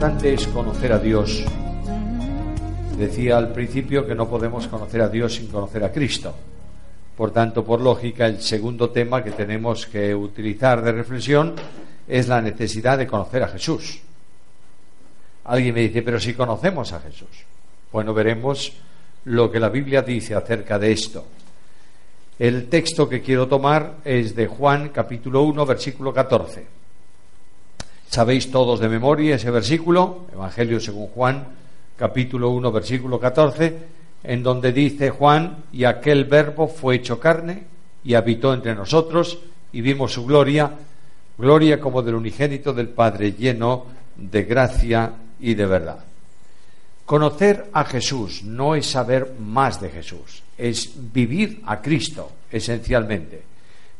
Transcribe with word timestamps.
importante 0.00 0.32
es 0.32 0.46
conocer 0.46 0.94
a 0.94 0.98
Dios. 0.98 1.44
Decía 2.96 3.36
al 3.36 3.52
principio 3.52 4.06
que 4.06 4.14
no 4.14 4.30
podemos 4.30 4.66
conocer 4.66 5.02
a 5.02 5.10
Dios 5.10 5.34
sin 5.34 5.48
conocer 5.48 5.84
a 5.84 5.92
Cristo. 5.92 6.34
Por 7.14 7.32
tanto, 7.32 7.62
por 7.62 7.82
lógica, 7.82 8.26
el 8.26 8.40
segundo 8.40 8.88
tema 8.88 9.22
que 9.22 9.32
tenemos 9.32 9.84
que 9.84 10.14
utilizar 10.14 10.80
de 10.80 10.92
reflexión 10.92 11.54
es 12.08 12.28
la 12.28 12.40
necesidad 12.40 12.96
de 12.96 13.06
conocer 13.06 13.42
a 13.42 13.48
Jesús. 13.48 14.00
Alguien 15.44 15.74
me 15.74 15.82
dice, 15.82 16.00
pero 16.00 16.18
si 16.18 16.32
conocemos 16.32 16.94
a 16.94 17.00
Jesús. 17.00 17.44
Bueno, 17.92 18.14
veremos 18.14 18.72
lo 19.26 19.52
que 19.52 19.60
la 19.60 19.68
Biblia 19.68 20.00
dice 20.00 20.34
acerca 20.34 20.78
de 20.78 20.92
esto. 20.92 21.26
El 22.38 22.70
texto 22.70 23.06
que 23.06 23.20
quiero 23.20 23.48
tomar 23.48 23.96
es 24.02 24.34
de 24.34 24.46
Juan 24.46 24.88
capítulo 24.88 25.42
1, 25.42 25.66
versículo 25.66 26.14
14. 26.14 26.79
Sabéis 28.10 28.50
todos 28.50 28.80
de 28.80 28.88
memoria 28.88 29.36
ese 29.36 29.52
versículo, 29.52 30.26
Evangelio 30.32 30.80
según 30.80 31.06
Juan 31.14 31.46
capítulo 31.96 32.50
1, 32.50 32.72
versículo 32.72 33.20
14, 33.20 33.78
en 34.24 34.42
donde 34.42 34.72
dice 34.72 35.10
Juan, 35.10 35.66
y 35.70 35.84
aquel 35.84 36.24
verbo 36.24 36.66
fue 36.66 36.96
hecho 36.96 37.20
carne 37.20 37.62
y 38.02 38.14
habitó 38.14 38.52
entre 38.52 38.74
nosotros 38.74 39.38
y 39.70 39.80
vimos 39.80 40.12
su 40.12 40.26
gloria, 40.26 40.72
gloria 41.38 41.78
como 41.78 42.02
del 42.02 42.16
unigénito 42.16 42.72
del 42.72 42.88
Padre, 42.88 43.34
lleno 43.34 43.86
de 44.16 44.42
gracia 44.42 45.12
y 45.38 45.54
de 45.54 45.66
verdad. 45.66 46.00
Conocer 47.06 47.70
a 47.72 47.84
Jesús 47.84 48.42
no 48.42 48.74
es 48.74 48.86
saber 48.86 49.34
más 49.38 49.80
de 49.80 49.88
Jesús, 49.88 50.42
es 50.58 50.94
vivir 51.12 51.62
a 51.64 51.80
Cristo 51.80 52.32
esencialmente. 52.50 53.44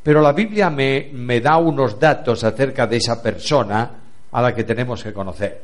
Pero 0.02 0.20
la 0.20 0.32
Biblia 0.32 0.68
me, 0.68 1.10
me, 1.12 1.40
da 1.40 1.58
unos 1.58 2.00
datos 2.00 2.42
acerca 2.42 2.86
de 2.88 2.96
esa 2.96 3.22
persona 3.22 3.99
a 4.32 4.42
la 4.42 4.54
que 4.54 4.64
tenemos 4.64 5.02
que 5.02 5.12
conocer. 5.12 5.62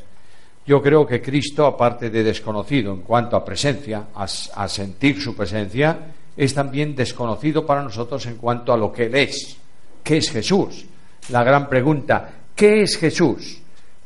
Yo 0.66 0.82
creo 0.82 1.06
que 1.06 1.22
Cristo, 1.22 1.64
aparte 1.64 2.10
de 2.10 2.24
desconocido 2.24 2.92
en 2.92 3.02
cuanto 3.02 3.36
a 3.36 3.44
presencia, 3.44 4.08
a, 4.14 4.68
sentir 4.68 5.22
su 5.22 5.36
presencia, 5.36 5.96
es 6.36 6.52
también 6.52 6.94
desconocido 6.96 7.64
para 7.64 7.82
nosotros 7.82 8.26
en 8.26 8.36
cuanto 8.36 8.72
a 8.72 8.76
lo 8.76 8.92
que 8.92 9.06
Él 9.06 9.14
es. 9.14 9.56
¿Qué 10.02 10.16
es 10.16 10.30
Jesús? 10.30 10.84
La 11.28 11.44
gran 11.44 11.68
pregunta, 11.68 12.30
¿qué 12.54 12.82
es 12.82 12.96
Jesús? 12.98 13.60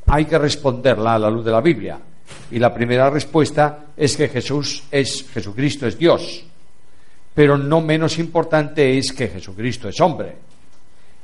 Hay 0.06 0.26
que 0.26 0.38
responderla 0.38 1.14
a 1.14 1.18
la 1.18 1.30
luz 1.30 1.44
de 1.44 1.50
la 1.50 1.62
Biblia. 1.62 1.98
Y 2.50 2.58
la 2.58 2.74
primera 2.74 3.08
respuesta 3.08 3.86
es 3.96 4.16
que 4.16 4.28
Jesús 4.28 4.84
es 4.90 5.26
Jesucristo 5.32 5.86
es 5.86 5.96
Dios. 5.96 6.44
Pero 7.34 7.56
no 7.56 7.80
menos 7.80 8.18
importante 8.18 8.98
es 8.98 9.12
que 9.12 9.28
Jesucristo 9.28 9.88
es 9.88 10.00
hombre. 10.00 10.36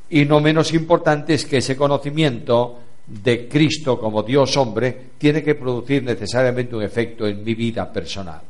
Y 0.09 0.25
no 0.25 0.41
menos 0.41 0.73
importante 0.73 1.35
es 1.35 1.45
que 1.45 1.59
ese 1.59 1.77
conocimiento 1.77 2.79
de 3.07 3.49
Cristo 3.49 3.99
como 3.99 4.23
Dios 4.23 4.57
hombre 4.57 5.11
tiene 5.17 5.43
que 5.43 5.55
producir 5.55 6.03
necesariamente 6.03 6.75
un 6.75 6.83
efecto 6.83 7.27
en 7.27 7.45
mi 7.45 7.55
vida 7.55 7.91
personal. 7.93 8.41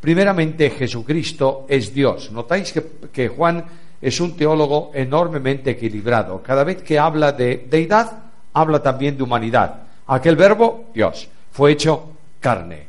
Primeramente, 0.00 0.70
Jesucristo 0.70 1.66
es 1.68 1.92
Dios. 1.92 2.30
Notáis 2.30 2.72
que, 2.72 2.84
que 3.12 3.28
Juan 3.28 3.64
es 4.00 4.20
un 4.20 4.36
teólogo 4.36 4.92
enormemente 4.94 5.70
equilibrado. 5.70 6.42
Cada 6.42 6.62
vez 6.64 6.82
que 6.82 6.98
habla 6.98 7.32
de 7.32 7.66
deidad, 7.68 8.12
habla 8.52 8.80
también 8.80 9.16
de 9.16 9.22
humanidad. 9.22 9.82
Aquel 10.06 10.36
verbo, 10.36 10.90
Dios 10.94 11.28
fue 11.50 11.72
hecho 11.72 12.12
carne. 12.40 12.88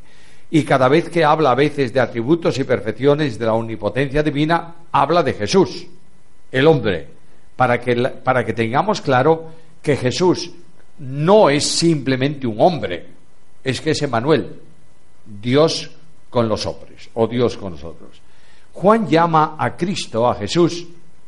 Y 0.51 0.63
cada 0.63 0.87
vez 0.87 1.09
que 1.09 1.23
habla 1.23 1.51
a 1.51 1.55
veces 1.55 1.93
de 1.93 1.99
atributos 1.99 2.57
y 2.59 2.63
perfecciones 2.63 3.37
de 3.37 3.45
la 3.45 3.53
omnipotencia 3.53 4.23
divina, 4.23 4.75
habla 4.91 5.23
de 5.23 5.33
Jesús, 5.33 5.87
el 6.51 6.67
hombre, 6.67 7.07
para 7.55 7.79
que, 7.79 7.95
para 7.95 8.43
que 8.45 8.53
tengamos 8.53 9.01
claro 9.01 9.47
que 9.81 9.95
Jesús 9.95 10.51
no 10.99 11.49
es 11.49 11.65
simplemente 11.65 12.47
un 12.47 12.59
hombre, 12.59 13.07
es 13.63 13.81
que 13.81 13.91
es 13.91 14.01
Emanuel, 14.01 14.59
Dios 15.41 15.91
con 16.29 16.47
los 16.47 16.65
hombres, 16.65 17.09
o 17.13 17.27
Dios 17.27 17.57
con 17.57 17.73
nosotros. 17.73 18.21
Juan 18.73 19.07
llama 19.07 19.55
a 19.57 19.75
Cristo, 19.75 20.27
a 20.27 20.35
Jesús, 20.35 20.85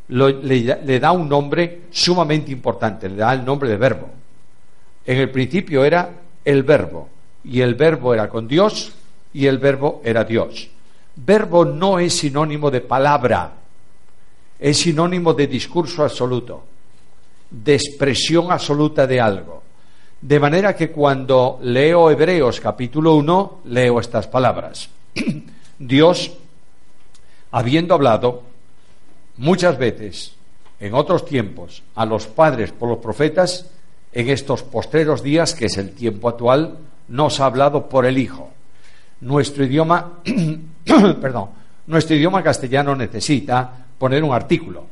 le, 0.10 0.62
le 0.84 1.00
da 1.00 1.12
un 1.12 1.28
nombre 1.28 1.84
sumamente 1.90 2.52
importante, 2.52 3.10
le 3.10 3.16
da 3.16 3.34
el 3.34 3.46
nombre 3.46 3.70
de 3.70 3.78
verbo. 3.78 4.10
En 5.06 5.18
el 5.18 5.32
principio 5.32 5.84
era 5.84 6.10
el 6.44 6.64
verbo, 6.64 7.10
y 7.44 7.62
el 7.62 7.76
verbo 7.76 8.14
era 8.14 8.30
con 8.30 8.48
Dios 8.48 8.94
y 9.34 9.46
el 9.46 9.58
verbo 9.58 10.02
era 10.04 10.24
Dios. 10.24 10.70
Verbo 11.16 11.66
no 11.66 12.00
es 12.00 12.18
sinónimo 12.18 12.72
de 12.72 12.82
palabra, 12.82 13.54
es 14.60 14.78
sinónimo 14.78 15.34
de 15.34 15.48
discurso 15.48 16.04
absoluto, 16.04 16.64
de 17.52 17.76
expresión 17.76 18.52
absoluta 18.52 19.06
de 19.06 19.20
algo. 19.20 19.62
De 20.22 20.40
manera 20.40 20.76
que 20.76 20.92
cuando 20.92 21.60
leo 21.62 22.10
Hebreos 22.10 22.60
capítulo 22.60 23.16
1, 23.16 23.62
leo 23.66 24.00
estas 24.00 24.28
palabras. 24.28 24.90
Dios, 25.80 26.32
habiendo 27.52 27.94
hablado 27.94 28.44
muchas 29.38 29.78
veces, 29.78 30.36
en 30.80 30.94
otros 30.94 31.26
tiempos, 31.26 31.84
a 31.96 32.06
los 32.06 32.28
padres 32.28 32.72
por 32.72 32.90
los 32.90 33.00
profetas, 33.00 33.68
en 34.14 34.30
estos 34.30 34.64
postreros 34.64 35.24
días, 35.24 35.54
que 35.54 35.66
es 35.66 35.78
el 35.78 35.92
tiempo 35.92 36.30
actual, 36.30 36.78
nos 37.08 37.40
ha 37.40 37.46
hablado 37.46 37.90
por 37.90 38.06
el 38.06 38.18
Hijo. 38.18 38.50
Nuestro 39.22 39.66
idioma, 39.66 40.20
perdón, 41.22 41.50
nuestro 41.88 42.16
idioma 42.16 42.44
castellano 42.44 42.96
necesita 42.96 43.86
poner 43.98 44.24
un 44.24 44.34
artículo, 44.34 44.86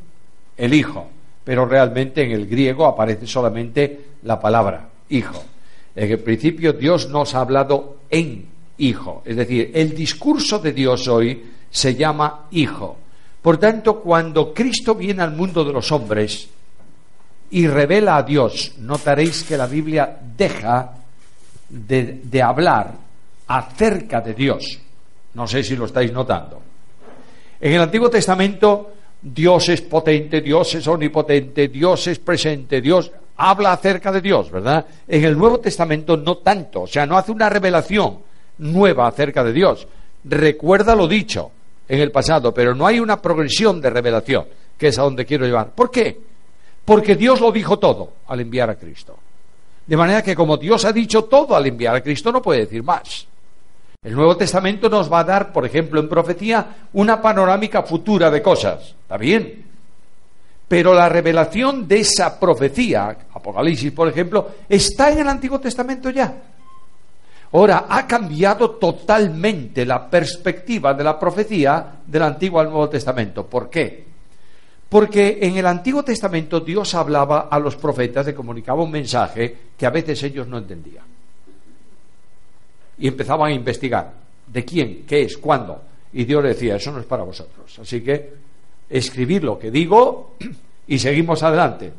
el 0.57 0.73
Hijo, 0.73 1.07
pero 1.49 1.65
realmente 1.65 2.21
en 2.21 2.29
el 2.29 2.45
griego 2.45 2.85
aparece 2.85 3.25
solamente 3.25 4.01
la 4.21 4.39
palabra 4.39 4.87
Hijo. 5.09 5.43
En 5.95 6.11
el 6.11 6.19
principio 6.19 6.73
Dios 6.73 7.09
nos 7.09 7.33
ha 7.33 7.41
hablado 7.41 8.01
en 8.07 8.45
Hijo, 8.77 9.23
es 9.25 9.35
decir, 9.35 9.71
el 9.73 9.95
discurso 9.95 10.59
de 10.59 10.73
Dios 10.73 11.07
hoy 11.07 11.43
se 11.71 11.95
llama 11.95 12.45
Hijo. 12.51 12.97
Por 13.41 13.57
tanto, 13.57 13.99
cuando 13.99 14.53
Cristo 14.53 14.93
viene 14.93 15.23
al 15.23 15.31
mundo 15.31 15.65
de 15.65 15.73
los 15.73 15.91
hombres 15.91 16.47
y 17.49 17.65
revela 17.65 18.17
a 18.17 18.21
Dios, 18.21 18.73
notaréis 18.77 19.43
que 19.43 19.57
la 19.57 19.65
Biblia 19.65 20.19
deja 20.37 20.93
de, 21.67 22.43
hablar 22.43 22.93
acerca 23.47 24.21
de 24.21 24.35
Dios. 24.35 24.79
No 25.33 25.47
sé 25.47 25.63
si 25.63 25.75
lo 25.75 25.85
estáis 25.85 26.13
notando. 26.13 26.61
En 27.59 27.73
el 27.73 27.81
Antiguo 27.81 28.07
Testamento 28.07 28.98
Dios 29.21 29.69
es 29.69 29.81
potente, 29.81 30.41
Dios 30.41 30.75
es 30.75 30.87
omnipotente, 30.87 31.67
Dios 31.67 32.07
es 32.07 32.19
presente, 32.19 32.81
Dios 32.81 33.11
habla 33.35 33.73
acerca 33.73 34.11
de 34.11 34.21
Dios, 34.21 34.51
¿verdad? 34.51 34.85
En 35.07 35.23
el 35.23 35.37
Nuevo 35.37 35.59
Testamento 35.59 36.15
no 36.17 36.37
tanto, 36.37 36.81
o 36.81 36.87
sea, 36.87 37.05
no 37.05 37.17
hace 37.17 37.31
una 37.31 37.49
revelación 37.49 38.19
nueva 38.59 39.07
acerca 39.07 39.43
de 39.43 39.53
Dios. 39.53 39.87
Recuerda 40.23 40.95
lo 40.95 41.07
dicho 41.07 41.51
en 41.87 41.99
el 41.99 42.11
pasado, 42.11 42.53
pero 42.53 42.75
no 42.75 42.85
hay 42.85 42.99
una 42.99 43.21
progresión 43.21 43.81
de 43.81 43.89
revelación, 43.89 44.45
que 44.77 44.87
es 44.87 44.99
a 44.99 45.03
donde 45.03 45.25
quiero 45.25 45.45
llevar. 45.45 45.71
¿Por 45.71 45.89
qué? 45.89 46.19
Porque 46.85 47.15
Dios 47.15 47.41
lo 47.41 47.51
dijo 47.51 47.79
todo 47.79 48.13
al 48.27 48.39
enviar 48.39 48.69
a 48.69 48.75
Cristo. 48.75 49.17
De 49.85 49.97
manera 49.97 50.21
que 50.21 50.35
como 50.35 50.57
Dios 50.57 50.85
ha 50.85 50.93
dicho 50.93 51.25
todo 51.25 51.55
al 51.55 51.65
enviar 51.65 51.95
a 51.95 52.01
Cristo, 52.01 52.31
no 52.31 52.41
puede 52.41 52.61
decir 52.61 52.83
más. 52.83 53.27
El 54.01 54.15
Nuevo 54.15 54.37
Testamento 54.37 54.87
nos 54.87 55.11
va 55.11 55.19
a 55.19 55.23
dar, 55.25 55.51
por 55.51 55.65
ejemplo, 55.65 55.99
en 55.99 56.07
profecía, 56.07 56.87
una 56.93 57.21
panorámica 57.21 57.83
futura 57.83 58.31
de 58.31 58.41
cosas. 58.41 58.95
Está 59.01 59.17
bien. 59.17 59.65
Pero 60.69 60.93
la 60.93 61.09
revelación 61.09 61.85
de 61.85 61.99
esa 61.99 62.39
profecía, 62.39 63.09
Apocalipsis, 63.33 63.91
por 63.91 64.07
ejemplo, 64.07 64.51
está 64.69 65.11
en 65.11 65.19
el 65.19 65.27
Antiguo 65.27 65.59
Testamento 65.59 66.09
ya. 66.11 66.33
Ahora, 67.51 67.87
ha 67.89 68.07
cambiado 68.07 68.71
totalmente 68.71 69.85
la 69.85 70.09
perspectiva 70.09 70.93
de 70.93 71.03
la 71.03 71.19
profecía 71.19 71.95
del 72.05 72.23
Antiguo 72.23 72.61
al 72.61 72.69
Nuevo 72.69 72.87
Testamento. 72.87 73.47
¿Por 73.47 73.69
qué? 73.69 74.05
Porque 74.87 75.39
en 75.41 75.57
el 75.57 75.65
Antiguo 75.65 76.03
Testamento 76.03 76.61
Dios 76.61 76.95
hablaba 76.95 77.49
a 77.51 77.59
los 77.59 77.75
profetas, 77.75 78.27
le 78.27 78.33
comunicaba 78.33 78.81
un 78.81 78.91
mensaje 78.91 79.57
que 79.75 79.85
a 79.85 79.89
veces 79.89 80.23
ellos 80.23 80.47
no 80.47 80.57
entendían. 80.57 81.08
Y 82.99 83.07
empezaban 83.07 83.51
a 83.51 83.55
investigar 83.55 84.13
de 84.47 84.65
quién, 84.65 85.03
qué 85.07 85.23
es, 85.23 85.37
cuándo. 85.37 85.81
Y 86.13 86.25
Dios 86.25 86.43
le 86.43 86.49
decía, 86.49 86.75
eso 86.75 86.91
no 86.91 86.99
es 86.99 87.05
para 87.05 87.23
vosotros. 87.23 87.77
Así 87.79 88.01
que 88.01 88.33
escribir 88.89 89.43
lo 89.43 89.57
que 89.57 89.71
digo 89.71 90.35
y 90.87 90.97
seguimos 90.97 91.43
adelante. 91.43 91.91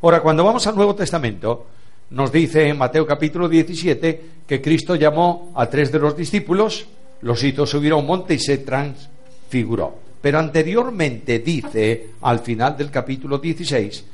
Ahora, 0.00 0.20
cuando 0.20 0.44
vamos 0.44 0.66
al 0.66 0.76
Nuevo 0.76 0.94
Testamento, 0.94 1.66
nos 2.10 2.30
dice 2.30 2.68
en 2.68 2.78
Mateo 2.78 3.06
capítulo 3.06 3.48
17 3.48 4.22
que 4.46 4.62
Cristo 4.62 4.94
llamó 4.94 5.52
a 5.56 5.66
tres 5.66 5.90
de 5.90 5.98
los 5.98 6.16
discípulos, 6.16 6.86
los 7.22 7.42
hizo 7.42 7.66
subir 7.66 7.92
a 7.92 7.96
un 7.96 8.06
monte 8.06 8.34
y 8.34 8.38
se 8.38 8.58
transfiguró. 8.58 9.98
Pero 10.20 10.38
anteriormente 10.38 11.40
dice, 11.40 12.10
al 12.22 12.40
final 12.40 12.76
del 12.76 12.90
capítulo 12.90 13.38
16, 13.38 14.04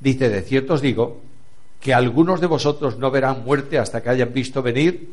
dice, 0.00 0.28
de 0.28 0.42
cierto 0.42 0.74
os 0.74 0.80
digo, 0.80 1.20
que 1.84 1.92
algunos 1.92 2.40
de 2.40 2.46
vosotros 2.46 2.96
no 2.96 3.10
verán 3.10 3.44
muerte 3.44 3.78
hasta 3.78 4.02
que 4.02 4.08
hayan 4.08 4.32
visto 4.32 4.62
venir 4.62 5.06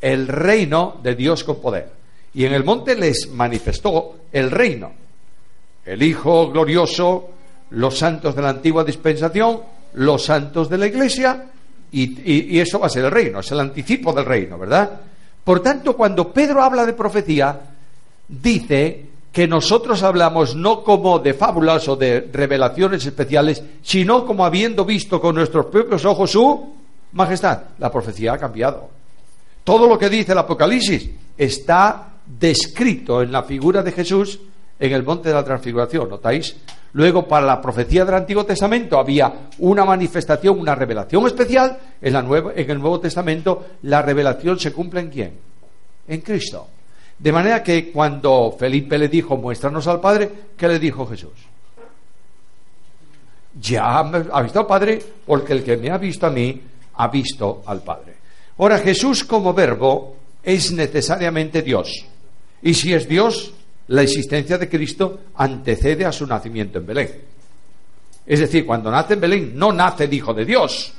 el 0.00 0.28
reino 0.28 1.00
de 1.02 1.16
Dios 1.16 1.42
con 1.42 1.60
poder. 1.60 1.90
Y 2.34 2.44
en 2.44 2.54
el 2.54 2.62
monte 2.62 2.94
les 2.94 3.28
manifestó 3.32 4.18
el 4.30 4.48
reino, 4.52 4.92
el 5.84 6.00
Hijo 6.04 6.52
glorioso, 6.52 7.30
los 7.70 7.98
santos 7.98 8.36
de 8.36 8.42
la 8.42 8.50
antigua 8.50 8.84
dispensación, 8.84 9.60
los 9.94 10.24
santos 10.24 10.68
de 10.70 10.78
la 10.78 10.86
iglesia 10.86 11.46
Y, 11.90 12.60
eso 12.60 12.78
va 12.78 12.86
a 12.86 12.90
ser 12.90 13.06
el 13.06 13.10
reino, 13.10 13.40
es 13.40 13.50
el 13.50 13.58
anticipo 13.58 14.12
del 14.12 14.24
reino, 14.24 14.56
¿verdad? 14.56 15.00
Por 15.42 15.60
tanto, 15.64 15.96
cuando 15.96 16.32
Pedro 16.32 16.62
habla 16.62 16.86
de 16.86 16.92
profecía, 16.92 17.60
dice 18.28 19.06
que 19.34 19.48
nosotros 19.48 20.04
hablamos 20.04 20.54
no 20.54 20.84
como 20.84 21.18
de 21.18 21.34
fábulas 21.34 21.88
o 21.88 21.96
de 21.96 22.30
revelaciones 22.32 23.04
especiales, 23.04 23.64
sino 23.82 24.24
como 24.24 24.44
habiendo 24.44 24.84
visto 24.84 25.20
con 25.20 25.34
nuestros 25.34 25.66
propios 25.66 26.04
ojos 26.04 26.30
su 26.30 26.72
majestad. 27.10 27.62
La 27.80 27.90
profecía 27.90 28.34
ha 28.34 28.38
cambiado. 28.38 28.88
Todo 29.64 29.88
lo 29.88 29.98
que 29.98 30.08
dice 30.08 30.30
el 30.30 30.38
Apocalipsis 30.38 31.10
está 31.36 32.12
descrito 32.24 33.22
en 33.22 33.32
la 33.32 33.42
figura 33.42 33.82
de 33.82 33.90
Jesús 33.90 34.38
en 34.78 34.92
el 34.92 35.02
monte 35.02 35.30
de 35.30 35.34
la 35.34 35.44
transfiguración, 35.44 36.08
¿notáis? 36.08 36.54
Luego, 36.92 37.26
para 37.26 37.44
la 37.44 37.60
profecía 37.60 38.04
del 38.04 38.14
Antiguo 38.14 38.46
Testamento 38.46 39.00
había 39.00 39.48
una 39.58 39.84
manifestación, 39.84 40.60
una 40.60 40.76
revelación 40.76 41.26
especial. 41.26 41.76
En, 42.00 42.12
la 42.12 42.20
en 42.20 42.70
el 42.70 42.78
Nuevo 42.78 43.00
Testamento, 43.00 43.66
la 43.82 44.00
revelación 44.00 44.60
se 44.60 44.72
cumple 44.72 45.00
en 45.00 45.10
quién? 45.10 45.38
En 46.06 46.20
Cristo. 46.20 46.68
De 47.24 47.32
manera 47.32 47.62
que 47.62 47.90
cuando 47.90 48.54
Felipe 48.58 48.98
le 48.98 49.08
dijo, 49.08 49.38
muéstranos 49.38 49.86
al 49.86 49.98
Padre, 49.98 50.30
¿qué 50.58 50.68
le 50.68 50.78
dijo 50.78 51.06
Jesús? 51.06 51.32
Ya 53.58 53.98
ha 53.98 54.42
visto 54.42 54.60
al 54.60 54.66
Padre, 54.66 55.02
porque 55.24 55.54
el 55.54 55.64
que 55.64 55.78
me 55.78 55.90
ha 55.90 55.96
visto 55.96 56.26
a 56.26 56.30
mí, 56.30 56.60
ha 56.92 57.08
visto 57.08 57.62
al 57.64 57.82
Padre. 57.82 58.16
Ahora, 58.58 58.78
Jesús 58.78 59.24
como 59.24 59.54
verbo 59.54 60.16
es 60.42 60.70
necesariamente 60.72 61.62
Dios. 61.62 62.04
Y 62.60 62.74
si 62.74 62.92
es 62.92 63.08
Dios, 63.08 63.54
la 63.88 64.02
existencia 64.02 64.58
de 64.58 64.68
Cristo 64.68 65.20
antecede 65.36 66.04
a 66.04 66.12
su 66.12 66.26
nacimiento 66.26 66.76
en 66.76 66.86
Belén. 66.86 67.10
Es 68.26 68.40
decir, 68.40 68.66
cuando 68.66 68.90
nace 68.90 69.14
en 69.14 69.20
Belén 69.20 69.52
no 69.54 69.72
nace 69.72 70.04
el 70.04 70.12
Hijo 70.12 70.34
de 70.34 70.44
Dios, 70.44 70.92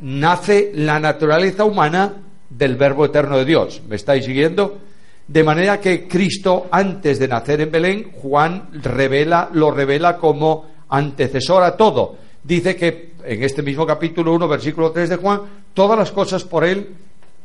nace 0.00 0.72
la 0.74 0.98
naturaleza 0.98 1.64
humana 1.64 2.29
del 2.50 2.76
Verbo 2.76 3.06
eterno 3.06 3.38
de 3.38 3.44
Dios. 3.44 3.80
¿Me 3.88 3.96
estáis 3.96 4.24
siguiendo? 4.24 4.78
De 5.26 5.44
manera 5.44 5.80
que 5.80 6.08
Cristo, 6.08 6.66
antes 6.70 7.18
de 7.18 7.28
nacer 7.28 7.60
en 7.60 7.70
Belén, 7.70 8.10
Juan 8.20 8.68
revela, 8.82 9.48
lo 9.52 9.70
revela 9.70 10.16
como 10.16 10.66
antecesor 10.88 11.62
a 11.62 11.76
todo. 11.76 12.16
Dice 12.42 12.74
que 12.74 13.12
en 13.24 13.42
este 13.42 13.62
mismo 13.62 13.86
capítulo 13.86 14.34
1, 14.34 14.48
versículo 14.48 14.90
3 14.90 15.10
de 15.10 15.16
Juan, 15.16 15.40
todas 15.72 15.98
las 15.98 16.10
cosas 16.10 16.42
por 16.44 16.64
él 16.64 16.88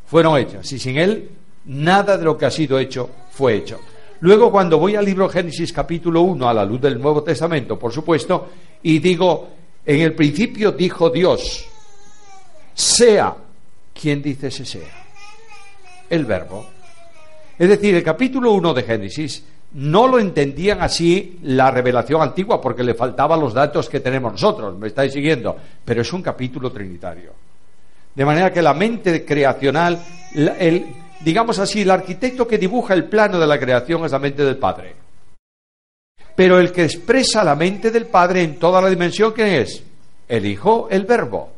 fueron 0.08 0.38
hechas 0.38 0.72
y 0.72 0.80
sin 0.80 0.98
él 0.98 1.30
nada 1.66 2.18
de 2.18 2.26
lo 2.26 2.38
que 2.38 2.46
ha 2.46 2.52
sido 2.52 2.80
hecho 2.80 3.10
fue 3.30 3.56
hecho. 3.56 3.80
Luego, 4.22 4.52
cuando 4.52 4.80
voy 4.80 4.96
al 4.96 5.06
libro 5.06 5.30
Génesis 5.30 5.74
capítulo 5.74 6.22
1, 6.22 6.50
a 6.50 6.54
la 6.54 6.66
luz 6.66 6.82
del 6.82 7.00
Nuevo 7.00 7.22
Testamento, 7.22 7.78
por 7.78 7.92
supuesto, 7.92 8.48
y 8.82 9.00
digo, 9.00 9.50
en 9.86 10.02
el 10.02 10.14
principio 10.14 10.72
dijo 10.72 11.10
Dios, 11.10 11.66
sea, 12.74 13.36
¿quién 14.00 14.22
dice 14.22 14.48
ese 14.48 14.66
sea? 14.66 15.06
El 16.10 16.26
verbo. 16.26 16.68
Es 17.58 17.70
decir, 17.70 17.96
el 17.96 18.04
capítulo 18.04 18.52
1 18.52 18.74
de 18.74 18.84
Génesis 18.84 19.44
no 19.74 20.08
lo 20.08 20.20
entendían 20.20 20.82
así 20.82 21.40
la 21.44 21.72
revelación 21.72 22.22
antigua 22.22 22.62
porque 22.62 22.84
le 22.84 22.94
faltaban 22.94 23.40
los 23.40 23.54
datos 23.54 23.90
que 23.90 24.00
tenemos 24.00 24.34
nosotros, 24.34 24.78
me 24.78 24.88
estáis 24.88 25.14
siguiendo, 25.14 25.56
pero 25.84 26.02
es 26.02 26.14
un 26.14 26.22
capítulo 26.22 26.72
trinitario. 26.72 27.32
De 28.14 28.26
manera 28.26 28.52
que 28.52 28.62
la 28.62 28.74
mente 28.74 29.26
creacional, 29.26 30.00
el, 30.34 30.86
digamos 31.22 31.60
así, 31.60 31.82
el 31.82 31.92
arquitecto 31.92 32.48
que 32.48 32.58
dibuja 32.58 32.94
el 32.94 33.06
plano 33.06 33.40
de 33.40 33.48
la 33.48 33.60
creación 33.60 34.06
es 34.06 34.14
la 34.14 34.20
mente 34.20 34.46
del 34.46 34.58
Padre. 34.58 34.96
Pero 36.36 36.60
el 36.60 36.72
que 36.72 36.84
expresa 36.84 37.44
la 37.44 37.56
mente 37.56 37.92
del 37.92 38.06
Padre 38.06 38.44
en 38.44 38.58
toda 38.58 38.82
la 38.82 38.90
dimensión, 38.90 39.34
¿quién 39.34 39.48
es? 39.48 39.84
El 40.28 40.46
Hijo, 40.46 40.88
el 40.90 41.06
Verbo. 41.06 41.55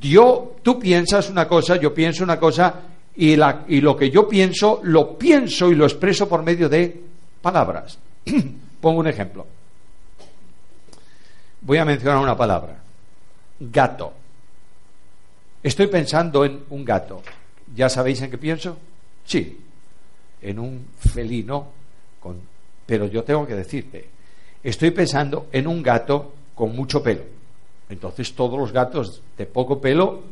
Yo, 0.00 0.56
tú 0.62 0.78
piensas 0.78 1.28
una 1.28 1.46
cosa, 1.46 1.76
yo 1.76 1.92
pienso 1.92 2.24
una 2.24 2.38
cosa, 2.38 2.80
y, 3.14 3.36
la, 3.36 3.64
y 3.68 3.80
lo 3.80 3.96
que 3.96 4.10
yo 4.10 4.28
pienso, 4.28 4.80
lo 4.84 5.18
pienso 5.18 5.70
y 5.70 5.74
lo 5.74 5.84
expreso 5.84 6.28
por 6.28 6.42
medio 6.42 6.68
de 6.68 7.02
palabras. 7.40 7.98
Pongo 8.80 9.00
un 9.00 9.06
ejemplo. 9.06 9.46
Voy 11.60 11.78
a 11.78 11.84
mencionar 11.84 12.18
una 12.18 12.36
palabra. 12.36 12.76
Gato. 13.60 14.12
Estoy 15.62 15.86
pensando 15.86 16.44
en 16.44 16.64
un 16.70 16.84
gato. 16.84 17.22
¿Ya 17.74 17.88
sabéis 17.88 18.20
en 18.22 18.30
qué 18.30 18.38
pienso? 18.38 18.76
Sí, 19.24 19.60
en 20.40 20.58
un 20.58 20.86
felino, 20.98 21.68
pero 22.86 23.06
yo 23.06 23.22
tengo 23.22 23.46
que 23.46 23.54
decirte, 23.54 24.08
estoy 24.62 24.90
pensando 24.90 25.46
en 25.52 25.66
un 25.66 25.82
gato 25.82 26.32
con 26.54 26.74
mucho 26.74 27.02
pelo. 27.02 27.22
Entonces 27.92 28.32
todos 28.34 28.58
los 28.58 28.72
gatos 28.72 29.20
de 29.36 29.44
poco 29.44 29.78
pelo 29.78 30.22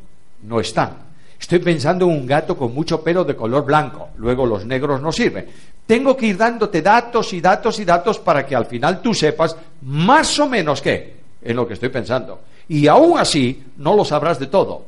no 0.43 0.61
están. 0.61 0.97
Estoy 1.39 1.59
pensando 1.59 2.07
en 2.07 2.12
un 2.12 2.27
gato 2.27 2.57
con 2.57 2.75
mucho 2.75 3.03
pelo 3.03 3.23
de 3.23 3.37
color 3.37 3.65
blanco. 3.65 4.09
Luego 4.17 4.47
los 4.47 4.65
negros 4.65 5.01
no 5.01 5.12
sirven. 5.12 5.47
Tengo 5.87 6.17
que 6.17 6.27
ir 6.27 6.39
dándote 6.39 6.81
datos 6.81 7.33
y 7.35 7.41
datos 7.41 7.79
y 7.79 7.85
datos 7.85 8.19
para 8.19 8.47
que 8.47 8.57
al 8.57 8.65
final 8.65 9.03
tú 9.03 9.12
sepas 9.12 9.55
más 9.83 10.39
o 10.39 10.49
menos 10.49 10.81
qué 10.81 11.17
en 11.43 11.57
lo 11.57 11.69
que 11.69 11.75
estoy 11.75 11.91
pensando. 11.91 12.41
Y 12.69 12.87
aún 12.87 13.19
así 13.19 13.63
no 13.77 13.95
lo 13.95 14.05
sabrás 14.05 14.39
de 14.39 14.47
todo. 14.47 14.87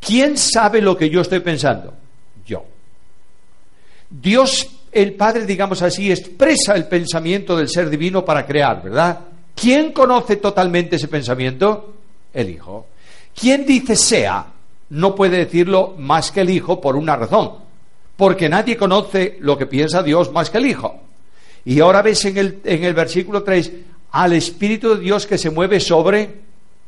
¿Quién 0.00 0.36
sabe 0.36 0.80
lo 0.80 0.96
que 0.96 1.10
yo 1.10 1.20
estoy 1.20 1.40
pensando? 1.40 1.94
Yo. 2.44 2.64
Dios, 4.08 4.66
el 4.90 5.14
Padre, 5.14 5.46
digamos 5.46 5.80
así, 5.82 6.10
expresa 6.10 6.74
el 6.74 6.86
pensamiento 6.86 7.56
del 7.56 7.68
ser 7.68 7.88
divino 7.88 8.24
para 8.24 8.46
crear, 8.46 8.82
¿verdad? 8.82 9.20
¿Quién 9.54 9.92
conoce 9.92 10.36
totalmente 10.36 10.96
ese 10.96 11.06
pensamiento? 11.06 11.99
El 12.32 12.50
Hijo. 12.50 12.86
¿Quién 13.34 13.64
dice 13.66 13.96
sea? 13.96 14.46
No 14.90 15.14
puede 15.14 15.38
decirlo 15.38 15.94
más 15.98 16.30
que 16.30 16.40
el 16.40 16.50
Hijo 16.50 16.80
por 16.80 16.96
una 16.96 17.16
razón, 17.16 17.52
porque 18.16 18.48
nadie 18.48 18.76
conoce 18.76 19.38
lo 19.40 19.56
que 19.56 19.66
piensa 19.66 20.02
Dios 20.02 20.32
más 20.32 20.50
que 20.50 20.58
el 20.58 20.66
Hijo. 20.66 21.00
Y 21.64 21.80
ahora 21.80 22.02
ves 22.02 22.24
en 22.24 22.38
el, 22.38 22.60
en 22.64 22.84
el 22.84 22.94
versículo 22.94 23.42
3 23.42 23.72
al 24.12 24.32
Espíritu 24.32 24.94
de 24.94 25.00
Dios 25.00 25.26
que 25.26 25.38
se 25.38 25.50
mueve 25.50 25.78
sobre 25.80 26.40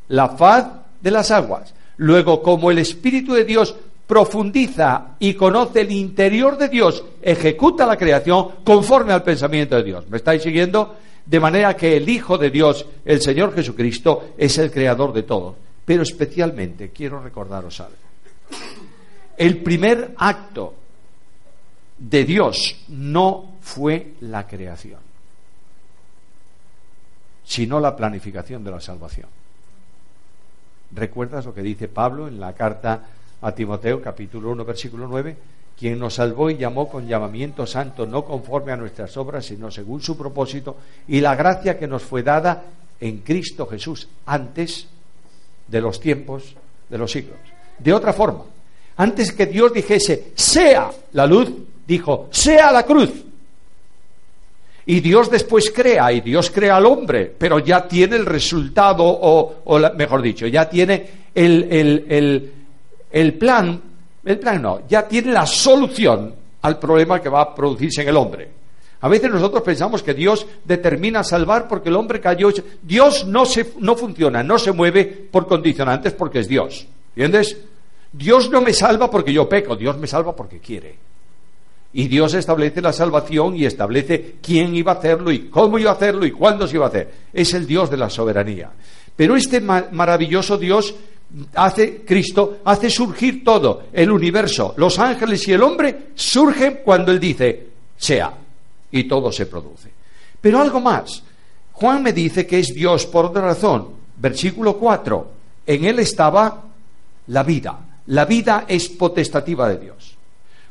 la 0.09 0.31
faz 0.31 0.67
de 1.01 1.11
las 1.11 1.31
aguas. 1.31 1.75
Luego, 1.99 2.43
como 2.43 2.71
el 2.71 2.79
Espíritu 2.79 3.35
de 3.35 3.45
Dios 3.45 3.75
profundiza 4.07 5.15
y 5.19 5.35
conoce 5.35 5.83
el 5.83 5.93
interior 5.93 6.59
de 6.59 6.69
Dios, 6.69 7.05
ejecuta 7.23 7.87
la 7.87 7.97
creación 7.97 8.49
conforme 8.65 9.13
al 9.13 9.23
pensamiento 9.23 9.77
de 9.77 9.85
Dios. 9.85 10.05
¿Me 10.09 10.17
estáis 10.17 10.43
siguiendo? 10.43 10.97
De 11.33 11.41
manera 11.41 11.75
que 11.75 11.97
el 11.97 12.07
Hijo 12.11 12.37
de 12.37 12.51
Dios, 12.51 12.85
el 13.07 13.23
Señor 13.23 13.55
Jesucristo, 13.55 14.35
es 14.37 14.59
el 14.59 14.71
creador 14.71 15.15
de 15.15 15.23
todo. 15.23 15.57
Pero 15.83 16.03
especialmente 16.03 16.91
quiero 16.91 17.23
recordaros 17.23 17.81
algo. 17.81 17.97
El 19.39 19.63
primer 19.63 20.13
acto 20.19 20.75
de 21.97 22.25
Dios 22.25 22.85
no 22.89 23.55
fue 23.63 24.13
la 24.21 24.47
creación, 24.47 25.01
sino 27.45 27.81
la 27.81 27.97
planificación 27.97 28.63
de 28.63 28.71
la 28.71 28.81
salvación. 28.83 29.31
¿Recuerdas 30.95 31.47
lo 31.47 31.55
que 31.55 31.63
dice 31.63 31.89
Pablo 31.89 32.29
en 32.29 32.39
la 32.39 32.53
carta 32.53 33.07
a 33.41 33.53
Timoteo 33.53 34.03
capítulo 34.03 34.51
1 34.51 34.67
versículo 34.67 35.09
9, 35.09 35.37
quien 35.79 35.99
nos 35.99 36.15
salvó 36.15 36.51
y 36.51 36.57
llamó 36.57 36.89
con 36.89 37.07
llamamiento 37.07 37.67
santo, 37.67 38.07
no 38.07 38.25
conforme 38.25 38.73
a 38.73 38.77
nuestras 38.77 39.17
obras, 39.17 39.47
sino 39.47 39.71
según 39.71 40.01
su 40.01 40.17
propósito, 40.17 40.77
y 41.09 41.21
la 41.21 41.35
gracia 41.35 41.79
que 41.79 41.87
nos 41.87 42.03
fue 42.03 42.23
dada 42.23 42.65
en 43.01 43.19
Cristo 43.19 43.67
Jesús 43.67 44.09
antes 44.27 44.87
de 45.67 45.81
los 45.81 46.01
tiempos 46.01 46.55
de 46.89 46.99
los 46.99 47.11
siglos. 47.11 47.39
De 47.79 47.93
otra 47.93 48.13
forma, 48.13 48.45
antes 48.97 49.33
que 49.33 49.47
Dios 49.47 49.73
dijese, 49.73 50.33
sea 50.35 50.91
la 51.13 51.27
luz, 51.27 51.51
dijo, 51.87 52.29
sea 52.31 52.71
la 52.71 52.85
cruz. 52.85 53.11
Y 54.85 55.01
Dios 55.01 55.31
después 55.31 55.71
crea, 55.71 56.13
y 56.13 56.21
Dios 56.21 56.51
crea 56.51 56.77
al 56.77 56.87
hombre, 56.87 57.33
pero 57.37 57.59
ya 57.61 57.87
tiene 57.87 58.17
el 58.17 58.27
resultado, 58.27 59.05
o, 59.05 59.81
mejor 59.97 60.23
dicho, 60.23 60.47
ya 60.47 60.69
tiene 60.69 61.09
el, 61.35 61.67
el 62.09 62.53
el 63.13 63.35
plan, 63.35 63.81
el 64.25 64.39
plan 64.39 64.63
no, 64.63 64.83
ya 64.89 65.07
tiene 65.07 65.33
la 65.33 65.47
solución 65.47 66.35
al 66.63 66.79
problema 66.79 67.21
que 67.21 67.29
va 67.29 67.43
a 67.43 67.55
producirse 67.55 68.03
en 68.03 68.09
el 68.09 68.17
hombre. 68.17 68.51
A 69.01 69.09
veces 69.09 69.31
nosotros 69.31 69.63
pensamos 69.65 70.03
que 70.03 70.15
Dios 70.15 70.47
determina 70.65 71.25
salvar 71.25 71.67
porque 71.67 71.89
el 71.89 71.97
hombre 71.97 72.21
cayó. 72.21 72.51
Dios 72.83 73.27
no, 73.27 73.45
se, 73.45 73.73
no 73.81 73.97
funciona, 73.97 74.45
no 74.45 74.61
se 74.61 74.71
mueve 74.71 75.05
por 75.07 75.49
condicionantes 75.49 76.13
porque 76.13 76.39
es 76.39 76.49
Dios. 76.49 76.87
¿Entiendes? 77.17 77.57
Dios 78.13 78.49
no 78.49 78.61
me 78.61 78.73
salva 78.73 79.11
porque 79.11 79.33
yo 79.33 79.49
peco, 79.49 79.75
Dios 79.75 79.99
me 79.99 80.07
salva 80.07 80.37
porque 80.37 80.61
quiere. 80.61 80.95
Y 81.95 82.07
Dios 82.07 82.33
establece 82.35 82.81
la 82.81 82.93
salvación 82.93 83.57
y 83.57 83.67
establece 83.67 84.37
quién 84.41 84.75
iba 84.77 84.93
a 84.93 84.95
hacerlo 84.95 85.33
y 85.33 85.49
cómo 85.49 85.79
iba 85.79 85.91
a 85.91 85.95
hacerlo 85.95 86.25
y 86.25 86.31
cuándo 86.31 86.69
se 86.69 86.77
iba 86.77 86.87
a 86.87 86.89
hacer. 86.89 87.13
Es 87.33 87.53
el 87.55 87.67
Dios 87.67 87.91
de 87.91 87.97
la 87.97 88.09
soberanía. 88.09 88.71
Pero 89.17 89.35
este 89.35 89.61
maravilloso 89.61 90.57
Dios 90.57 90.95
hace 91.55 92.05
Cristo, 92.05 92.59
hace 92.65 92.91
surgir 92.91 93.43
todo, 93.45 93.85
el 93.93 94.11
universo, 94.11 94.75
los 94.77 94.99
ángeles 94.99 95.47
y 95.49 95.53
el 95.53 95.63
hombre 95.63 96.09
surgen 96.15 96.81
cuando 96.85 97.13
Él 97.13 97.21
dice, 97.21 97.67
sea, 97.97 98.33
y 98.91 99.05
todo 99.05 99.33
se 99.33 99.47
produce. 99.47 99.91
Pero 100.41 100.61
algo 100.61 100.81
más, 100.81 101.23
Juan 101.73 102.03
me 102.03 102.13
dice 102.13 102.47
que 102.47 102.59
es 102.59 102.69
Dios 102.75 103.07
por 103.07 103.27
otra 103.27 103.43
razón. 103.43 103.89
Versículo 104.17 104.77
4, 104.77 105.31
en 105.67 105.85
Él 105.85 105.99
estaba 105.99 106.65
la 107.29 107.43
vida. 107.43 107.79
La 108.07 108.25
vida 108.25 108.65
es 108.69 108.89
potestativa 108.89 109.69
de 109.69 109.79
Dios. 109.79 110.17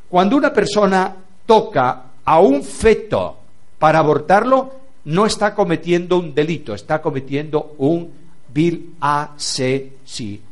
Cuando 0.08 0.36
una 0.36 0.52
persona 0.52 1.16
toca 1.46 2.04
a 2.24 2.40
un 2.40 2.62
feto 2.62 3.36
para 3.78 3.98
abortarlo, 3.98 4.74
no 5.04 5.26
está 5.26 5.54
cometiendo 5.54 6.18
un 6.18 6.34
delito, 6.34 6.74
está 6.74 7.02
cometiendo 7.02 7.74
un 7.78 8.12
vil 8.52 8.94
asesinato. 9.00 10.51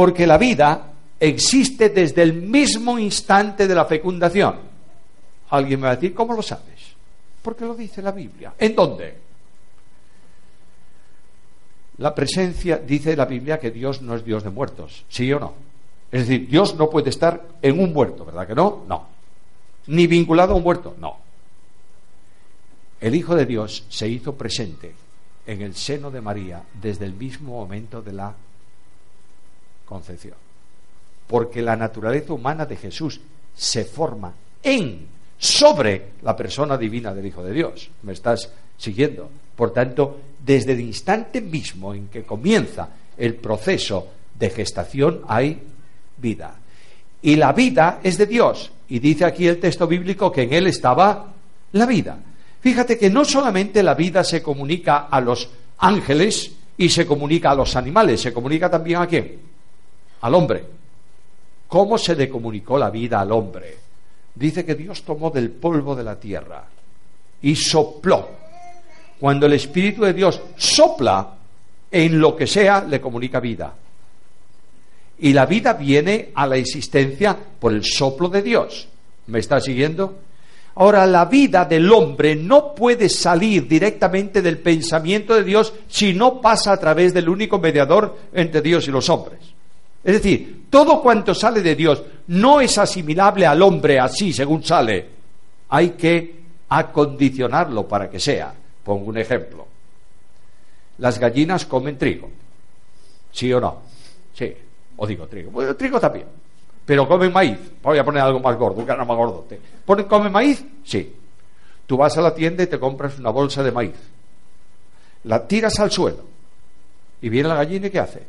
Porque 0.00 0.26
la 0.26 0.38
vida 0.38 0.94
existe 1.20 1.90
desde 1.90 2.22
el 2.22 2.32
mismo 2.32 2.98
instante 2.98 3.68
de 3.68 3.74
la 3.74 3.84
fecundación. 3.84 4.54
Alguien 5.50 5.78
me 5.78 5.88
va 5.88 5.92
a 5.92 5.96
decir, 5.96 6.14
¿cómo 6.14 6.32
lo 6.32 6.40
sabes? 6.40 6.94
Porque 7.42 7.66
lo 7.66 7.74
dice 7.74 8.00
la 8.00 8.10
Biblia. 8.10 8.54
¿En 8.58 8.74
dónde? 8.74 9.18
La 11.98 12.14
presencia, 12.14 12.78
dice 12.78 13.14
la 13.14 13.26
Biblia 13.26 13.60
que 13.60 13.70
Dios 13.70 14.00
no 14.00 14.16
es 14.16 14.24
Dios 14.24 14.42
de 14.42 14.48
muertos, 14.48 15.04
¿sí 15.10 15.30
o 15.34 15.38
no? 15.38 15.52
Es 16.10 16.26
decir, 16.26 16.48
Dios 16.48 16.76
no 16.76 16.88
puede 16.88 17.10
estar 17.10 17.48
en 17.60 17.78
un 17.78 17.92
muerto, 17.92 18.24
¿verdad 18.24 18.46
que 18.46 18.54
no? 18.54 18.86
No. 18.88 19.06
Ni 19.88 20.06
vinculado 20.06 20.54
a 20.54 20.56
un 20.56 20.62
muerto, 20.62 20.96
no. 20.98 21.18
El 23.02 23.14
Hijo 23.14 23.34
de 23.34 23.44
Dios 23.44 23.84
se 23.90 24.08
hizo 24.08 24.34
presente 24.34 24.94
en 25.46 25.60
el 25.60 25.74
seno 25.74 26.10
de 26.10 26.22
María 26.22 26.62
desde 26.80 27.04
el 27.04 27.12
mismo 27.12 27.52
momento 27.52 28.00
de 28.00 28.14
la 28.14 28.34
concepción. 29.90 30.36
Porque 31.26 31.60
la 31.60 31.74
naturaleza 31.74 32.32
humana 32.32 32.64
de 32.64 32.76
Jesús 32.76 33.20
se 33.54 33.84
forma 33.84 34.32
en, 34.62 35.06
sobre 35.36 36.12
la 36.22 36.36
persona 36.36 36.78
divina 36.78 37.12
del 37.12 37.26
Hijo 37.26 37.42
de 37.42 37.52
Dios. 37.52 37.90
¿Me 38.04 38.12
estás 38.12 38.48
siguiendo? 38.78 39.28
Por 39.56 39.72
tanto, 39.72 40.20
desde 40.38 40.72
el 40.72 40.80
instante 40.80 41.40
mismo 41.40 41.92
en 41.92 42.06
que 42.08 42.22
comienza 42.22 42.88
el 43.18 43.34
proceso 43.34 44.08
de 44.38 44.50
gestación 44.50 45.22
hay 45.26 45.60
vida. 46.16 46.54
Y 47.22 47.36
la 47.36 47.52
vida 47.52 48.00
es 48.02 48.16
de 48.16 48.26
Dios. 48.26 48.70
Y 48.88 49.00
dice 49.00 49.24
aquí 49.24 49.46
el 49.46 49.58
texto 49.58 49.86
bíblico 49.86 50.30
que 50.30 50.42
en 50.42 50.52
él 50.52 50.68
estaba 50.68 51.32
la 51.72 51.86
vida. 51.86 52.16
Fíjate 52.60 52.96
que 52.96 53.10
no 53.10 53.24
solamente 53.24 53.82
la 53.82 53.94
vida 53.94 54.22
se 54.22 54.42
comunica 54.42 55.08
a 55.10 55.20
los 55.20 55.50
ángeles 55.78 56.52
y 56.76 56.88
se 56.88 57.06
comunica 57.06 57.50
a 57.50 57.54
los 57.54 57.76
animales, 57.76 58.20
se 58.20 58.32
comunica 58.32 58.70
también 58.70 59.00
a 59.00 59.06
quién? 59.06 59.49
Al 60.20 60.34
hombre. 60.34 60.64
¿Cómo 61.68 61.96
se 61.98 62.16
le 62.16 62.28
comunicó 62.28 62.76
la 62.76 62.90
vida 62.90 63.20
al 63.20 63.32
hombre? 63.32 63.78
Dice 64.34 64.64
que 64.64 64.74
Dios 64.74 65.02
tomó 65.02 65.30
del 65.30 65.50
polvo 65.50 65.94
de 65.94 66.04
la 66.04 66.18
tierra 66.18 66.64
y 67.42 67.54
sopló. 67.56 68.28
Cuando 69.18 69.46
el 69.46 69.52
Espíritu 69.52 70.02
de 70.02 70.12
Dios 70.12 70.40
sopla 70.56 71.34
en 71.90 72.18
lo 72.18 72.34
que 72.36 72.46
sea, 72.46 72.82
le 72.82 73.00
comunica 73.00 73.40
vida. 73.40 73.74
Y 75.18 75.32
la 75.32 75.46
vida 75.46 75.74
viene 75.74 76.30
a 76.34 76.46
la 76.46 76.56
existencia 76.56 77.36
por 77.58 77.72
el 77.72 77.84
soplo 77.84 78.28
de 78.28 78.42
Dios. 78.42 78.88
¿Me 79.26 79.38
está 79.38 79.60
siguiendo? 79.60 80.18
Ahora, 80.76 81.04
la 81.06 81.26
vida 81.26 81.64
del 81.64 81.92
hombre 81.92 82.36
no 82.36 82.74
puede 82.74 83.08
salir 83.08 83.68
directamente 83.68 84.40
del 84.40 84.58
pensamiento 84.58 85.34
de 85.34 85.44
Dios 85.44 85.74
si 85.88 86.14
no 86.14 86.40
pasa 86.40 86.72
a 86.72 86.76
través 86.78 87.12
del 87.12 87.28
único 87.28 87.58
mediador 87.58 88.16
entre 88.32 88.62
Dios 88.62 88.88
y 88.88 88.90
los 88.90 89.08
hombres. 89.10 89.38
Es 90.02 90.14
decir, 90.14 90.66
todo 90.70 91.02
cuanto 91.02 91.34
sale 91.34 91.60
de 91.60 91.74
Dios 91.74 92.02
no 92.28 92.60
es 92.60 92.78
asimilable 92.78 93.46
al 93.46 93.60
hombre 93.62 93.98
así, 93.98 94.32
según 94.32 94.62
sale. 94.62 95.08
Hay 95.68 95.90
que 95.90 96.40
acondicionarlo 96.68 97.86
para 97.86 98.08
que 98.08 98.18
sea. 98.18 98.54
Pongo 98.84 99.06
un 99.06 99.18
ejemplo. 99.18 99.66
Las 100.98 101.18
gallinas 101.18 101.66
comen 101.66 101.98
trigo. 101.98 102.30
¿Sí 103.32 103.52
o 103.52 103.60
no? 103.60 103.78
Sí. 104.34 104.54
O 104.96 105.06
digo 105.06 105.26
trigo. 105.26 105.50
Bueno, 105.50 105.74
trigo 105.76 106.00
también. 106.00 106.26
Pero 106.84 107.06
comen 107.06 107.32
maíz. 107.32 107.58
Voy 107.82 107.98
a 107.98 108.04
poner 108.04 108.22
algo 108.22 108.40
más 108.40 108.56
gordo, 108.56 108.80
un 108.80 108.86
grano 108.86 109.04
más 109.04 109.16
gordo. 109.16 109.46
¿Comen 110.08 110.32
maíz? 110.32 110.64
Sí. 110.84 111.14
Tú 111.86 111.96
vas 111.96 112.16
a 112.16 112.20
la 112.20 112.34
tienda 112.34 112.62
y 112.62 112.66
te 112.66 112.78
compras 112.78 113.18
una 113.18 113.30
bolsa 113.30 113.62
de 113.62 113.72
maíz. 113.72 113.94
La 115.24 115.46
tiras 115.46 115.78
al 115.80 115.90
suelo. 115.90 116.24
Y 117.22 117.28
viene 117.28 117.48
la 117.48 117.56
gallina 117.56 117.88
y 117.88 117.90
¿qué 117.90 117.98
hace? 117.98 118.22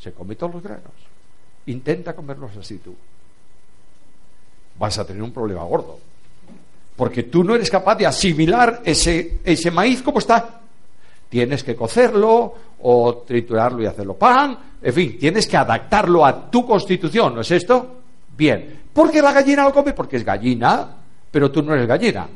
Se 0.00 0.12
come 0.12 0.36
todos 0.36 0.54
los 0.54 0.62
granos. 0.62 0.92
Intenta 1.66 2.14
comerlos 2.14 2.56
así 2.56 2.78
tú. 2.78 2.94
Vas 4.78 4.98
a 4.98 5.06
tener 5.06 5.22
un 5.22 5.32
problema 5.32 5.62
gordo. 5.64 5.98
Porque 6.96 7.24
tú 7.24 7.44
no 7.44 7.54
eres 7.54 7.70
capaz 7.70 7.96
de 7.96 8.06
asimilar 8.06 8.82
ese, 8.84 9.38
ese 9.44 9.70
maíz 9.70 10.02
como 10.02 10.18
está. 10.18 10.60
Tienes 11.28 11.62
que 11.62 11.76
cocerlo 11.76 12.54
o 12.80 13.16
triturarlo 13.26 13.82
y 13.82 13.86
hacerlo 13.86 14.14
pan. 14.14 14.58
En 14.80 14.94
fin, 14.94 15.18
tienes 15.18 15.46
que 15.46 15.56
adaptarlo 15.56 16.24
a 16.24 16.50
tu 16.50 16.64
constitución, 16.64 17.34
¿no 17.34 17.40
es 17.40 17.50
esto? 17.50 17.96
Bien. 18.36 18.78
¿Por 18.92 19.10
qué 19.10 19.20
la 19.20 19.32
gallina 19.32 19.64
lo 19.64 19.72
come? 19.72 19.92
Porque 19.92 20.16
es 20.16 20.24
gallina, 20.24 20.96
pero 21.30 21.50
tú 21.50 21.62
no 21.62 21.74
eres 21.74 21.86
gallina. 21.86 22.26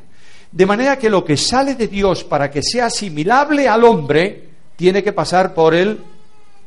De 0.50 0.66
manera 0.66 0.98
que 0.98 1.08
lo 1.08 1.24
que 1.24 1.36
sale 1.36 1.74
de 1.74 1.88
Dios 1.88 2.24
para 2.24 2.50
que 2.50 2.62
sea 2.62 2.86
asimilable 2.86 3.68
al 3.68 3.84
hombre 3.84 4.48
tiene 4.76 5.02
que 5.02 5.12
pasar 5.12 5.54
por 5.54 5.74
el 5.74 5.98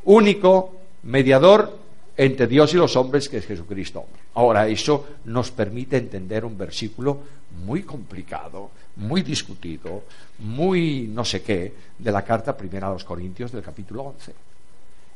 único 0.04 0.75
mediador 1.04 1.78
entre 2.16 2.46
Dios 2.46 2.72
y 2.72 2.76
los 2.76 2.96
hombres, 2.96 3.28
que 3.28 3.38
es 3.38 3.46
Jesucristo. 3.46 4.06
Ahora, 4.34 4.66
eso 4.66 5.06
nos 5.26 5.50
permite 5.50 5.98
entender 5.98 6.44
un 6.44 6.56
versículo 6.56 7.20
muy 7.64 7.82
complicado, 7.82 8.70
muy 8.96 9.22
discutido, 9.22 10.04
muy 10.38 11.08
no 11.12 11.24
sé 11.24 11.42
qué, 11.42 11.74
de 11.98 12.12
la 12.12 12.24
carta 12.24 12.56
primera 12.56 12.88
a 12.88 12.92
los 12.92 13.04
Corintios 13.04 13.52
del 13.52 13.62
capítulo 13.62 14.02
11, 14.02 14.34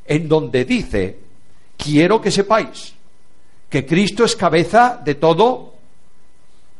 en 0.05 0.27
donde 0.27 0.65
dice, 0.65 1.19
quiero 1.77 2.21
que 2.21 2.31
sepáis 2.31 2.93
que 3.69 3.85
Cristo 3.85 4.23
es 4.25 4.35
cabeza 4.35 5.01
de 5.03 5.15
todo 5.15 5.73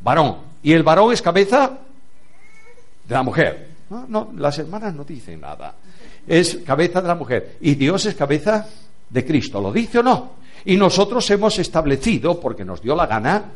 varón, 0.02 0.38
y 0.62 0.74
el 0.74 0.84
varón 0.84 1.14
es 1.14 1.22
cabeza 1.22 1.80
de 3.08 3.16
la 3.16 3.24
mujer. 3.24 3.72
No, 3.90 4.06
no, 4.08 4.32
las 4.38 4.58
hermanas 4.60 4.94
no 4.94 5.04
dicen 5.04 5.42
nada. 5.42 5.76
Es 6.28 6.58
cabeza 6.66 7.02
de 7.02 7.08
la 7.08 7.16
mujer. 7.16 7.58
Y 7.60 7.76
Dios 7.76 8.06
es 8.06 8.16
cabeza 8.16 8.68
de 9.12 9.26
Cristo. 9.26 9.62
¿Lo 9.62 9.72
dice 9.72 10.00
o 10.00 10.04
no? 10.04 10.32
Y 10.66 10.78
nosotros 10.78 11.30
hemos 11.32 11.58
establecido, 11.60 12.40
porque 12.40 12.64
nos 12.64 12.82
dio 12.82 12.96
la 12.96 13.08
gana, 13.08 13.52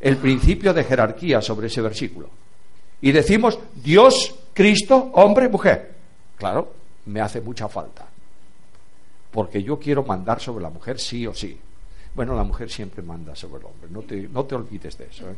el 0.00 0.16
principio 0.16 0.72
de 0.72 0.84
jerarquía 0.84 1.40
sobre 1.40 1.66
ese 1.66 1.80
versículo. 1.80 2.28
Y 3.00 3.12
decimos 3.12 3.58
Dios, 3.82 4.34
Cristo, 4.52 5.10
hombre, 5.14 5.48
mujer. 5.48 5.94
Claro, 6.36 6.72
me 7.06 7.20
hace 7.20 7.40
mucha 7.40 7.68
falta. 7.68 8.06
Porque 9.30 9.62
yo 9.62 9.78
quiero 9.78 10.04
mandar 10.04 10.40
sobre 10.40 10.62
la 10.62 10.70
mujer 10.70 10.98
sí 10.98 11.26
o 11.26 11.34
sí. 11.34 11.58
Bueno, 12.14 12.34
la 12.34 12.44
mujer 12.44 12.68
siempre 12.70 13.02
manda 13.02 13.36
sobre 13.36 13.60
el 13.60 13.66
hombre, 13.66 13.88
no 13.90 14.02
te, 14.02 14.28
no 14.28 14.44
te 14.44 14.54
olvides 14.56 14.98
de 14.98 15.04
eso. 15.04 15.30
¿eh? 15.30 15.36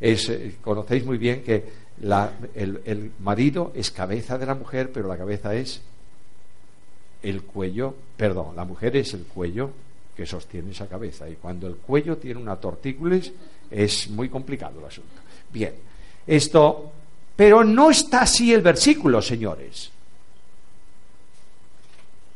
Es, 0.00 0.28
eh, 0.28 0.56
conocéis 0.62 1.04
muy 1.04 1.18
bien 1.18 1.42
que 1.42 1.64
el, 2.54 2.80
el 2.84 3.12
marido 3.18 3.72
es 3.74 3.90
cabeza 3.90 4.38
de 4.38 4.46
la 4.46 4.54
mujer, 4.54 4.92
pero 4.92 5.08
la 5.08 5.18
cabeza 5.18 5.54
es 5.54 5.82
el 7.22 7.42
cuello, 7.42 7.94
perdón, 8.16 8.54
la 8.56 8.64
mujer 8.64 8.96
es 8.96 9.14
el 9.14 9.24
cuello 9.24 9.70
que 10.16 10.26
sostiene 10.26 10.72
esa 10.72 10.86
cabeza. 10.86 11.28
Y 11.28 11.36
cuando 11.36 11.66
el 11.66 11.76
cuello 11.76 12.16
tiene 12.16 12.40
una 12.40 12.56
tortícolis, 12.56 13.32
es 13.70 14.08
muy 14.10 14.28
complicado 14.28 14.80
el 14.80 14.86
asunto. 14.86 15.20
Bien, 15.52 15.74
esto, 16.26 16.92
pero 17.36 17.64
no 17.64 17.90
está 17.90 18.22
así 18.22 18.52
el 18.52 18.62
versículo, 18.62 19.22
señores. 19.22 19.90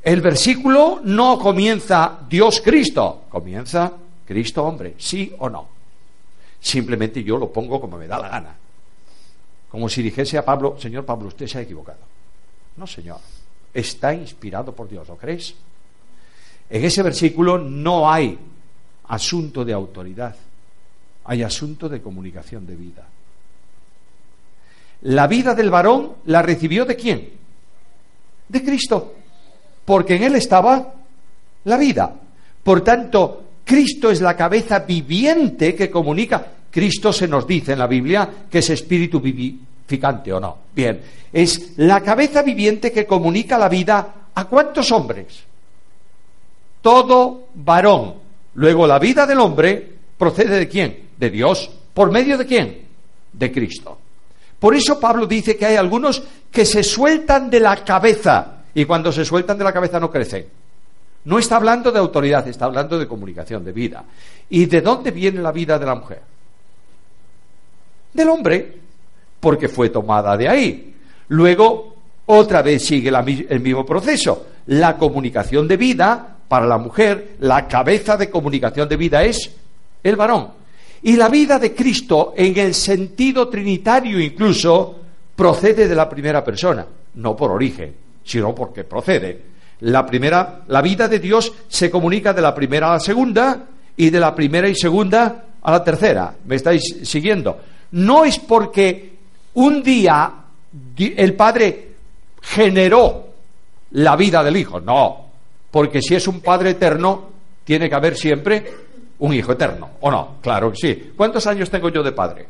El 0.02 0.20
versículo 0.20 1.00
no 1.04 1.38
comienza 1.38 2.20
Dios 2.28 2.60
Cristo, 2.60 3.24
comienza 3.28 3.92
Cristo 4.26 4.64
hombre, 4.64 4.94
sí 4.98 5.32
o 5.38 5.48
no. 5.48 5.68
Simplemente 6.60 7.22
yo 7.22 7.38
lo 7.38 7.52
pongo 7.52 7.80
como 7.80 7.98
me 7.98 8.06
da 8.06 8.18
la 8.18 8.28
gana. 8.28 8.56
Como 9.68 9.88
si 9.88 10.02
dijese 10.02 10.38
a 10.38 10.44
Pablo, 10.44 10.76
Señor 10.78 11.04
Pablo, 11.04 11.28
usted 11.28 11.46
se 11.46 11.58
ha 11.58 11.62
equivocado. 11.62 12.00
No, 12.76 12.86
Señor 12.86 13.20
está 13.72 14.14
inspirado 14.14 14.74
por 14.74 14.88
Dios, 14.88 15.08
¿lo 15.08 15.16
crees? 15.16 15.54
En 16.68 16.84
ese 16.84 17.02
versículo 17.02 17.58
no 17.58 18.10
hay 18.10 18.38
asunto 19.08 19.64
de 19.64 19.72
autoridad, 19.72 20.34
hay 21.24 21.42
asunto 21.42 21.88
de 21.88 22.00
comunicación 22.00 22.66
de 22.66 22.76
vida. 22.76 23.06
La 25.02 25.26
vida 25.26 25.54
del 25.54 25.70
varón 25.70 26.12
la 26.26 26.42
recibió 26.42 26.84
de 26.84 26.96
quién? 26.96 27.30
De 28.48 28.62
Cristo, 28.62 29.14
porque 29.84 30.16
en 30.16 30.22
él 30.22 30.36
estaba 30.36 30.94
la 31.64 31.76
vida. 31.76 32.14
Por 32.62 32.82
tanto, 32.82 33.44
Cristo 33.64 34.10
es 34.10 34.20
la 34.20 34.36
cabeza 34.36 34.80
viviente 34.80 35.74
que 35.74 35.90
comunica. 35.90 36.46
Cristo 36.70 37.12
se 37.12 37.28
nos 37.28 37.46
dice 37.46 37.72
en 37.72 37.80
la 37.80 37.86
Biblia 37.86 38.46
que 38.50 38.58
es 38.58 38.70
espíritu 38.70 39.20
o 40.32 40.40
no. 40.40 40.58
Bien, 40.74 41.00
es 41.32 41.78
la 41.78 42.00
cabeza 42.00 42.42
viviente 42.42 42.92
que 42.92 43.06
comunica 43.06 43.58
la 43.58 43.68
vida 43.68 44.14
a 44.34 44.44
cuántos 44.44 44.90
hombres. 44.92 45.42
Todo 46.80 47.48
varón. 47.54 48.14
Luego 48.54 48.86
la 48.86 48.98
vida 48.98 49.26
del 49.26 49.40
hombre 49.40 49.92
procede 50.18 50.58
de 50.58 50.68
quién? 50.68 51.10
De 51.16 51.30
Dios. 51.30 51.70
¿Por 51.94 52.10
medio 52.10 52.36
de 52.36 52.46
quién? 52.46 52.86
De 53.32 53.52
Cristo. 53.52 53.98
Por 54.58 54.74
eso 54.74 55.00
Pablo 55.00 55.26
dice 55.26 55.56
que 55.56 55.66
hay 55.66 55.76
algunos 55.76 56.22
que 56.50 56.64
se 56.64 56.82
sueltan 56.82 57.50
de 57.50 57.60
la 57.60 57.84
cabeza 57.84 58.62
y 58.74 58.84
cuando 58.84 59.10
se 59.10 59.24
sueltan 59.24 59.58
de 59.58 59.64
la 59.64 59.72
cabeza 59.72 59.98
no 59.98 60.10
crecen. 60.10 60.46
No 61.24 61.38
está 61.38 61.56
hablando 61.56 61.92
de 61.92 61.98
autoridad, 61.98 62.46
está 62.48 62.64
hablando 62.64 62.98
de 62.98 63.06
comunicación, 63.06 63.64
de 63.64 63.72
vida. 63.72 64.04
¿Y 64.50 64.66
de 64.66 64.80
dónde 64.80 65.10
viene 65.12 65.40
la 65.40 65.52
vida 65.52 65.78
de 65.78 65.86
la 65.86 65.94
mujer? 65.94 66.20
Del 68.12 68.28
hombre, 68.28 68.81
porque 69.42 69.68
fue 69.68 69.90
tomada 69.90 70.36
de 70.36 70.48
ahí. 70.48 70.94
Luego, 71.28 71.96
otra 72.26 72.62
vez 72.62 72.84
sigue 72.84 73.10
el 73.48 73.60
mismo 73.60 73.84
proceso. 73.84 74.46
La 74.66 74.96
comunicación 74.96 75.66
de 75.66 75.76
vida 75.76 76.36
para 76.46 76.64
la 76.64 76.78
mujer, 76.78 77.36
la 77.40 77.66
cabeza 77.66 78.16
de 78.16 78.30
comunicación 78.30 78.88
de 78.88 78.96
vida 78.96 79.24
es 79.24 79.50
el 80.04 80.14
varón. 80.14 80.48
Y 81.02 81.16
la 81.16 81.28
vida 81.28 81.58
de 81.58 81.74
Cristo, 81.74 82.34
en 82.36 82.56
el 82.56 82.72
sentido 82.72 83.48
trinitario 83.48 84.20
incluso, 84.20 85.00
procede 85.34 85.88
de 85.88 85.96
la 85.96 86.08
primera 86.08 86.44
persona, 86.44 86.86
no 87.14 87.34
por 87.34 87.50
origen, 87.50 87.92
sino 88.22 88.54
porque 88.54 88.84
procede. 88.84 89.42
La 89.80 90.06
primera, 90.06 90.62
la 90.68 90.82
vida 90.82 91.08
de 91.08 91.18
Dios 91.18 91.52
se 91.66 91.90
comunica 91.90 92.32
de 92.32 92.42
la 92.42 92.54
primera 92.54 92.90
a 92.90 92.92
la 92.92 93.00
segunda 93.00 93.64
y 93.96 94.08
de 94.08 94.20
la 94.20 94.32
primera 94.32 94.68
y 94.68 94.76
segunda 94.76 95.46
a 95.60 95.72
la 95.72 95.82
tercera. 95.82 96.32
¿Me 96.46 96.54
estáis 96.54 97.00
siguiendo? 97.02 97.58
No 97.90 98.24
es 98.24 98.38
porque 98.38 99.11
un 99.54 99.82
día 99.82 100.32
el 100.98 101.34
Padre 101.34 101.88
generó 102.40 103.26
la 103.92 104.16
vida 104.16 104.42
del 104.42 104.56
Hijo, 104.56 104.80
no, 104.80 105.26
porque 105.70 106.00
si 106.00 106.14
es 106.14 106.26
un 106.28 106.40
Padre 106.40 106.70
eterno, 106.70 107.30
tiene 107.64 107.88
que 107.88 107.94
haber 107.94 108.16
siempre 108.16 108.74
un 109.18 109.34
Hijo 109.34 109.52
eterno, 109.52 109.90
¿o 110.00 110.10
no? 110.10 110.36
Claro 110.40 110.70
que 110.72 110.76
sí. 110.76 111.12
¿Cuántos 111.16 111.46
años 111.46 111.70
tengo 111.70 111.88
yo 111.88 112.02
de 112.02 112.12
Padre? 112.12 112.46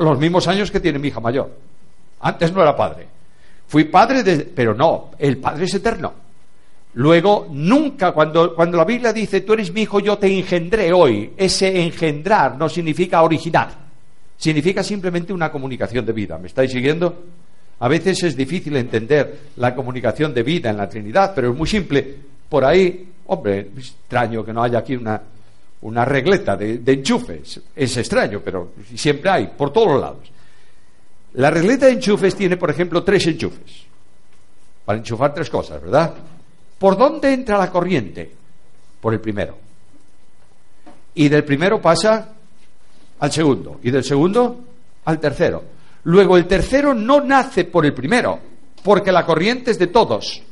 los 0.00 0.18
mismos 0.18 0.48
años 0.48 0.70
que 0.70 0.80
tiene 0.80 0.98
mi 0.98 1.08
hija 1.08 1.20
mayor. 1.20 1.50
Antes 2.20 2.52
no 2.52 2.62
era 2.62 2.74
padre. 2.74 3.06
Fui 3.66 3.84
padre, 3.84 4.22
de, 4.22 4.38
pero 4.44 4.74
no, 4.74 5.10
el 5.18 5.38
padre 5.38 5.64
es 5.64 5.74
eterno. 5.74 6.12
Luego, 6.94 7.48
nunca, 7.50 8.12
cuando, 8.12 8.54
cuando 8.54 8.76
la 8.76 8.84
Biblia 8.84 9.12
dice, 9.12 9.40
tú 9.40 9.52
eres 9.54 9.72
mi 9.72 9.82
hijo, 9.82 10.00
yo 10.00 10.16
te 10.16 10.26
engendré 10.26 10.92
hoy, 10.92 11.32
ese 11.36 11.82
engendrar 11.82 12.56
no 12.56 12.68
significa 12.68 13.22
original, 13.22 13.68
significa 14.36 14.82
simplemente 14.82 15.32
una 15.32 15.50
comunicación 15.50 16.04
de 16.04 16.12
vida. 16.12 16.38
¿Me 16.38 16.48
estáis 16.48 16.70
siguiendo? 16.70 17.24
A 17.80 17.88
veces 17.88 18.22
es 18.22 18.36
difícil 18.36 18.76
entender 18.76 19.40
la 19.56 19.74
comunicación 19.74 20.32
de 20.32 20.42
vida 20.42 20.70
en 20.70 20.76
la 20.76 20.88
Trinidad, 20.88 21.32
pero 21.34 21.50
es 21.50 21.56
muy 21.56 21.66
simple. 21.66 22.16
Por 22.48 22.64
ahí, 22.64 23.08
hombre, 23.26 23.70
extraño 23.76 24.44
que 24.44 24.52
no 24.52 24.62
haya 24.62 24.78
aquí 24.78 24.96
una, 24.96 25.20
una 25.82 26.04
regleta 26.04 26.56
de, 26.56 26.80
enchufes. 26.86 27.60
Es 27.74 27.96
extraño, 27.96 28.40
pero 28.44 28.72
siempre 28.94 29.30
hay, 29.30 29.46
por 29.48 29.72
todos 29.72 30.00
lados. 30.00 30.30
La 31.34 31.50
regleta 31.50 31.86
de 31.86 31.92
enchufes 31.92 32.34
tiene, 32.34 32.56
por 32.56 32.70
ejemplo, 32.70 33.02
tres 33.02 33.26
enchufes. 33.26 33.84
Para 34.84 34.98
enchufar 34.98 35.34
tres 35.34 35.50
cosas, 35.50 35.82
¿verdad? 35.82 36.14
¿Por 36.78 36.96
dónde 36.96 37.32
entra 37.32 37.58
la 37.58 37.70
corriente? 37.70 38.30
Por 39.00 39.14
el 39.14 39.20
primero. 39.20 39.58
Y 41.14 41.28
del 41.28 41.44
primero 41.44 41.80
pasa 41.80 42.34
al 43.20 43.32
segundo. 43.32 43.80
Y 43.82 43.90
del 43.90 44.04
segundo 44.04 44.60
al 45.04 45.18
tercero. 45.18 45.62
Luego 46.04 46.36
el 46.36 46.46
tercero 46.46 46.94
no 46.94 47.20
nace 47.20 47.64
por 47.64 47.86
el 47.86 47.94
primero, 47.94 48.38
porque 48.82 49.12
la 49.12 49.24
corriente 49.24 49.70
es 49.70 49.78
de 49.78 49.86
todos, 49.86 50.42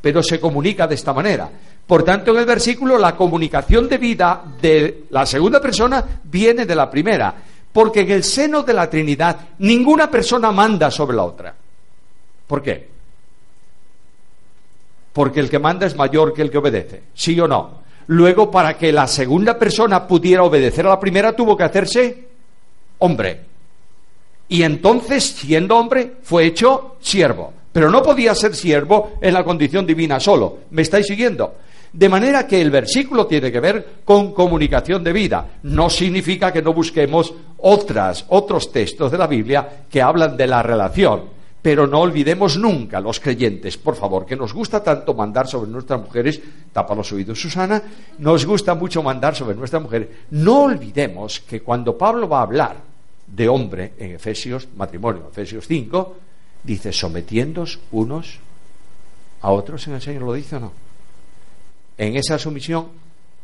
pero 0.00 0.22
se 0.22 0.40
comunica 0.40 0.86
de 0.86 0.96
esta 0.96 1.12
manera. 1.12 1.48
Por 1.86 2.02
tanto, 2.02 2.32
en 2.32 2.38
el 2.38 2.46
versículo 2.46 2.98
la 2.98 3.14
comunicación 3.14 3.88
de 3.88 3.98
vida 3.98 4.42
de 4.60 5.04
la 5.10 5.24
segunda 5.24 5.60
persona 5.60 6.04
viene 6.24 6.66
de 6.66 6.74
la 6.74 6.90
primera, 6.90 7.34
porque 7.72 8.00
en 8.00 8.10
el 8.10 8.24
seno 8.24 8.62
de 8.62 8.72
la 8.72 8.90
Trinidad 8.90 9.36
ninguna 9.58 10.10
persona 10.10 10.50
manda 10.50 10.90
sobre 10.90 11.16
la 11.16 11.22
otra. 11.22 11.54
¿Por 12.46 12.62
qué? 12.62 12.88
Porque 15.12 15.40
el 15.40 15.48
que 15.48 15.58
manda 15.60 15.86
es 15.86 15.94
mayor 15.94 16.34
que 16.34 16.42
el 16.42 16.50
que 16.50 16.58
obedece, 16.58 17.02
¿sí 17.14 17.38
o 17.38 17.46
no? 17.46 17.85
Luego, 18.08 18.50
para 18.50 18.76
que 18.76 18.92
la 18.92 19.06
segunda 19.06 19.58
persona 19.58 20.06
pudiera 20.06 20.44
obedecer 20.44 20.86
a 20.86 20.90
la 20.90 21.00
primera, 21.00 21.34
tuvo 21.34 21.56
que 21.56 21.64
hacerse 21.64 22.28
hombre. 22.98 23.40
Y 24.48 24.62
entonces, 24.62 25.24
siendo 25.24 25.76
hombre, 25.76 26.14
fue 26.22 26.46
hecho 26.46 26.96
siervo. 27.00 27.52
Pero 27.72 27.90
no 27.90 28.02
podía 28.02 28.34
ser 28.34 28.54
siervo 28.54 29.18
en 29.20 29.34
la 29.34 29.44
condición 29.44 29.86
divina 29.86 30.20
solo. 30.20 30.58
¿Me 30.70 30.82
estáis 30.82 31.06
siguiendo? 31.06 31.56
De 31.92 32.08
manera 32.08 32.46
que 32.46 32.60
el 32.60 32.70
versículo 32.70 33.26
tiene 33.26 33.50
que 33.50 33.60
ver 33.60 33.86
con 34.04 34.32
comunicación 34.32 35.02
de 35.02 35.12
vida. 35.12 35.46
No 35.64 35.90
significa 35.90 36.52
que 36.52 36.62
no 36.62 36.72
busquemos 36.72 37.34
otras, 37.58 38.24
otros 38.28 38.70
textos 38.70 39.10
de 39.10 39.18
la 39.18 39.26
Biblia 39.26 39.84
que 39.90 40.00
hablan 40.00 40.36
de 40.36 40.46
la 40.46 40.62
relación. 40.62 41.35
Pero 41.66 41.88
no 41.88 41.98
olvidemos 41.98 42.56
nunca, 42.56 43.00
los 43.00 43.18
creyentes, 43.18 43.76
por 43.76 43.96
favor, 43.96 44.24
que 44.24 44.36
nos 44.36 44.54
gusta 44.54 44.84
tanto 44.84 45.14
mandar 45.14 45.48
sobre 45.48 45.68
nuestras 45.68 46.00
mujeres, 46.00 46.40
tapa 46.72 46.94
los 46.94 47.10
oídos 47.10 47.40
Susana, 47.40 47.82
nos 48.18 48.46
gusta 48.46 48.76
mucho 48.76 49.02
mandar 49.02 49.34
sobre 49.34 49.56
nuestras 49.56 49.82
mujeres. 49.82 50.10
No 50.30 50.62
olvidemos 50.62 51.40
que 51.40 51.62
cuando 51.62 51.98
Pablo 51.98 52.28
va 52.28 52.38
a 52.38 52.42
hablar 52.42 52.76
de 53.26 53.48
hombre 53.48 53.94
en 53.98 54.12
Efesios, 54.12 54.68
matrimonio, 54.76 55.26
Efesios 55.28 55.66
5, 55.66 56.16
dice 56.62 56.92
sometiéndos 56.92 57.80
unos 57.90 58.38
a 59.40 59.50
otros 59.50 59.88
en 59.88 59.94
el 59.94 60.00
Señor, 60.00 60.22
¿lo 60.22 60.34
dice 60.34 60.54
o 60.54 60.60
no? 60.60 60.72
en 61.98 62.14
esa 62.14 62.38
sumisión 62.38 62.90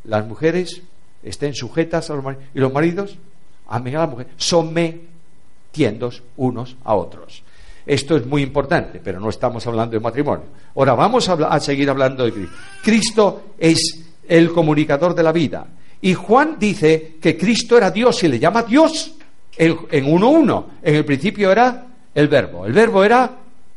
las 0.04 0.24
mujeres 0.24 0.82
estén 1.24 1.54
sujetas 1.54 2.08
a 2.08 2.14
los 2.14 2.22
maridos 2.22 2.46
y 2.54 2.60
los 2.60 2.72
maridos 2.72 3.18
amen 3.66 3.96
a 3.96 3.98
la 3.98 4.06
mujer, 4.06 4.28
sometiéndose 4.36 6.22
unos 6.36 6.76
a 6.84 6.94
otros. 6.94 7.42
Esto 7.84 8.16
es 8.16 8.26
muy 8.26 8.42
importante, 8.42 9.00
pero 9.02 9.18
no 9.18 9.28
estamos 9.28 9.66
hablando 9.66 9.92
de 9.92 10.00
matrimonio. 10.00 10.46
Ahora 10.76 10.94
vamos 10.94 11.28
a, 11.28 11.60
seguir 11.60 11.90
hablando 11.90 12.24
de 12.24 12.32
Cristo. 12.32 12.56
Cristo 12.82 13.42
es 13.58 14.04
el 14.28 14.52
comunicador 14.52 15.14
de 15.14 15.22
la 15.22 15.32
vida. 15.32 15.66
Y 16.00 16.14
Juan 16.14 16.56
dice 16.58 17.16
que 17.20 17.36
Cristo 17.36 17.76
era 17.76 17.90
Dios 17.90 18.22
y 18.22 18.28
le 18.28 18.38
llama 18.38 18.62
Dios 18.62 19.14
en 19.56 20.12
uno 20.12 20.30
uno. 20.30 20.70
En 20.82 20.94
el 20.94 21.04
principio 21.04 21.50
era 21.50 21.86
el 22.14 22.28
verbo. 22.28 22.66
El 22.66 22.72
verbo 22.72 23.04
era 23.04 23.30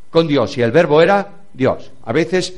con 0.10 0.28
Dios 0.28 0.58
y 0.58 0.62
el 0.62 0.72
verbo 0.72 1.02
era 1.02 1.28
Dios. 1.54 1.92
A 2.06 2.14
veces 2.14 2.54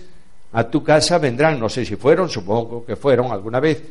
a 0.53 0.63
tu 0.69 0.83
casa 0.83 1.17
vendrán, 1.17 1.59
no 1.59 1.69
sé 1.69 1.85
si 1.85 1.95
fueron, 1.95 2.29
supongo 2.29 2.85
que 2.85 2.95
fueron 2.95 3.31
alguna 3.31 3.59
vez, 3.59 3.83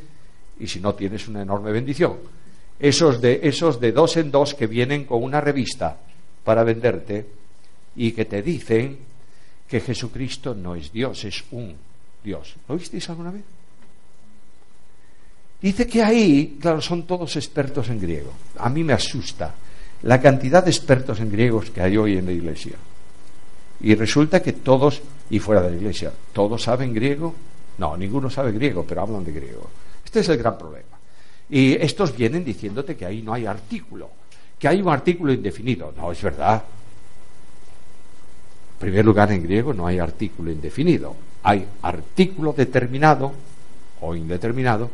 y 0.59 0.67
si 0.67 0.81
no 0.81 0.95
tienes 0.95 1.29
una 1.29 1.43
enorme 1.43 1.71
bendición. 1.71 2.17
Esos 2.79 3.21
de, 3.21 3.41
esos 3.43 3.81
de 3.81 3.93
dos 3.93 4.17
en 4.17 4.31
dos 4.31 4.55
que 4.55 4.67
vienen 4.67 5.05
con 5.05 5.23
una 5.23 5.41
revista 5.41 5.97
para 6.45 6.65
venderte 6.65 7.27
y 7.97 8.13
que 8.13 8.25
te 8.25 8.43
dicen 8.43 8.99
que 9.69 9.81
Jesucristo 9.81 10.55
no 10.55 10.75
es 10.75 10.93
Dios, 10.93 11.25
es 11.25 11.45
un 11.51 11.75
Dios. 12.23 12.55
¿Lo 12.69 12.77
visteis 12.77 13.09
alguna 13.09 13.31
vez? 13.31 13.43
Dice 15.61 15.87
que 15.87 16.03
ahí, 16.03 16.59
claro, 16.61 16.81
son 16.81 17.07
todos 17.07 17.35
expertos 17.37 17.89
en 17.89 18.01
griego. 18.01 18.33
A 18.59 18.69
mí 18.69 18.85
me 18.85 18.93
asusta 18.93 19.55
la 20.03 20.21
cantidad 20.21 20.63
de 20.63 20.71
expertos 20.71 21.19
en 21.21 21.33
griegos 21.33 21.71
que 21.71 21.81
hay 21.81 21.97
hoy 21.97 22.19
en 22.19 22.27
la 22.27 22.33
iglesia. 22.33 22.77
Y 23.81 23.95
resulta 23.95 24.43
que 24.43 24.53
todos, 24.53 25.03
y 25.31 25.39
fuera 25.39 25.63
de 25.63 25.71
la 25.71 25.77
iglesia, 25.77 26.13
¿todos 26.33 26.63
saben 26.63 26.93
griego? 26.93 27.35
No, 27.79 27.97
ninguno 27.97 28.31
sabe 28.31 28.53
griego, 28.53 28.85
pero 28.87 29.03
hablan 29.03 29.25
de 29.25 29.33
griego. 29.33 29.69
Este 30.05 30.21
es 30.21 30.29
el 30.29 30.39
gran 30.39 30.57
problema. 30.57 30.97
Y 31.49 31.75
estos 31.75 32.17
vienen 32.17 32.45
diciéndote 32.45 32.97
que 32.97 33.07
ahí 33.07 33.23
no 33.23 33.33
hay 33.33 33.47
artículo, 33.47 34.11
que 34.59 34.69
hay 34.69 34.81
un 34.81 34.89
artículo 34.89 35.33
indefinido. 35.33 35.93
No, 35.97 36.13
es 36.13 36.23
verdad. 36.23 36.63
En 38.77 38.81
primer 38.81 39.05
lugar, 39.07 39.33
en 39.33 39.43
griego 39.43 39.73
no 39.73 39.87
hay 39.87 39.99
artículo 39.99 40.51
indefinido. 40.51 41.17
Hay 41.43 41.67
artículo 41.81 42.53
determinado 42.53 43.33
o 44.03 44.15
indeterminado, 44.15 44.91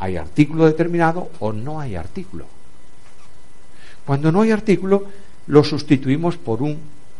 hay 0.00 0.16
artículo 0.16 0.66
determinado 0.66 1.30
o 1.38 1.52
no 1.52 1.78
hay 1.78 1.94
artículo. 1.94 2.46
Cuando 4.04 4.32
no 4.32 4.42
hay 4.42 4.50
artículo, 4.50 5.04
lo 5.46 5.62
sustituimos 5.62 6.36
por 6.38 6.60
un 6.60 6.76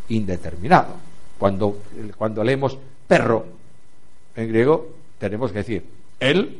indeterminado. 0.08 0.96
Cuando, 1.38 1.82
cuando 2.18 2.42
leemos 2.42 2.76
perro 3.06 3.46
en 4.34 4.48
griego, 4.48 4.88
tenemos 5.18 5.52
que 5.52 5.58
decir 5.58 5.84
él, 6.18 6.58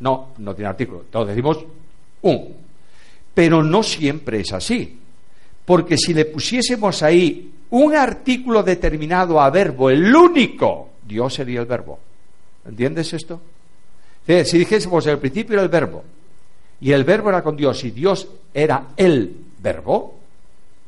no, 0.00 0.34
no 0.36 0.54
tiene 0.54 0.68
artículo. 0.68 1.00
Entonces 1.00 1.34
decimos 1.34 1.64
un. 2.20 2.54
Pero 3.32 3.62
no 3.62 3.82
siempre 3.82 4.40
es 4.40 4.52
así. 4.52 4.98
Porque 5.64 5.96
si 5.96 6.12
le 6.12 6.26
pusiésemos 6.26 7.02
ahí 7.02 7.50
un 7.70 7.94
artículo 7.94 8.62
determinado 8.62 9.40
a 9.40 9.50
verbo, 9.50 9.90
el 9.90 10.14
único, 10.14 10.88
Dios 11.06 11.34
sería 11.34 11.60
el 11.60 11.66
verbo. 11.66 11.98
¿Entiendes 12.66 13.12
esto? 13.12 13.40
Si 14.26 14.58
dijésemos 14.58 15.06
el 15.06 15.18
principio 15.18 15.54
era 15.54 15.62
el 15.62 15.68
verbo, 15.68 16.04
y 16.80 16.92
el 16.92 17.04
verbo 17.04 17.30
era 17.30 17.42
con 17.42 17.56
Dios, 17.56 17.82
y 17.84 17.90
Dios 17.90 18.28
era 18.52 18.88
el 18.96 19.34
verbo, 19.60 20.14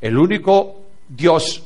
el 0.01 0.17
único 0.17 0.77
Dios 1.09 1.63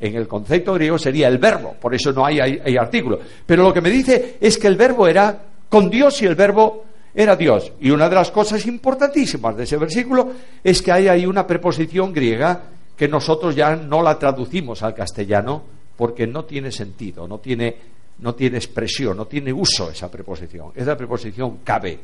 en 0.00 0.14
el 0.14 0.28
concepto 0.28 0.74
griego 0.74 0.98
sería 0.98 1.28
el 1.28 1.38
verbo, 1.38 1.74
por 1.80 1.94
eso 1.94 2.12
no 2.12 2.24
hay, 2.24 2.38
hay, 2.40 2.76
artículo. 2.76 3.18
Pero 3.44 3.64
lo 3.64 3.74
que 3.74 3.80
me 3.80 3.90
dice 3.90 4.36
es 4.40 4.56
que 4.56 4.68
el 4.68 4.76
verbo 4.76 5.08
era 5.08 5.36
con 5.68 5.90
Dios 5.90 6.22
y 6.22 6.26
el 6.26 6.34
verbo 6.34 6.84
era 7.14 7.34
Dios. 7.34 7.72
Y 7.80 7.90
una 7.90 8.08
de 8.08 8.14
las 8.14 8.30
cosas 8.30 8.64
importantísimas 8.66 9.56
de 9.56 9.64
ese 9.64 9.76
versículo 9.76 10.32
es 10.62 10.82
que 10.82 10.92
hay 10.92 11.08
ahí 11.08 11.26
una 11.26 11.46
preposición 11.46 12.12
griega 12.12 12.62
que 12.98 13.06
nosotros 13.06 13.54
ya 13.54 13.76
no 13.76 14.02
la 14.02 14.18
traducimos 14.18 14.82
al 14.82 14.92
castellano 14.92 15.62
porque 15.96 16.26
no 16.26 16.44
tiene 16.44 16.72
sentido, 16.72 17.28
no 17.28 17.38
tiene 17.38 17.96
no 18.18 18.34
tiene 18.34 18.58
expresión, 18.58 19.16
no 19.16 19.28
tiene 19.28 19.52
uso 19.52 19.90
esa 19.90 20.10
preposición. 20.10 20.72
Es 20.74 20.84
la 20.84 20.96
preposición 20.96 21.58
cabe. 21.58 22.00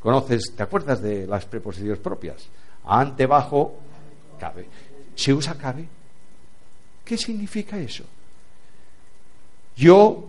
¿Conoces? 0.00 0.52
¿Te 0.56 0.62
acuerdas 0.62 1.02
de 1.02 1.26
las 1.26 1.44
preposiciones 1.46 1.98
propias? 1.98 2.46
Ante, 2.84 3.26
bajo, 3.26 3.74
cabe. 4.38 4.66
¿Se 5.16 5.34
usa 5.34 5.56
cabe? 5.56 5.84
¿Qué 7.04 7.18
significa 7.18 7.76
eso? 7.76 8.04
Yo 9.76 10.28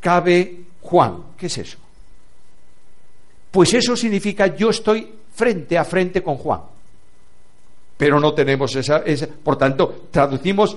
cabe 0.00 0.64
Juan. 0.80 1.24
¿Qué 1.36 1.46
es 1.46 1.58
eso? 1.58 1.78
Pues 3.50 3.74
eso 3.74 3.94
significa 3.94 4.46
yo 4.56 4.70
estoy 4.70 5.12
frente 5.34 5.76
a 5.76 5.84
frente 5.84 6.22
con 6.22 6.36
Juan. 6.36 6.73
Pero 7.96 8.18
no 8.18 8.34
tenemos 8.34 8.74
esa, 8.74 9.02
por 9.42 9.56
tanto, 9.56 10.06
traducimos 10.10 10.76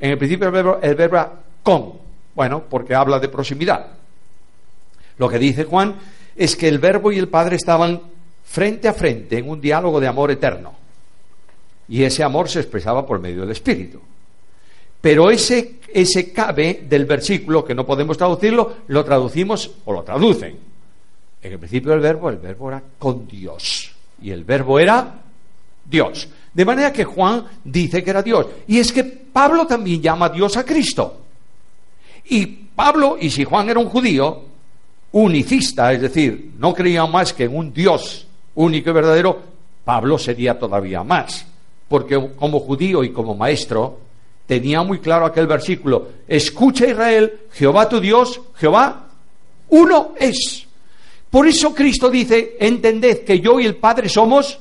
en 0.00 0.10
el 0.10 0.18
principio 0.18 0.46
el 0.46 0.52
verbo, 0.52 0.78
el 0.82 0.94
verbo 0.94 1.28
con, 1.62 1.92
bueno, 2.34 2.64
porque 2.68 2.94
habla 2.94 3.18
de 3.18 3.28
proximidad. 3.28 3.86
Lo 5.16 5.28
que 5.28 5.38
dice 5.38 5.64
Juan 5.64 5.96
es 6.36 6.54
que 6.54 6.68
el 6.68 6.78
verbo 6.78 7.10
y 7.10 7.18
el 7.18 7.28
Padre 7.28 7.56
estaban 7.56 8.00
frente 8.44 8.88
a 8.88 8.94
frente 8.94 9.38
en 9.38 9.48
un 9.48 9.60
diálogo 9.60 10.00
de 10.00 10.06
amor 10.06 10.30
eterno. 10.30 10.74
Y 11.88 12.02
ese 12.02 12.22
amor 12.22 12.48
se 12.48 12.60
expresaba 12.60 13.04
por 13.06 13.18
medio 13.18 13.40
del 13.40 13.50
Espíritu. 13.50 14.00
Pero 15.00 15.30
ese, 15.30 15.76
ese 15.92 16.32
cabe 16.32 16.84
del 16.88 17.06
versículo, 17.06 17.64
que 17.64 17.74
no 17.74 17.86
podemos 17.86 18.18
traducirlo, 18.18 18.78
lo 18.88 19.04
traducimos 19.04 19.70
o 19.84 19.92
lo 19.92 20.02
traducen. 20.02 20.58
En 21.40 21.52
el 21.52 21.58
principio 21.58 21.92
del 21.92 22.00
verbo, 22.00 22.28
el 22.30 22.36
verbo 22.36 22.68
era 22.68 22.82
con 22.98 23.26
Dios. 23.26 23.92
Y 24.20 24.30
el 24.30 24.44
verbo 24.44 24.78
era 24.78 25.22
Dios. 25.88 26.28
De 26.52 26.64
manera 26.64 26.92
que 26.92 27.04
Juan 27.04 27.44
dice 27.64 28.02
que 28.02 28.10
era 28.10 28.22
Dios. 28.22 28.46
Y 28.66 28.78
es 28.78 28.92
que 28.92 29.04
Pablo 29.04 29.66
también 29.66 30.02
llama 30.02 30.26
a 30.26 30.30
Dios 30.30 30.56
a 30.56 30.64
Cristo. 30.64 31.20
Y 32.26 32.46
Pablo, 32.46 33.16
y 33.20 33.30
si 33.30 33.44
Juan 33.44 33.68
era 33.68 33.78
un 33.78 33.88
judío, 33.88 34.42
unicista, 35.12 35.92
es 35.92 36.00
decir, 36.00 36.52
no 36.58 36.74
creía 36.74 37.06
más 37.06 37.32
que 37.32 37.44
en 37.44 37.56
un 37.56 37.72
Dios 37.72 38.26
único 38.54 38.90
y 38.90 38.92
verdadero, 38.92 39.40
Pablo 39.84 40.18
sería 40.18 40.58
todavía 40.58 41.02
más. 41.02 41.46
Porque 41.88 42.32
como 42.36 42.60
judío 42.60 43.02
y 43.02 43.12
como 43.12 43.34
maestro, 43.34 44.00
tenía 44.46 44.82
muy 44.82 44.98
claro 44.98 45.26
aquel 45.26 45.46
versículo, 45.46 46.08
escucha 46.26 46.86
Israel, 46.86 47.40
Jehová 47.52 47.88
tu 47.88 48.00
Dios, 48.00 48.40
Jehová 48.56 49.08
uno 49.68 50.14
es. 50.18 50.66
Por 51.30 51.46
eso 51.46 51.74
Cristo 51.74 52.10
dice, 52.10 52.56
entended 52.58 53.24
que 53.24 53.40
yo 53.40 53.60
y 53.60 53.66
el 53.66 53.76
Padre 53.76 54.08
somos 54.08 54.58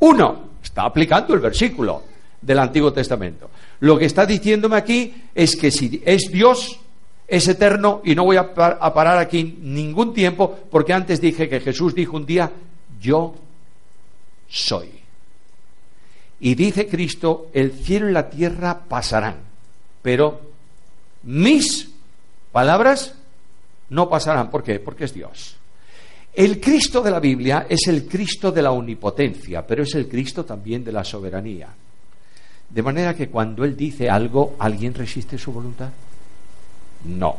uno. 0.00 0.48
Está 0.62 0.82
aplicando 0.82 1.34
el 1.34 1.40
versículo 1.40 2.02
del 2.40 2.58
Antiguo 2.58 2.92
Testamento. 2.92 3.50
Lo 3.80 3.98
que 3.98 4.06
está 4.06 4.26
diciéndome 4.26 4.76
aquí 4.76 5.14
es 5.34 5.56
que 5.56 5.70
si 5.70 6.02
es 6.04 6.30
Dios, 6.30 6.80
es 7.26 7.46
eterno 7.46 8.00
y 8.04 8.14
no 8.14 8.24
voy 8.24 8.36
a, 8.36 8.54
parar 8.54 9.18
aquí 9.18 9.58
ningún 9.60 10.14
tiempo 10.14 10.58
porque 10.70 10.94
antes 10.94 11.20
dije 11.20 11.48
que 11.48 11.60
Jesús 11.60 11.94
dijo 11.94 12.16
un 12.16 12.24
día, 12.24 12.50
yo 12.98 13.34
soy. 14.48 14.90
Y 16.40 16.54
dice 16.54 16.88
Cristo, 16.88 17.50
el 17.52 17.72
cielo 17.72 18.08
y 18.08 18.12
la 18.12 18.30
tierra 18.30 18.84
pasarán, 18.88 19.36
pero 20.02 20.40
mis 21.24 21.90
palabras 22.50 23.14
no 23.90 24.08
pasarán. 24.08 24.50
¿Por 24.50 24.62
qué? 24.62 24.80
Porque 24.80 25.04
es 25.04 25.12
Dios. 25.12 25.57
El 26.34 26.60
Cristo 26.60 27.02
de 27.02 27.10
la 27.10 27.20
Biblia 27.20 27.66
es 27.68 27.88
el 27.88 28.06
Cristo 28.06 28.52
de 28.52 28.62
la 28.62 28.70
omnipotencia, 28.70 29.66
pero 29.66 29.82
es 29.82 29.94
el 29.94 30.08
Cristo 30.08 30.44
también 30.44 30.84
de 30.84 30.92
la 30.92 31.04
soberanía. 31.04 31.68
De 32.68 32.82
manera 32.82 33.14
que 33.14 33.28
cuando 33.28 33.64
Él 33.64 33.76
dice 33.76 34.10
algo, 34.10 34.56
¿alguien 34.58 34.94
resiste 34.94 35.38
su 35.38 35.52
voluntad? 35.52 35.90
No. 37.04 37.36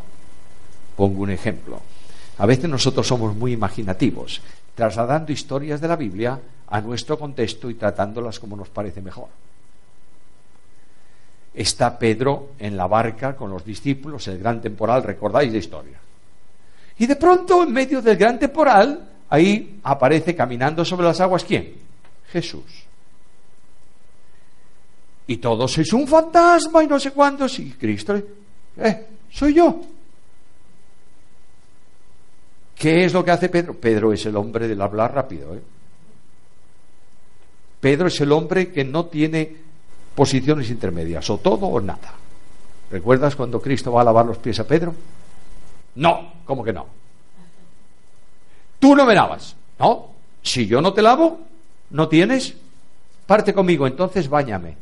Pongo 0.96 1.22
un 1.22 1.32
ejemplo. 1.32 1.82
A 2.40 2.46
veces 2.46 2.70
nosotros 2.70 3.08
somos 3.08 3.36
muy 3.36 3.54
imaginativos, 3.54 4.42
trasladando 4.76 5.32
historias 5.32 5.80
de 5.80 5.88
la 5.88 5.96
Biblia 5.96 6.40
a 6.68 6.82
nuestro 6.82 7.18
contexto 7.18 7.70
y 7.70 7.76
tratándolas 7.76 8.40
como 8.40 8.56
nos 8.56 8.70
parece 8.70 9.02
mejor. 9.02 9.28
Está 11.54 11.98
Pedro 11.98 12.52
en 12.60 12.78
la 12.78 12.88
barca 12.88 13.36
con 13.36 13.52
los 13.52 13.66
discípulos, 13.66 14.28
el 14.28 14.40
gran 14.40 14.62
temporal, 14.62 15.04
recordáis 15.04 15.52
la 15.52 15.58
historia. 15.58 15.98
Y 17.00 17.08
de 17.08 17.16
pronto, 17.16 17.64
en 17.64 17.72
medio 17.72 18.02
del 18.02 18.18
gran 18.18 18.38
temporal, 18.38 19.08
ahí 19.30 19.80
aparece 19.84 20.36
caminando 20.36 20.84
sobre 20.84 21.08
las 21.08 21.20
aguas 21.22 21.44
quién? 21.46 21.74
Jesús. 22.32 22.86
Y 25.28 25.38
todos 25.38 25.78
es 25.78 25.94
un 25.94 26.08
fantasma 26.08 26.84
y 26.84 26.88
no 26.88 27.00
sé 27.00 27.12
cuándo. 27.12 27.48
Sí, 27.48 27.76
Cristo, 27.80 28.22
eh, 28.78 29.08
soy 29.32 29.54
yo. 29.54 29.80
¿Qué 32.76 33.06
es 33.06 33.14
lo 33.14 33.24
que 33.24 33.32
hace 33.32 33.50
Pedro? 33.50 33.76
Pedro 33.76 34.12
es 34.12 34.26
el 34.26 34.36
hombre 34.36 34.68
del 34.68 34.82
hablar 34.82 35.14
rápido. 35.14 35.56
¿eh? 35.56 35.62
Pedro 37.80 38.08
es 38.08 38.20
el 38.20 38.32
hombre 38.32 38.72
que 38.72 38.84
no 38.84 39.06
tiene 39.06 39.56
posiciones 40.16 40.70
intermedias, 40.70 41.30
o 41.30 41.38
todo 41.38 41.68
o 41.68 41.80
nada. 41.80 42.14
¿Recuerdas 42.92 43.36
cuando 43.36 43.62
Cristo 43.62 43.92
va 43.92 44.02
a 44.02 44.06
lavar 44.06 44.26
los 44.26 44.38
pies 44.40 44.60
a 44.60 44.68
Pedro? 44.68 44.94
No, 45.96 46.34
¿cómo 46.46 46.64
que 46.64 46.74
no? 46.74 46.86
Tú 48.80 48.96
no 48.96 49.06
me 49.06 49.14
lavas. 49.14 49.56
No, 49.80 50.10
si 50.42 50.66
yo 50.66 50.82
no 50.82 50.94
te 50.94 51.02
lavo, 51.02 51.40
no 51.92 52.08
tienes, 52.08 52.56
parte 53.26 53.54
conmigo, 53.54 53.86
entonces 53.88 54.30
báñame. 54.30 54.76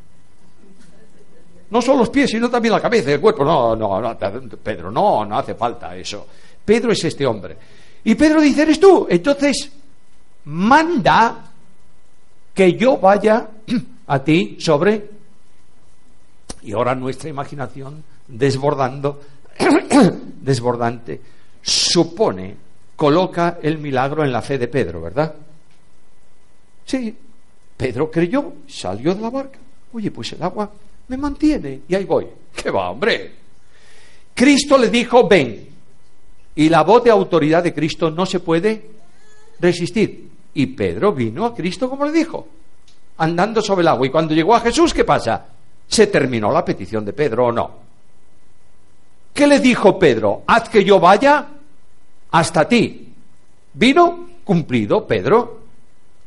No 1.70 1.82
solo 1.82 2.00
los 2.00 2.10
pies, 2.10 2.30
sino 2.30 2.50
también 2.50 2.74
la 2.74 2.82
cabeza 2.82 3.10
y 3.10 3.14
el 3.14 3.20
cuerpo. 3.20 3.44
No, 3.44 3.76
no, 3.76 4.00
no, 4.00 4.18
Pedro, 4.64 4.90
no, 4.92 5.26
no 5.26 5.38
hace 5.38 5.54
falta 5.56 5.96
eso. 5.96 6.26
Pedro 6.64 6.92
es 6.92 7.04
este 7.04 7.26
hombre. 7.26 7.58
Y 8.04 8.16
Pedro 8.16 8.40
dice, 8.40 8.62
eres 8.62 8.80
tú. 8.80 9.06
Entonces, 9.10 9.70
manda 10.46 11.44
que 12.54 12.74
yo 12.74 12.98
vaya 12.98 13.48
a 14.08 14.20
ti 14.24 14.58
sobre... 14.60 15.18
Y 16.62 16.72
ahora 16.72 16.96
nuestra 16.96 17.30
imaginación, 17.30 18.04
desbordando, 18.28 19.22
desbordante, 20.42 21.22
supone, 21.62 22.56
coloca 22.96 23.60
el 23.62 23.78
milagro 23.78 24.24
en 24.24 24.32
la 24.32 24.42
fe 24.42 24.58
de 24.58 24.68
Pedro, 24.68 25.02
¿verdad? 25.02 25.34
Sí, 26.86 27.16
Pedro 27.76 28.10
creyó, 28.10 28.54
salió 28.68 29.14
de 29.14 29.22
la 29.22 29.30
barca. 29.30 29.60
Oye, 29.94 30.10
pues 30.12 30.34
el 30.34 30.42
agua 30.42 30.72
me 31.08 31.18
mantiene 31.18 31.82
y 31.88 31.96
ahí 31.96 32.06
voy. 32.06 32.28
¿Qué 32.56 32.72
va, 32.72 32.90
hombre? 32.90 33.36
Cristo 34.34 34.78
le 34.78 34.90
dijo, 34.90 35.28
ven. 35.28 35.68
Y 36.56 36.70
la 36.70 36.84
voz 36.84 37.04
de 37.04 37.12
autoridad 37.12 37.64
de 37.64 37.74
Cristo 37.74 38.10
no 38.10 38.26
se 38.26 38.40
puede 38.40 38.90
resistir. 39.60 40.28
Y 40.54 40.66
Pedro 40.68 41.14
vino 41.14 41.46
a 41.46 41.54
Cristo 41.54 41.90
como 41.90 42.06
le 42.06 42.12
dijo, 42.12 42.48
andando 43.18 43.62
sobre 43.62 43.82
el 43.82 43.90
agua. 43.90 44.08
Y 44.08 44.10
cuando 44.10 44.34
llegó 44.34 44.56
a 44.56 44.60
Jesús, 44.62 44.94
¿qué 44.94 45.04
pasa? 45.04 45.46
¿Se 45.88 46.08
terminó 46.08 46.52
la 46.52 46.66
petición 46.66 47.06
de 47.06 47.14
Pedro 47.14 47.48
o 47.48 47.52
no? 47.52 47.87
¿Qué 49.38 49.46
le 49.46 49.60
dijo 49.60 50.00
Pedro? 50.00 50.42
Haz 50.48 50.68
que 50.68 50.84
yo 50.84 51.00
vaya 51.00 51.46
hasta 52.32 52.68
ti. 52.68 53.14
Vino 53.72 54.30
cumplido 54.44 55.06
Pedro. 55.06 55.60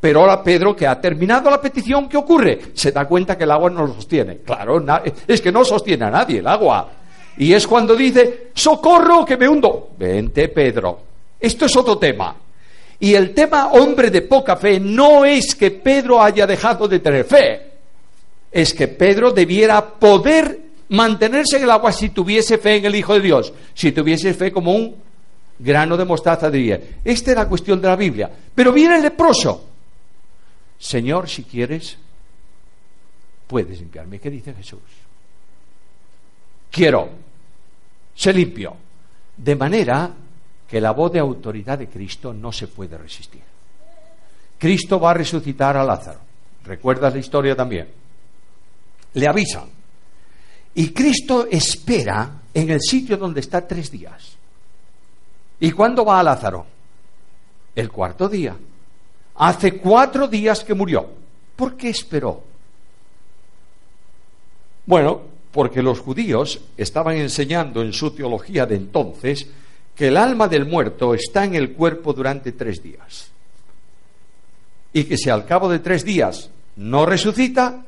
Pero 0.00 0.20
ahora 0.20 0.40
Pedro, 0.44 0.76
que 0.76 0.86
ha 0.86 1.00
terminado 1.00 1.50
la 1.50 1.60
petición, 1.60 2.08
¿qué 2.08 2.16
ocurre? 2.16 2.60
Se 2.72 2.92
da 2.92 3.06
cuenta 3.06 3.36
que 3.36 3.42
el 3.42 3.50
agua 3.50 3.68
no 3.68 3.84
lo 3.84 3.94
sostiene. 3.94 4.36
Claro, 4.38 4.80
es 5.26 5.40
que 5.40 5.50
no 5.50 5.64
sostiene 5.64 6.04
a 6.04 6.10
nadie 6.10 6.38
el 6.38 6.46
agua. 6.46 6.88
Y 7.36 7.52
es 7.52 7.66
cuando 7.66 7.96
dice, 7.96 8.50
socorro 8.54 9.24
que 9.24 9.36
me 9.36 9.48
hundo. 9.48 9.90
Vente, 9.98 10.46
Pedro. 10.46 11.00
Esto 11.40 11.66
es 11.66 11.76
otro 11.76 11.98
tema. 11.98 12.36
Y 13.00 13.12
el 13.12 13.34
tema 13.34 13.72
hombre 13.72 14.12
de 14.12 14.22
poca 14.22 14.54
fe 14.54 14.78
no 14.78 15.24
es 15.24 15.56
que 15.56 15.72
Pedro 15.72 16.22
haya 16.22 16.46
dejado 16.46 16.86
de 16.86 17.00
tener 17.00 17.24
fe. 17.24 17.70
Es 18.52 18.72
que 18.72 18.86
Pedro 18.86 19.32
debiera 19.32 19.84
poder 19.84 20.69
mantenerse 20.90 21.56
en 21.56 21.64
el 21.64 21.70
agua 21.70 21.92
si 21.92 22.10
tuviese 22.10 22.58
fe 22.58 22.76
en 22.76 22.84
el 22.86 22.94
Hijo 22.94 23.14
de 23.14 23.20
Dios, 23.20 23.52
si 23.74 23.92
tuviese 23.92 24.34
fe 24.34 24.52
como 24.52 24.72
un 24.72 24.96
grano 25.58 25.96
de 25.96 26.04
mostaza 26.04 26.50
diría. 26.50 26.80
Esta 27.04 27.30
es 27.30 27.36
la 27.36 27.48
cuestión 27.48 27.80
de 27.80 27.88
la 27.88 27.96
Biblia. 27.96 28.30
Pero 28.54 28.72
viene 28.72 28.96
el 28.96 29.02
leproso. 29.02 29.66
Señor, 30.78 31.28
si 31.28 31.44
quieres, 31.44 31.96
puedes 33.46 33.78
limpiarme. 33.78 34.18
¿Qué 34.18 34.30
dice 34.30 34.54
Jesús? 34.54 34.80
Quiero. 36.70 37.10
Se 38.14 38.32
limpio. 38.32 38.76
De 39.36 39.54
manera 39.56 40.10
que 40.68 40.80
la 40.80 40.92
voz 40.92 41.12
de 41.12 41.18
autoridad 41.18 41.78
de 41.78 41.88
Cristo 41.88 42.32
no 42.32 42.52
se 42.52 42.68
puede 42.68 42.96
resistir. 42.96 43.42
Cristo 44.58 44.98
va 44.98 45.10
a 45.10 45.14
resucitar 45.14 45.76
a 45.76 45.84
Lázaro. 45.84 46.20
¿Recuerdas 46.64 47.12
la 47.12 47.18
historia 47.18 47.56
también? 47.56 47.88
Le 49.14 49.26
avisan 49.26 49.79
y 50.74 50.90
Cristo 50.90 51.46
espera 51.50 52.42
en 52.54 52.70
el 52.70 52.80
sitio 52.80 53.16
donde 53.16 53.40
está 53.40 53.66
tres 53.66 53.90
días. 53.90 54.36
¿Y 55.60 55.72
cuándo 55.72 56.04
va 56.04 56.20
a 56.20 56.22
Lázaro? 56.22 56.66
El 57.74 57.90
cuarto 57.90 58.28
día. 58.28 58.56
Hace 59.36 59.78
cuatro 59.78 60.28
días 60.28 60.64
que 60.64 60.74
murió. 60.74 61.08
¿Por 61.56 61.76
qué 61.76 61.90
esperó? 61.90 62.42
Bueno, 64.86 65.22
porque 65.52 65.82
los 65.82 66.00
judíos 66.00 66.60
estaban 66.76 67.16
enseñando 67.16 67.82
en 67.82 67.92
su 67.92 68.12
teología 68.12 68.66
de 68.66 68.76
entonces 68.76 69.46
que 69.94 70.08
el 70.08 70.16
alma 70.16 70.48
del 70.48 70.66
muerto 70.66 71.14
está 71.14 71.44
en 71.44 71.54
el 71.54 71.72
cuerpo 71.72 72.12
durante 72.12 72.52
tres 72.52 72.82
días. 72.82 73.30
Y 74.92 75.04
que 75.04 75.16
si 75.16 75.30
al 75.30 75.44
cabo 75.44 75.68
de 75.68 75.80
tres 75.80 76.04
días 76.04 76.50
no 76.76 77.04
resucita, 77.04 77.84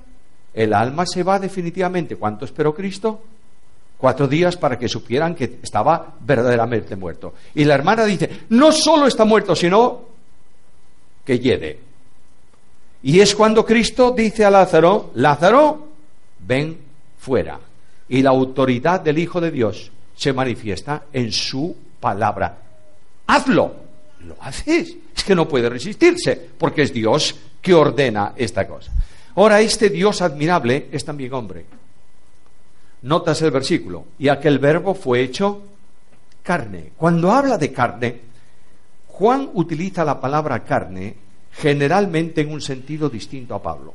el 0.54 0.74
alma 0.74 1.06
se 1.06 1.22
va 1.22 1.38
definitivamente. 1.38 2.16
¿Cuánto 2.16 2.44
esperó 2.44 2.74
Cristo? 2.74 3.20
Cuatro 3.96 4.26
días 4.26 4.56
para 4.56 4.78
que 4.78 4.88
supieran 4.88 5.34
que 5.34 5.58
estaba 5.62 6.14
verdaderamente 6.20 6.96
muerto. 6.96 7.34
Y 7.54 7.64
la 7.64 7.74
hermana 7.74 8.04
dice, 8.04 8.28
no 8.50 8.72
solo 8.72 9.06
está 9.06 9.24
muerto, 9.24 9.54
sino 9.54 10.02
que 11.24 11.38
hiede. 11.38 11.78
Y 13.04 13.20
es 13.20 13.34
cuando 13.34 13.64
Cristo 13.64 14.12
dice 14.12 14.44
a 14.44 14.50
Lázaro, 14.50 15.10
Lázaro, 15.14 15.88
ven 16.40 16.78
fuera. 17.18 17.58
Y 18.08 18.22
la 18.22 18.30
autoridad 18.30 19.00
del 19.00 19.18
Hijo 19.18 19.40
de 19.40 19.50
Dios 19.50 19.90
se 20.14 20.32
manifiesta 20.32 21.04
en 21.12 21.32
su 21.32 21.74
palabra. 22.00 22.58
Hazlo. 23.26 23.82
Lo 24.26 24.36
haces. 24.40 24.94
Es 25.16 25.24
que 25.24 25.34
no 25.34 25.48
puede 25.48 25.68
resistirse, 25.68 26.50
porque 26.58 26.82
es 26.82 26.92
Dios 26.92 27.34
que 27.60 27.74
ordena 27.74 28.34
esta 28.36 28.66
cosa. 28.66 28.92
Ahora, 29.34 29.60
este 29.60 29.88
Dios 29.88 30.22
admirable 30.22 30.88
es 30.92 31.04
también 31.04 31.32
hombre. 31.32 31.64
Notas 33.02 33.40
el 33.42 33.50
versículo. 33.50 34.04
Y 34.18 34.28
aquel 34.28 34.58
verbo 34.58 34.94
fue 34.94 35.22
hecho 35.22 35.62
carne. 36.42 36.92
Cuando 36.96 37.32
habla 37.32 37.58
de 37.58 37.72
carne, 37.72 38.20
Juan 39.08 39.50
utiliza 39.54 40.04
la 40.04 40.20
palabra 40.20 40.64
carne 40.64 41.16
generalmente 41.52 42.40
en 42.40 42.52
un 42.52 42.60
sentido 42.60 43.08
distinto 43.08 43.54
a 43.54 43.62
Pablo. 43.62 43.94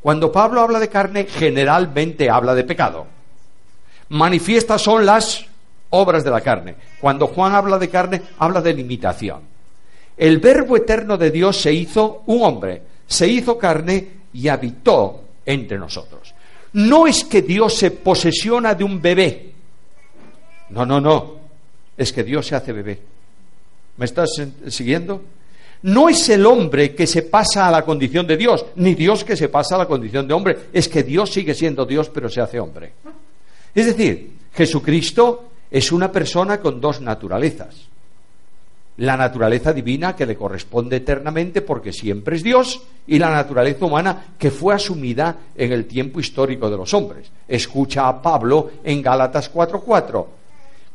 Cuando 0.00 0.32
Pablo 0.32 0.60
habla 0.60 0.80
de 0.80 0.88
carne, 0.88 1.24
generalmente 1.24 2.28
habla 2.28 2.54
de 2.54 2.64
pecado. 2.64 3.06
Manifiestas 4.08 4.82
son 4.82 5.06
las 5.06 5.46
obras 5.90 6.24
de 6.24 6.30
la 6.30 6.40
carne. 6.40 6.74
Cuando 7.00 7.28
Juan 7.28 7.54
habla 7.54 7.78
de 7.78 7.88
carne, 7.88 8.22
habla 8.38 8.60
de 8.60 8.74
limitación. 8.74 9.40
El 10.16 10.38
verbo 10.38 10.76
eterno 10.76 11.16
de 11.16 11.30
Dios 11.30 11.60
se 11.60 11.72
hizo 11.72 12.22
un 12.26 12.42
hombre, 12.42 12.82
se 13.06 13.28
hizo 13.28 13.56
carne 13.56 14.21
y 14.32 14.48
habitó 14.48 15.22
entre 15.44 15.78
nosotros. 15.78 16.34
No 16.74 17.06
es 17.06 17.24
que 17.24 17.42
Dios 17.42 17.74
se 17.74 17.90
posesiona 17.90 18.74
de 18.74 18.84
un 18.84 19.00
bebé. 19.00 19.52
No, 20.70 20.86
no, 20.86 21.00
no. 21.00 21.36
Es 21.96 22.12
que 22.12 22.24
Dios 22.24 22.46
se 22.46 22.54
hace 22.54 22.72
bebé. 22.72 22.98
¿Me 23.96 24.06
estás 24.06 24.30
siguiendo? 24.68 25.22
No 25.82 26.08
es 26.08 26.28
el 26.28 26.46
hombre 26.46 26.94
que 26.94 27.06
se 27.06 27.22
pasa 27.22 27.68
a 27.68 27.70
la 27.70 27.84
condición 27.84 28.26
de 28.26 28.36
Dios, 28.36 28.64
ni 28.76 28.94
Dios 28.94 29.24
que 29.24 29.36
se 29.36 29.48
pasa 29.48 29.74
a 29.74 29.78
la 29.78 29.86
condición 29.86 30.26
de 30.26 30.34
hombre. 30.34 30.58
Es 30.72 30.88
que 30.88 31.02
Dios 31.02 31.30
sigue 31.30 31.54
siendo 31.54 31.84
Dios, 31.84 32.08
pero 32.08 32.28
se 32.28 32.40
hace 32.40 32.58
hombre. 32.60 32.92
Es 33.74 33.86
decir, 33.86 34.32
Jesucristo 34.54 35.50
es 35.70 35.90
una 35.92 36.10
persona 36.10 36.60
con 36.60 36.80
dos 36.80 37.00
naturalezas. 37.00 37.91
La 38.98 39.16
naturaleza 39.16 39.72
divina 39.72 40.14
que 40.14 40.26
le 40.26 40.36
corresponde 40.36 40.96
eternamente 40.96 41.62
porque 41.62 41.92
siempre 41.92 42.36
es 42.36 42.42
Dios 42.42 42.82
y 43.06 43.18
la 43.18 43.30
naturaleza 43.30 43.86
humana 43.86 44.34
que 44.38 44.50
fue 44.50 44.74
asumida 44.74 45.36
en 45.56 45.72
el 45.72 45.86
tiempo 45.86 46.20
histórico 46.20 46.68
de 46.68 46.76
los 46.76 46.92
hombres. 46.92 47.30
Escucha 47.48 48.06
a 48.06 48.20
Pablo 48.20 48.70
en 48.84 49.00
Gálatas 49.00 49.50
4:4. 49.50 50.26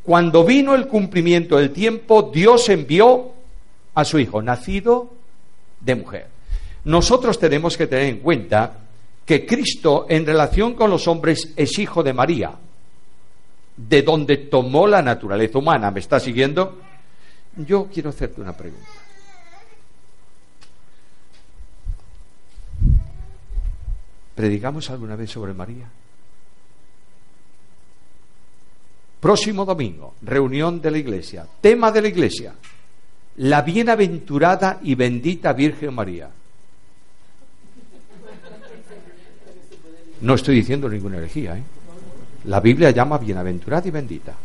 Cuando 0.04 0.46
vino 0.46 0.76
el 0.76 0.88
cumplimiento 0.88 1.58
del 1.58 1.72
tiempo, 1.72 2.30
Dios 2.34 2.70
envió 2.70 3.32
a 3.96 4.06
su 4.06 4.20
hijo, 4.20 4.42
nacido 4.42 5.10
de 5.82 5.96
mujer. 5.96 6.28
Nosotros 6.86 7.40
tenemos 7.40 7.76
que 7.76 7.88
tener 7.88 8.06
en 8.06 8.20
cuenta 8.20 8.74
que 9.26 9.46
Cristo 9.46 10.06
en 10.08 10.26
relación 10.26 10.76
con 10.76 10.90
los 10.90 11.08
hombres 11.08 11.52
es 11.58 11.78
hijo 11.80 12.04
de 12.04 12.14
María, 12.14 12.52
de 13.76 14.02
donde 14.02 14.38
tomó 14.38 14.88
la 14.88 15.02
naturaleza 15.02 15.58
humana. 15.58 15.92
¿Me 15.92 16.00
está 16.00 16.20
siguiendo? 16.20 16.78
Yo 17.58 17.88
quiero 17.92 18.10
hacerte 18.10 18.42
una 18.42 18.56
pregunta. 18.56 18.88
¿Predicamos 24.36 24.90
alguna 24.92 25.16
vez 25.16 25.32
sobre 25.32 25.54
María? 25.54 25.90
Próximo 29.20 29.66
domingo, 29.66 30.14
reunión 30.22 30.80
de 30.80 30.92
la 30.92 31.00
iglesia. 31.00 31.48
Tema 31.60 31.92
de 31.92 32.02
la 32.04 32.08
iglesia, 32.08 32.54
la 33.38 33.64
bienaventurada 33.64 34.80
y 34.84 34.94
bendita 34.94 35.54
Virgen 35.54 35.96
María. 35.96 36.30
No 40.22 40.36
estoy 40.36 40.56
diciendo 40.56 40.88
ninguna 40.88 41.18
herejía, 41.18 41.58
¿eh? 41.58 41.64
La 42.46 42.60
Biblia 42.60 42.92
llama 42.92 43.18
bienaventurada 43.18 43.88
y 43.88 43.92
bendita. 43.92 44.36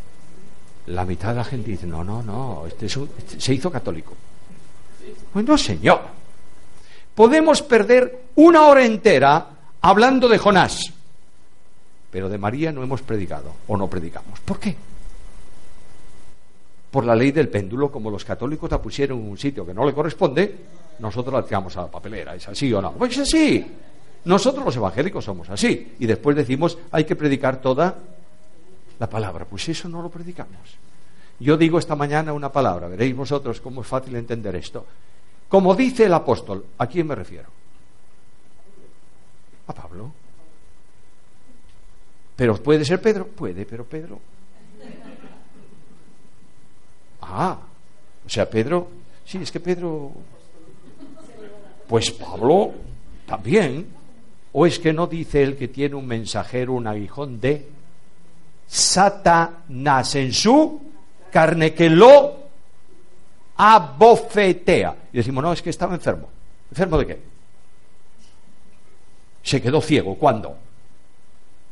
La 0.87 1.05
mitad 1.05 1.31
de 1.31 1.37
la 1.37 1.45
gente 1.45 1.71
dice, 1.71 1.87
no, 1.87 2.03
no, 2.03 2.23
no, 2.23 2.67
este, 2.67 2.87
este 2.87 3.41
se 3.41 3.55
hizo 3.55 3.71
católico. 3.71 4.15
Bueno, 5.33 5.57
señor, 5.57 6.01
podemos 7.15 7.63
perder 7.63 8.25
una 8.37 8.67
hora 8.67 8.85
entera 8.85 9.47
hablando 9.81 10.29
de 10.29 10.39
Jonás, 10.39 10.93
pero 12.11 12.29
de 12.29 12.39
María 12.39 12.73
no 12.73 12.83
hemos 12.83 13.03
predicado 13.03 13.53
o 13.69 13.77
no 13.77 13.89
predicamos. 13.89 14.41
¿Por 14.41 14.59
qué? 14.59 14.77
por 16.93 17.07
la 17.07 17.17
ley 17.17 17.33
del 17.33 17.49
péndulo, 17.49 17.91
como 17.91 18.11
los 18.11 18.23
católicos 18.23 18.71
la 18.71 18.81
pusieron 18.81 19.19
en 19.19 19.31
un 19.31 19.39
sitio 19.39 19.65
que 19.65 19.73
no 19.73 19.87
le 19.87 19.95
corresponde, 19.95 20.57
nosotros 20.99 21.33
la 21.33 21.43
tiramos 21.43 21.75
a 21.79 21.83
la 21.83 21.87
papelera. 21.87 22.35
¿Es 22.35 22.47
así 22.47 22.71
o 22.71 22.83
no? 22.83 22.93
Pues 22.93 23.13
es 23.13 23.21
así. 23.21 23.67
Nosotros 24.27 24.63
los 24.63 24.77
evangélicos 24.77 25.25
somos 25.25 25.49
así. 25.49 25.95
Y 25.99 26.05
después 26.05 26.37
decimos, 26.37 26.77
hay 26.91 27.05
que 27.05 27.17
predicar 27.17 27.63
toda 27.63 27.97
la 29.03 29.11
palabra. 29.11 29.45
Pues 29.45 29.69
eso 29.69 29.89
no 29.89 30.01
lo 30.01 30.09
predicamos. 30.09 30.79
Yo 31.41 31.57
digo 31.57 31.81
esta 31.81 31.97
mañana 31.97 32.33
una 32.33 32.53
palabra, 32.53 32.87
veréis 32.87 33.17
vosotros 33.17 33.61
cómo 33.61 33.83
es 33.83 33.87
fácil 33.89 34.15
entender 34.15 34.55
esto. 34.55 34.87
Como 35.49 35.75
dice 35.75 36.05
el 36.05 36.15
apóstol, 36.15 36.65
¿a 36.79 36.87
quién 36.87 37.09
me 37.09 37.17
refiero? 37.17 37.49
A 39.67 39.75
Pablo. 39.75 40.13
Pero 42.37 42.57
puede 42.63 42.85
ser 42.85 43.03
Pedro, 43.03 43.27
puede, 43.27 43.67
pero 43.67 43.85
Pedro 43.85 44.21
Ah, 47.21 47.59
o 48.25 48.29
sea, 48.29 48.49
Pedro, 48.49 48.89
sí, 49.25 49.39
es 49.39 49.51
que 49.51 49.59
Pedro, 49.59 50.13
pues 51.89 52.11
Pablo 52.13 52.73
también, 53.27 53.87
o 54.53 54.67
es 54.67 54.79
que 54.79 54.93
no 54.93 55.07
dice 55.07 55.43
el 55.43 55.57
que 55.57 55.69
tiene 55.69 55.95
un 55.95 56.07
mensajero, 56.07 56.75
un 56.75 56.87
aguijón 56.87 57.41
de 57.41 57.69
Satanás 58.73 60.15
en 60.15 60.33
su 60.33 60.81
carne 61.31 61.75
que 61.75 61.91
lo 61.91 62.37
abofetea. 63.57 64.97
Y 65.13 65.19
decimos, 65.19 65.45
no, 65.45 65.53
es 65.53 65.63
que 65.63 65.71
estaba 65.71 65.95
enfermo. 65.95 66.29
¿Enfermo 66.71 66.99
de 66.99 67.07
qué? 67.07 67.23
Se 69.43 69.61
quedó 69.61 69.81
ciego. 69.81 70.15
¿Cuándo? 70.17 70.57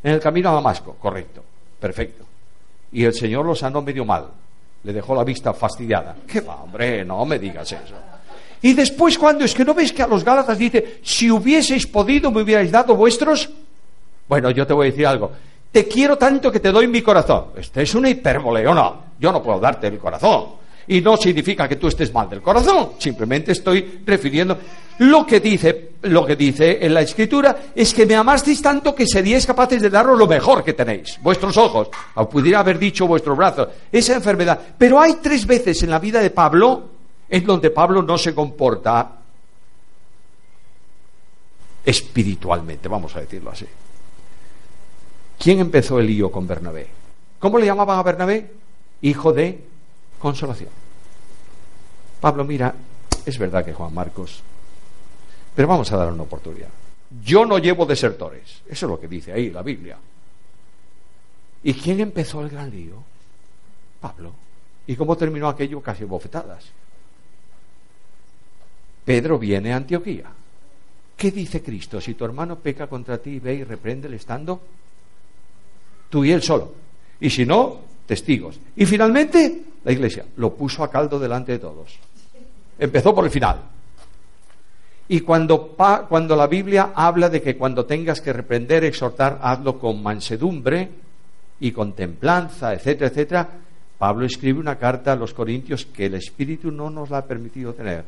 En 0.02 0.12
el 0.12 0.20
camino 0.20 0.50
a 0.50 0.54
Damasco, 0.54 0.94
correcto, 0.94 1.42
perfecto. 1.78 2.24
Y 2.92 3.04
el 3.04 3.14
Señor 3.14 3.46
lo 3.46 3.54
sanó 3.54 3.82
medio 3.82 4.04
mal 4.04 4.28
le 4.82 4.92
dejó 4.92 5.14
la 5.14 5.24
vista 5.24 5.52
fastidiada. 5.52 6.16
¿Qué 6.26 6.40
va, 6.40 6.62
hombre? 6.62 7.04
No 7.04 7.24
me 7.24 7.38
digas 7.38 7.70
eso. 7.72 7.94
Y 8.62 8.74
después, 8.74 9.18
cuando 9.18 9.44
es 9.44 9.54
que 9.54 9.64
no 9.64 9.74
ves 9.74 9.92
que 9.92 10.02
a 10.02 10.06
los 10.06 10.24
Gálatas 10.24 10.58
dice, 10.58 11.00
si 11.02 11.30
hubieseis 11.30 11.86
podido, 11.86 12.30
me 12.30 12.42
hubierais 12.42 12.70
dado 12.70 12.94
vuestros. 12.94 13.50
Bueno, 14.28 14.50
yo 14.50 14.66
te 14.66 14.72
voy 14.72 14.88
a 14.88 14.90
decir 14.90 15.06
algo. 15.06 15.32
Te 15.72 15.86
quiero 15.86 16.18
tanto 16.18 16.50
que 16.50 16.60
te 16.60 16.72
doy 16.72 16.88
mi 16.88 17.02
corazón. 17.02 17.46
Este 17.56 17.82
es 17.82 17.94
una 17.94 18.08
hipérbole, 18.08 18.66
¿o 18.66 18.74
no? 18.74 19.04
Yo 19.18 19.30
no 19.30 19.42
puedo 19.42 19.60
darte 19.60 19.86
el 19.86 19.98
corazón 19.98 20.60
y 20.90 21.00
no 21.00 21.16
significa 21.16 21.68
que 21.68 21.76
tú 21.76 21.86
estés 21.86 22.12
mal 22.12 22.28
del 22.28 22.42
corazón, 22.42 22.92
simplemente 22.98 23.52
estoy 23.52 24.02
refiriendo 24.04 24.58
lo 24.98 25.24
que 25.24 25.38
dice, 25.38 25.92
lo 26.02 26.26
que 26.26 26.34
dice 26.34 26.84
en 26.84 26.92
la 26.92 27.02
escritura 27.02 27.56
es 27.74 27.94
que 27.94 28.06
me 28.06 28.16
amasteis 28.16 28.60
tanto 28.60 28.92
que 28.92 29.06
seríais 29.06 29.46
capaces 29.46 29.80
de 29.80 29.88
daros 29.88 30.18
lo 30.18 30.26
mejor 30.26 30.64
que 30.64 30.72
tenéis, 30.72 31.18
vuestros 31.22 31.56
ojos, 31.56 31.88
o 32.14 32.28
pudiera 32.28 32.58
haber 32.58 32.78
dicho 32.78 33.06
vuestros 33.06 33.36
brazos, 33.36 33.68
esa 33.92 34.14
enfermedad. 34.14 34.58
Pero 34.76 35.00
hay 35.00 35.14
tres 35.22 35.46
veces 35.46 35.80
en 35.84 35.90
la 35.90 36.00
vida 36.00 36.20
de 36.20 36.30
Pablo 36.30 36.88
en 37.28 37.46
donde 37.46 37.70
Pablo 37.70 38.02
no 38.02 38.18
se 38.18 38.34
comporta 38.34 39.12
espiritualmente, 41.84 42.88
vamos 42.88 43.14
a 43.14 43.20
decirlo 43.20 43.50
así. 43.52 43.66
¿Quién 45.40 45.58
empezó 45.58 45.98
el 45.98 46.06
lío 46.06 46.30
con 46.30 46.46
Bernabé? 46.46 46.86
¿Cómo 47.38 47.58
le 47.58 47.64
llamaban 47.64 47.98
a 47.98 48.02
Bernabé? 48.02 48.52
Hijo 49.00 49.32
de 49.32 49.58
consolación. 50.18 50.68
Pablo, 52.20 52.44
mira, 52.44 52.74
es 53.24 53.38
verdad 53.38 53.64
que 53.64 53.72
Juan 53.72 53.94
Marcos, 53.94 54.42
pero 55.56 55.66
vamos 55.66 55.90
a 55.90 55.96
dar 55.96 56.12
una 56.12 56.24
oportunidad. 56.24 56.68
Yo 57.24 57.46
no 57.46 57.56
llevo 57.56 57.86
desertores, 57.86 58.60
eso 58.68 58.86
es 58.86 58.90
lo 58.90 59.00
que 59.00 59.08
dice 59.08 59.32
ahí 59.32 59.50
la 59.50 59.62
Biblia. 59.62 59.96
¿Y 61.62 61.72
quién 61.72 62.00
empezó 62.00 62.42
el 62.42 62.50
gran 62.50 62.70
lío? 62.70 63.02
Pablo. 63.98 64.32
¿Y 64.86 64.94
cómo 64.94 65.16
terminó 65.16 65.48
aquello? 65.48 65.80
Casi 65.80 66.04
bofetadas. 66.04 66.66
Pedro 69.06 69.38
viene 69.38 69.72
a 69.72 69.76
Antioquía. 69.76 70.26
¿Qué 71.16 71.30
dice 71.30 71.62
Cristo? 71.62 71.98
Si 71.98 72.12
tu 72.12 72.26
hermano 72.26 72.56
peca 72.56 72.86
contra 72.88 73.16
ti, 73.16 73.40
ve 73.40 73.54
y 73.54 73.64
repréndele 73.64 74.16
estando 74.16 74.60
Tú 76.10 76.24
y 76.24 76.32
él 76.32 76.42
solo. 76.42 76.72
Y 77.20 77.30
si 77.30 77.46
no, 77.46 77.80
testigos. 78.04 78.60
Y 78.76 78.84
finalmente, 78.84 79.62
la 79.84 79.92
iglesia 79.92 80.26
lo 80.36 80.54
puso 80.54 80.84
a 80.84 80.90
caldo 80.90 81.18
delante 81.18 81.52
de 81.52 81.58
todos. 81.58 81.98
Empezó 82.78 83.14
por 83.14 83.24
el 83.24 83.30
final. 83.30 83.62
Y 85.08 85.20
cuando, 85.20 85.76
cuando 86.08 86.36
la 86.36 86.46
Biblia 86.46 86.92
habla 86.94 87.28
de 87.28 87.42
que 87.42 87.56
cuando 87.56 87.84
tengas 87.84 88.20
que 88.20 88.32
reprender, 88.32 88.84
exhortar, 88.84 89.38
hazlo 89.42 89.78
con 89.78 90.02
mansedumbre 90.02 90.88
y 91.58 91.72
con 91.72 91.94
templanza, 91.94 92.72
etcétera, 92.74 93.08
etcétera, 93.08 93.48
Pablo 93.98 94.24
escribe 94.24 94.60
una 94.60 94.76
carta 94.76 95.12
a 95.12 95.16
los 95.16 95.34
Corintios 95.34 95.84
que 95.84 96.06
el 96.06 96.14
Espíritu 96.14 96.70
no 96.70 96.90
nos 96.90 97.10
la 97.10 97.18
ha 97.18 97.24
permitido 97.26 97.74
tener, 97.74 98.04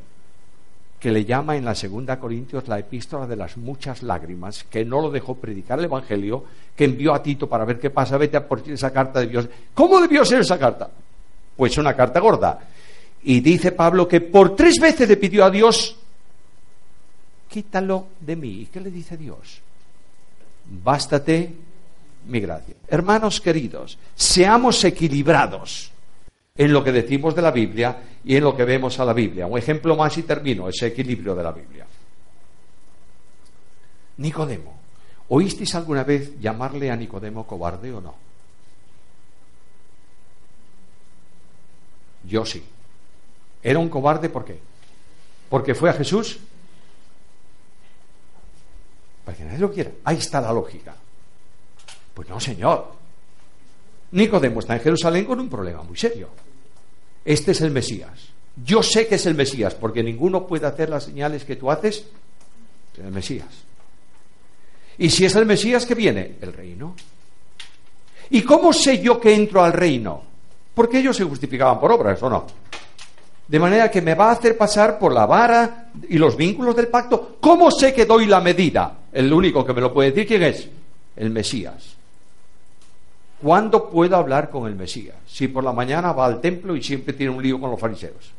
que 1.02 1.10
le 1.10 1.24
llama 1.24 1.56
en 1.56 1.64
la 1.64 1.74
segunda 1.74 2.20
Corintios 2.20 2.68
la 2.68 2.78
epístola 2.78 3.26
de 3.26 3.34
las 3.34 3.56
muchas 3.56 4.04
lágrimas, 4.04 4.62
que 4.62 4.84
no 4.84 5.00
lo 5.00 5.10
dejó 5.10 5.34
predicar 5.34 5.80
el 5.80 5.86
Evangelio, 5.86 6.44
que 6.76 6.84
envió 6.84 7.12
a 7.12 7.20
Tito 7.20 7.48
para 7.48 7.64
ver 7.64 7.80
qué 7.80 7.90
pasa, 7.90 8.16
vete 8.16 8.36
a 8.36 8.46
por 8.46 8.62
esa 8.70 8.92
carta 8.92 9.18
de 9.18 9.26
Dios. 9.26 9.48
¿Cómo 9.74 10.00
debió 10.00 10.24
ser 10.24 10.42
esa 10.42 10.56
carta? 10.56 10.88
Pues 11.56 11.76
una 11.76 11.96
carta 11.96 12.20
gorda. 12.20 12.56
Y 13.24 13.40
dice 13.40 13.72
Pablo 13.72 14.06
que 14.06 14.20
por 14.20 14.54
tres 14.54 14.76
veces 14.80 15.08
le 15.08 15.16
pidió 15.16 15.44
a 15.44 15.50
Dios, 15.50 15.96
quítalo 17.48 18.06
de 18.20 18.36
mí. 18.36 18.60
¿Y 18.60 18.66
qué 18.66 18.80
le 18.80 18.92
dice 18.92 19.16
Dios? 19.16 19.60
Bástate 20.84 21.52
mi 22.28 22.38
gracia. 22.38 22.76
Hermanos 22.86 23.40
queridos, 23.40 23.98
seamos 24.14 24.84
equilibrados 24.84 25.91
en 26.54 26.72
lo 26.72 26.84
que 26.84 26.92
decimos 26.92 27.34
de 27.34 27.42
la 27.42 27.50
Biblia 27.50 28.02
y 28.24 28.36
en 28.36 28.44
lo 28.44 28.56
que 28.56 28.64
vemos 28.64 28.98
a 29.00 29.04
la 29.04 29.12
Biblia. 29.12 29.46
Un 29.46 29.58
ejemplo 29.58 29.96
más 29.96 30.16
y 30.18 30.22
termino, 30.22 30.68
ese 30.68 30.88
equilibrio 30.88 31.34
de 31.34 31.42
la 31.42 31.52
Biblia. 31.52 31.86
Nicodemo. 34.18 34.80
¿Oísteis 35.28 35.74
alguna 35.74 36.04
vez 36.04 36.38
llamarle 36.38 36.90
a 36.90 36.96
Nicodemo 36.96 37.46
cobarde 37.46 37.92
o 37.92 38.00
no? 38.00 38.14
Yo 42.24 42.44
sí. 42.44 42.62
¿Era 43.62 43.78
un 43.78 43.88
cobarde 43.88 44.28
por 44.28 44.44
qué? 44.44 44.60
¿Porque 45.48 45.74
fue 45.74 45.88
a 45.88 45.94
Jesús? 45.94 46.38
Para 49.24 49.36
que 49.36 49.44
nadie 49.44 49.58
lo 49.58 49.72
quiera. 49.72 49.90
Ahí 50.04 50.18
está 50.18 50.40
la 50.40 50.52
lógica. 50.52 50.94
Pues 52.12 52.28
no, 52.28 52.38
señor. 52.38 53.01
Nicodemo 54.12 54.60
está 54.60 54.74
en 54.74 54.80
Jerusalén 54.80 55.24
con 55.24 55.40
un 55.40 55.48
problema 55.48 55.82
muy 55.82 55.96
serio. 55.96 56.28
Este 57.24 57.52
es 57.52 57.60
el 57.60 57.70
Mesías. 57.70 58.28
Yo 58.64 58.82
sé 58.82 59.06
que 59.06 59.14
es 59.14 59.26
el 59.26 59.34
Mesías, 59.34 59.74
porque 59.74 60.02
ninguno 60.02 60.46
puede 60.46 60.66
hacer 60.66 60.90
las 60.90 61.04
señales 61.04 61.44
que 61.44 61.56
tú 61.56 61.70
haces. 61.70 62.04
Es 62.94 63.04
el 63.04 63.10
Mesías. 63.10 63.48
Y 64.98 65.08
si 65.08 65.24
es 65.24 65.34
el 65.36 65.46
Mesías, 65.46 65.86
¿qué 65.86 65.94
viene? 65.94 66.36
El 66.40 66.52
reino. 66.52 66.94
¿Y 68.30 68.42
cómo 68.42 68.72
sé 68.72 69.00
yo 69.00 69.18
que 69.18 69.34
entro 69.34 69.64
al 69.64 69.72
reino? 69.72 70.22
Porque 70.74 70.98
ellos 70.98 71.16
se 71.16 71.24
justificaban 71.24 71.80
por 71.80 71.92
obras, 71.92 72.22
¿o 72.22 72.28
no? 72.28 72.46
De 73.48 73.58
manera 73.58 73.90
que 73.90 74.02
me 74.02 74.14
va 74.14 74.28
a 74.28 74.32
hacer 74.32 74.56
pasar 74.56 74.98
por 74.98 75.12
la 75.12 75.26
vara 75.26 75.90
y 76.08 76.18
los 76.18 76.36
vínculos 76.36 76.76
del 76.76 76.88
pacto. 76.88 77.36
¿Cómo 77.40 77.70
sé 77.70 77.92
que 77.92 78.06
doy 78.06 78.26
la 78.26 78.40
medida? 78.40 78.98
El 79.12 79.32
único 79.32 79.64
que 79.64 79.72
me 79.72 79.80
lo 79.80 79.92
puede 79.92 80.10
decir, 80.10 80.26
¿quién 80.26 80.42
es? 80.42 80.68
El 81.16 81.30
Mesías. 81.30 81.96
¿Cuándo 83.42 83.90
puedo 83.90 84.16
hablar 84.16 84.50
con 84.50 84.68
el 84.68 84.76
Mesías? 84.76 85.16
Si 85.26 85.48
por 85.48 85.64
la 85.64 85.72
mañana 85.72 86.12
va 86.12 86.26
al 86.26 86.40
templo 86.40 86.76
y 86.76 86.82
siempre 86.82 87.12
tiene 87.12 87.34
un 87.34 87.42
lío 87.42 87.60
con 87.60 87.72
los 87.72 87.80
fariseos. 87.80 88.30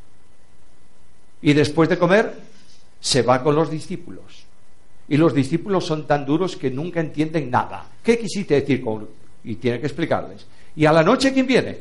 Y 1.42 1.52
después 1.52 1.90
de 1.90 2.00
comer, 2.00 2.34
se 3.02 3.22
va 3.22 3.44
con 3.44 3.54
los 3.54 3.70
discípulos. 3.70 4.46
Y 5.10 5.18
los 5.18 5.34
discípulos 5.34 5.86
son 5.86 6.08
tan 6.08 6.26
duros 6.26 6.56
que 6.56 6.72
nunca 6.72 7.02
entienden 7.02 7.52
nada. 7.52 7.86
¿Qué 8.02 8.18
quisiste 8.18 8.62
decir 8.62 8.82
con.? 8.82 9.10
Y 9.44 9.56
tiene 9.56 9.82
que 9.82 9.88
explicarles. 9.88 10.48
¿Y 10.74 10.86
a 10.86 10.94
la 10.94 11.04
noche 11.04 11.34
quién 11.34 11.46
viene? 11.46 11.80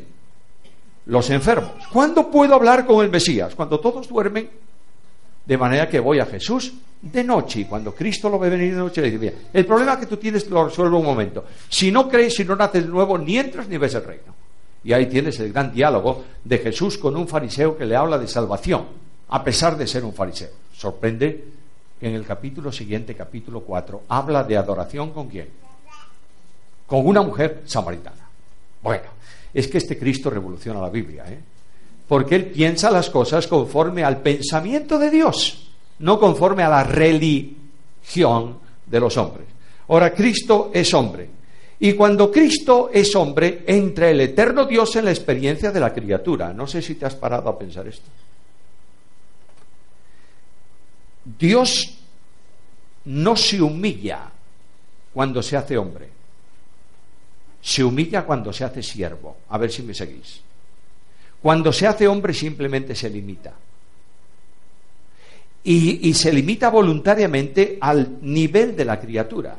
Los 1.07 1.31
enfermos. 1.31 1.71
¿Cuándo 1.93 2.29
puedo 2.29 2.57
hablar 2.57 2.85
con 2.85 3.05
el 3.05 3.11
Mesías? 3.11 3.55
Cuando 3.55 3.79
todos 3.79 4.09
duermen. 4.09 4.51
De 5.53 5.59
manera 5.59 5.87
que 5.87 6.01
voy 6.01 6.19
a 6.19 6.25
Jesús 6.25 6.73
de 7.03 7.23
noche 7.23 7.61
y 7.61 7.65
cuando 7.67 7.95
Cristo 7.95 8.31
lo 8.31 8.39
ve 8.39 8.49
venir 8.49 8.73
de 8.73 8.79
noche 8.79 9.03
le 9.03 9.11
dice, 9.11 9.19
mira, 9.19 9.35
el 9.53 9.67
problema 9.67 10.01
que 10.01 10.07
tú 10.07 10.17
tienes 10.17 10.49
lo 10.49 10.65
resuelvo 10.65 10.99
un 10.99 11.05
momento. 11.05 11.45
Si 11.69 11.93
no 11.93 12.09
crees, 12.09 12.37
si 12.37 12.43
no 12.43 12.57
naces 12.57 12.87
nuevo, 12.87 13.19
ni 13.19 13.37
entras 13.37 13.69
ni 13.69 13.77
ves 13.77 13.95
el 13.95 14.03
reino. 14.03 14.35
Y 14.83 14.95
ahí 14.95 15.05
tienes 15.11 15.39
el 15.41 15.53
gran 15.53 15.71
diálogo 15.71 16.25
de 16.43 16.57
Jesús 16.57 16.97
con 16.97 17.17
un 17.17 17.29
fariseo 17.29 17.77
que 17.77 17.85
le 17.85 17.95
habla 17.95 18.17
de 18.17 18.27
salvación, 18.27 18.87
a 19.29 19.45
pesar 19.45 19.77
de 19.77 19.87
ser 19.87 20.07
un 20.07 20.15
fariseo. 20.15 20.53
Sorprende 20.75 21.45
que 22.01 22.09
en 22.09 22.15
el 22.15 22.25
capítulo 22.25 22.73
siguiente, 22.73 23.15
capítulo 23.15 23.61
4, 23.61 24.05
habla 24.09 24.45
de 24.45 24.57
adoración 24.57 25.13
con 25.13 25.29
quién? 25.29 25.51
Con 26.87 27.07
una 27.07 27.21
mujer 27.21 27.61
samaritana. 27.67 28.27
Bueno, 28.83 29.05
es 29.53 29.69
que 29.69 29.77
este 29.77 29.99
Cristo 29.99 30.31
revoluciona 30.31 30.81
la 30.81 30.89
Biblia, 30.89 31.25
¿eh? 31.29 31.41
Porque 32.09 32.35
él 32.35 32.47
piensa 32.47 32.91
las 32.91 33.11
cosas 33.11 33.47
conforme 33.47 34.05
al 34.05 34.21
pensamiento 34.21 34.99
de 34.99 35.11
Dios 35.11 35.63
no 36.03 36.19
conforme 36.19 36.63
a 36.63 36.69
la 36.69 36.85
religión 36.85 38.59
de 38.87 39.01
los 39.01 39.17
hombres. 39.17 39.47
Ahora, 39.89 40.13
Cristo 40.13 40.71
es 40.75 40.93
hombre. 40.95 41.31
Y 41.79 41.95
cuando 41.95 42.31
Cristo 42.31 42.91
es 42.93 43.15
hombre, 43.17 43.65
entra 43.67 44.11
el 44.11 44.21
eterno 44.21 44.65
Dios 44.65 44.95
en 44.97 45.07
la 45.07 45.11
experiencia 45.11 45.73
de 45.73 45.81
la 45.81 45.93
criatura. 45.93 46.53
No 46.53 46.67
sé 46.67 46.83
si 46.83 46.95
te 46.97 47.07
has 47.07 47.15
parado 47.15 47.49
a 47.49 47.59
pensar 47.59 47.87
esto. 47.87 48.07
Dios 51.39 51.99
no 53.05 53.37
se 53.37 53.61
humilla 53.61 54.31
cuando 55.13 55.43
se 55.43 55.57
hace 55.57 55.79
hombre. 55.79 56.09
Se 57.61 57.85
humilla 57.85 58.25
cuando 58.25 58.53
se 58.53 58.65
hace 58.65 58.83
siervo. 58.83 59.37
A 59.49 59.59
ver 59.59 59.71
si 59.71 59.83
me 59.83 59.95
seguís. 59.95 60.41
Cuando 61.43 61.73
se 61.73 61.87
hace 61.87 62.07
hombre 62.07 62.33
simplemente 62.33 62.95
se 62.95 63.11
limita 63.11 63.53
y, 65.65 66.15
se 66.15 66.33
limita 66.33 66.71
voluntariamente 66.71 67.79
al 67.81 68.19
nivel 68.23 68.75
de 68.77 68.85
la 68.85 68.99
criatura. 69.01 69.57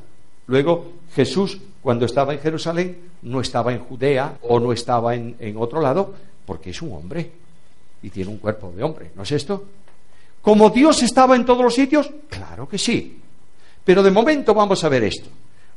Luego, 0.48 0.94
Jesús, 1.14 1.58
cuando 1.82 2.06
estaba 2.06 2.34
en 2.34 2.40
Jerusalén, 2.40 2.98
no 3.24 3.40
estaba 3.40 3.74
en 3.74 3.80
Judea 3.80 4.38
o 4.44 4.60
no 4.60 4.74
estaba 4.74 5.16
en, 5.16 5.36
en, 5.40 5.56
otro 5.58 5.82
lado, 5.82 6.14
porque 6.46 6.72
es 6.72 6.82
un 6.82 6.94
hombre 6.94 7.32
y 8.02 8.10
tiene 8.10 8.32
un 8.32 8.38
cuerpo 8.38 8.74
de 8.76 8.84
hombre, 8.84 9.12
¿no 9.16 9.24
es 9.24 9.32
esto? 9.32 9.64
¿Como 10.42 10.70
Dios 10.70 11.02
estaba 11.04 11.38
en 11.38 11.46
todos 11.46 11.64
los 11.64 11.74
sitios? 11.74 12.10
Claro 12.28 12.68
que 12.68 12.78
sí. 12.78 13.18
Pero 13.84 14.04
de 14.04 14.12
momento 14.12 14.54
vamos 14.54 14.84
a 14.84 14.90
ver 14.90 15.04
esto. 15.04 15.30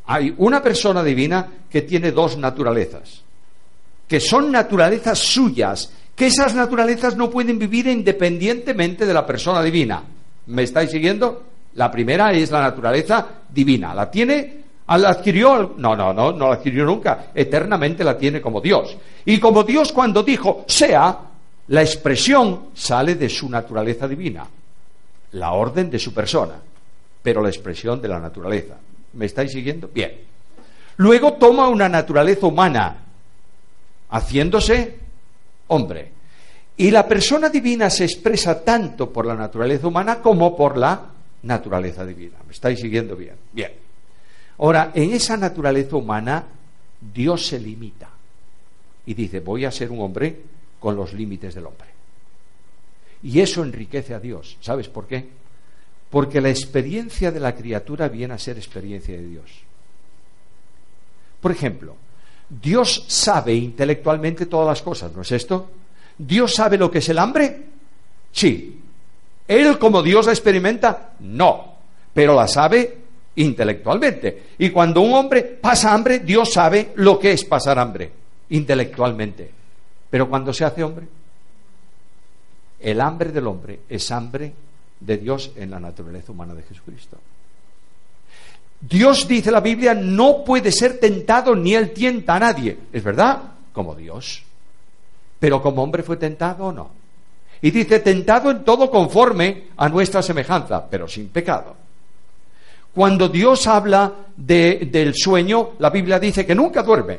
Hay 0.07 0.35
una 0.39 0.61
persona 0.61 1.05
divina 1.05 1.49
que 1.71 1.83
tiene 1.83 2.11
dos 2.11 2.37
naturalezas, 2.37 3.23
que 4.07 4.21
son 4.21 4.53
naturalezas 4.53 5.19
suyas, 5.19 5.91
que 6.15 6.27
esas 6.27 6.55
naturalezas 6.55 7.17
no 7.17 7.29
pueden 7.31 7.59
vivir 7.59 7.87
independientemente 7.89 9.05
de 9.05 9.15
la 9.15 9.27
persona 9.27 9.63
divina. 9.63 10.03
¿Me 10.47 10.63
estáis 10.63 10.91
siguiendo? 10.91 11.43
La 11.75 11.91
primera 11.91 12.33
es 12.33 12.51
la 12.51 12.63
naturaleza 12.63 13.27
divina. 13.51 13.95
¿La 13.95 14.11
tiene? 14.11 14.65
¿La 14.89 15.11
adquirió? 15.11 15.75
No, 15.77 15.95
no, 15.95 16.13
no, 16.13 16.33
no 16.33 16.49
la 16.49 16.55
adquirió 16.55 16.85
nunca. 16.85 17.27
Eternamente 17.35 18.03
la 18.05 18.17
tiene 18.17 18.41
como 18.41 18.61
Dios. 18.61 18.97
Y 19.25 19.39
como 19.39 19.63
Dios 19.65 19.93
cuando 19.93 20.23
dijo 20.23 20.65
sea, 20.67 21.19
la 21.69 21.83
expresión 21.83 22.69
sale 22.75 23.17
de 23.17 23.29
su 23.29 23.51
naturaleza 23.51 24.09
divina. 24.09 24.47
La 25.33 25.53
orden 25.53 25.91
de 25.91 25.99
su 25.99 26.15
persona. 26.15 26.55
Pero 27.23 27.43
la 27.43 27.49
expresión 27.49 28.01
de 28.01 28.09
la 28.09 28.21
naturaleza. 28.21 28.77
¿Me 29.15 29.27
estáis 29.27 29.53
siguiendo? 29.53 29.91
Bien. 29.93 30.13
Luego 30.99 31.35
toma 31.35 31.69
una 31.69 31.89
naturaleza 31.89 32.47
humana, 32.47 32.97
haciéndose 34.11 34.99
hombre. 35.69 36.13
Y 36.77 36.91
la 36.91 37.09
persona 37.09 37.49
divina 37.49 37.89
se 37.89 38.05
expresa 38.05 38.63
tanto 38.63 39.13
por 39.13 39.25
la 39.25 39.35
naturaleza 39.35 39.87
humana 39.87 40.21
como 40.21 40.55
por 40.57 40.77
la 40.77 41.11
naturaleza 41.43 42.05
divina. 42.05 42.37
¿Me 42.47 42.53
estáis 42.53 42.81
siguiendo 42.81 43.17
bien? 43.17 43.37
Bien. 43.53 43.73
Ahora, 44.59 44.93
en 44.95 45.13
esa 45.13 45.37
naturaleza 45.37 45.97
humana, 45.97 46.45
Dios 47.15 47.47
se 47.47 47.59
limita 47.59 48.09
y 49.07 49.15
dice, 49.15 49.41
voy 49.41 49.65
a 49.65 49.71
ser 49.71 49.91
un 49.91 50.01
hombre 50.01 50.43
con 50.81 50.97
los 50.97 51.13
límites 51.13 51.55
del 51.55 51.67
hombre. 51.67 51.89
Y 53.23 53.41
eso 53.41 53.63
enriquece 53.63 54.15
a 54.15 54.21
Dios. 54.21 54.57
¿Sabes 54.61 54.89
por 54.89 55.07
qué? 55.07 55.29
Porque 56.11 56.41
la 56.41 56.51
experiencia 56.51 57.31
de 57.33 57.41
la 57.41 57.55
criatura 57.55 58.09
viene 58.09 58.35
a 58.35 58.39
ser 58.39 58.57
experiencia 58.57 59.17
de 59.17 59.27
Dios. 59.27 59.51
Por 61.41 61.53
ejemplo, 61.53 61.97
Dios 62.49 63.05
sabe 63.09 63.55
intelectualmente 63.55 64.47
todas 64.47 64.69
las 64.69 64.83
cosas, 64.83 65.13
¿no 65.13 65.23
es 65.23 65.33
esto? 65.33 65.71
¿Dios 66.19 66.55
sabe 66.55 66.79
lo 66.79 66.91
que 66.91 66.99
es 66.99 67.09
el 67.09 67.19
hambre? 67.19 67.65
Sí. 68.33 68.81
¿Él 69.49 69.79
como 69.79 70.03
Dios 70.03 70.27
la 70.27 70.33
experimenta? 70.33 71.13
No. 71.21 71.77
Pero 72.13 72.35
la 72.35 72.49
sabe 72.49 72.99
intelectualmente. 73.37 74.45
Y 74.59 74.71
cuando 74.71 75.01
un 75.01 75.15
hombre 75.15 75.43
pasa 75.43 75.93
hambre, 75.93 76.21
Dios 76.21 76.53
sabe 76.53 76.93
lo 76.97 77.19
que 77.19 77.33
es 77.33 77.45
pasar 77.45 77.79
hambre 77.79 78.11
intelectualmente. 78.51 79.51
Pero 80.09 80.29
cuando 80.29 80.53
se 80.53 80.65
hace 80.65 80.83
hombre, 80.83 81.07
el 82.81 83.01
hambre 83.01 83.33
del 83.33 83.47
hombre 83.47 83.81
es 83.89 84.11
hambre 84.11 84.53
de 85.01 85.17
Dios 85.19 85.53
en 85.57 85.71
la 85.71 85.81
naturaleza 85.81 86.33
humana 86.33 86.55
de 86.55 86.63
Jesucristo. 86.63 87.19
Dios, 88.89 89.27
dice 89.27 89.51
la 89.51 89.61
Biblia, 89.61 89.95
no 89.95 90.45
puede 90.45 90.71
ser 90.71 91.01
tentado 91.01 91.57
ni 91.57 91.75
él 91.75 91.93
tienta 91.93 92.37
a 92.37 92.41
nadie. 92.41 92.79
¿Es 92.93 93.03
verdad? 93.03 93.39
Como 93.73 93.95
Dios. 93.95 94.43
Pero 95.41 95.61
como 95.61 95.83
hombre 95.83 96.03
fue 96.03 96.17
tentado 96.17 96.67
o 96.67 96.73
no. 96.73 96.91
Y 97.63 97.71
dice, 97.71 98.01
tentado 98.01 98.51
en 98.51 98.65
todo 98.65 98.91
conforme 98.91 99.69
a 99.77 99.89
nuestra 99.89 100.23
semejanza, 100.23 100.87
pero 100.89 101.09
sin 101.09 101.29
pecado. 101.29 101.75
Cuando 102.95 103.29
Dios 103.29 103.67
habla 103.67 104.13
del 104.37 105.15
sueño, 105.15 105.71
la 105.79 105.91
Biblia 105.91 106.19
dice 106.19 106.47
que 106.47 106.55
nunca 106.55 106.83
duerme 106.83 107.19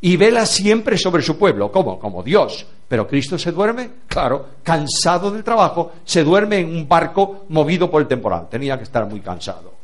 y 0.00 0.16
vela 0.16 0.44
siempre 0.46 0.98
sobre 0.98 1.22
su 1.22 1.38
pueblo. 1.38 1.70
¿Cómo? 1.70 1.98
Como 1.98 2.22
Dios. 2.22 2.66
Pero 2.88 3.06
Cristo 3.06 3.38
se 3.38 3.52
duerme, 3.52 3.90
claro, 4.06 4.46
cansado 4.62 5.30
del 5.30 5.44
trabajo, 5.44 5.92
se 6.04 6.22
duerme 6.24 6.58
en 6.58 6.74
un 6.74 6.88
barco 6.88 7.44
movido 7.50 7.90
por 7.90 8.02
el 8.02 8.08
temporal. 8.08 8.48
Tenía 8.50 8.76
que 8.76 8.84
estar 8.84 9.06
muy 9.06 9.20
cansado. 9.20 9.75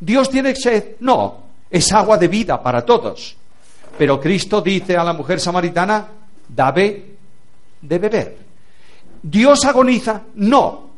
¿Dios 0.00 0.30
tiene 0.30 0.54
sed? 0.54 0.96
No, 1.00 1.42
es 1.70 1.92
agua 1.92 2.16
de 2.18 2.28
vida 2.28 2.62
para 2.62 2.84
todos. 2.84 3.36
Pero 3.96 4.20
Cristo 4.20 4.60
dice 4.60 4.96
a 4.96 5.04
la 5.04 5.12
mujer 5.12 5.40
samaritana, 5.40 6.06
dame 6.48 7.02
de 7.82 7.98
beber. 7.98 8.36
¿Dios 9.22 9.64
agoniza? 9.64 10.22
No. 10.36 10.90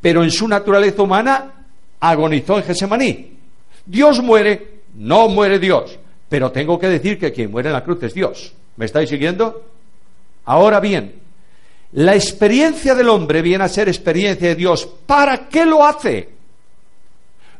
Pero 0.00 0.22
en 0.22 0.30
su 0.30 0.46
naturaleza 0.46 1.02
humana 1.02 1.52
agonizó 2.00 2.58
en 2.58 2.64
Gesemaní. 2.64 3.38
¿Dios 3.86 4.22
muere? 4.22 4.82
No 4.96 5.28
muere 5.28 5.58
Dios. 5.58 5.98
Pero 6.28 6.52
tengo 6.52 6.78
que 6.78 6.88
decir 6.88 7.18
que 7.18 7.32
quien 7.32 7.50
muere 7.50 7.70
en 7.70 7.74
la 7.74 7.84
cruz 7.84 8.02
es 8.02 8.12
Dios. 8.12 8.52
¿Me 8.76 8.84
estáis 8.84 9.08
siguiendo? 9.08 9.64
Ahora 10.44 10.80
bien, 10.80 11.14
la 11.92 12.14
experiencia 12.14 12.94
del 12.94 13.08
hombre 13.08 13.40
viene 13.40 13.64
a 13.64 13.68
ser 13.68 13.88
experiencia 13.88 14.48
de 14.48 14.56
Dios. 14.56 14.86
¿Para 15.06 15.48
qué 15.48 15.64
lo 15.64 15.84
hace? 15.86 16.33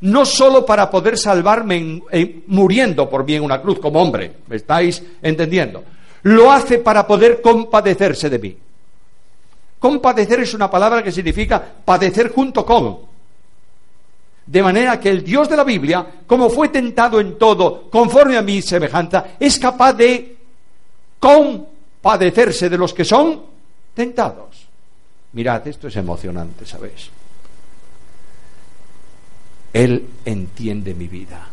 No 0.00 0.24
solo 0.24 0.66
para 0.66 0.90
poder 0.90 1.16
salvarme 1.16 2.02
muriendo 2.48 3.08
por 3.08 3.24
mí 3.24 3.34
en 3.34 3.42
una 3.42 3.60
cruz 3.60 3.78
como 3.78 4.02
hombre, 4.02 4.38
¿me 4.48 4.56
estáis 4.56 5.02
entendiendo? 5.22 5.82
Lo 6.22 6.50
hace 6.50 6.78
para 6.78 7.06
poder 7.06 7.40
compadecerse 7.40 8.30
de 8.30 8.38
mí. 8.38 8.56
Compadecer 9.78 10.40
es 10.40 10.54
una 10.54 10.70
palabra 10.70 11.02
que 11.02 11.12
significa 11.12 11.62
padecer 11.84 12.32
junto 12.32 12.64
con. 12.64 12.98
De 14.46 14.62
manera 14.62 15.00
que 15.00 15.10
el 15.10 15.24
Dios 15.24 15.48
de 15.48 15.56
la 15.56 15.64
Biblia, 15.64 16.06
como 16.26 16.50
fue 16.50 16.68
tentado 16.68 17.20
en 17.20 17.38
todo, 17.38 17.88
conforme 17.90 18.36
a 18.36 18.42
mi 18.42 18.60
semejanza, 18.62 19.36
es 19.38 19.58
capaz 19.58 19.94
de 19.94 20.36
compadecerse 21.18 22.68
de 22.68 22.78
los 22.78 22.92
que 22.92 23.04
son 23.04 23.42
tentados. 23.94 24.66
Mirad, 25.32 25.66
esto 25.66 25.88
es 25.88 25.96
emocionante, 25.96 26.66
¿sabéis? 26.66 27.10
Él 29.74 30.06
entiende 30.24 30.94
mi 30.94 31.08
vida. 31.08 31.48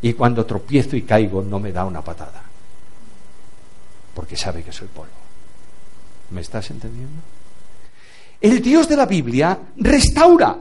Y 0.00 0.12
cuando 0.12 0.46
tropiezo 0.46 0.96
y 0.96 1.02
caigo 1.02 1.42
no 1.42 1.58
me 1.58 1.72
da 1.72 1.84
una 1.84 2.00
patada. 2.00 2.40
Porque 4.14 4.36
sabe 4.36 4.62
que 4.62 4.72
soy 4.72 4.86
polvo. 4.86 5.10
¿Me 6.30 6.40
estás 6.40 6.70
entendiendo? 6.70 7.20
El 8.40 8.62
Dios 8.62 8.88
de 8.88 8.96
la 8.96 9.06
Biblia 9.06 9.58
restaura. 9.76 10.56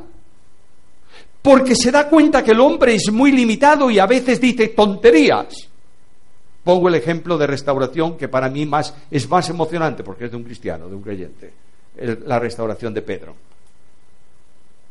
Porque 1.40 1.76
se 1.76 1.92
da 1.92 2.10
cuenta 2.10 2.44
que 2.44 2.52
el 2.52 2.60
hombre 2.60 2.96
es 2.96 3.12
muy 3.12 3.32
limitado 3.32 3.92
y 3.92 4.00
a 4.00 4.08
veces 4.08 4.42
dice 4.42 4.70
tonterías. 4.70 5.70
Pongo 6.64 6.90
el 6.90 6.96
ejemplo 6.96 7.38
de 7.38 7.46
restauración 7.46 8.18
que 8.18 8.28
para 8.28 8.50
mí 8.50 8.66
más, 8.66 8.96
es 9.12 9.30
más 9.30 9.48
emocionante 9.50 10.04
porque 10.04 10.26
es 10.26 10.32
de 10.32 10.38
un 10.38 10.44
cristiano, 10.44 10.90
de 10.90 10.96
un 10.96 11.04
creyente. 11.04 11.54
la 12.26 12.40
restauración 12.40 12.92
de 12.92 13.04
Pedro. 13.04 13.36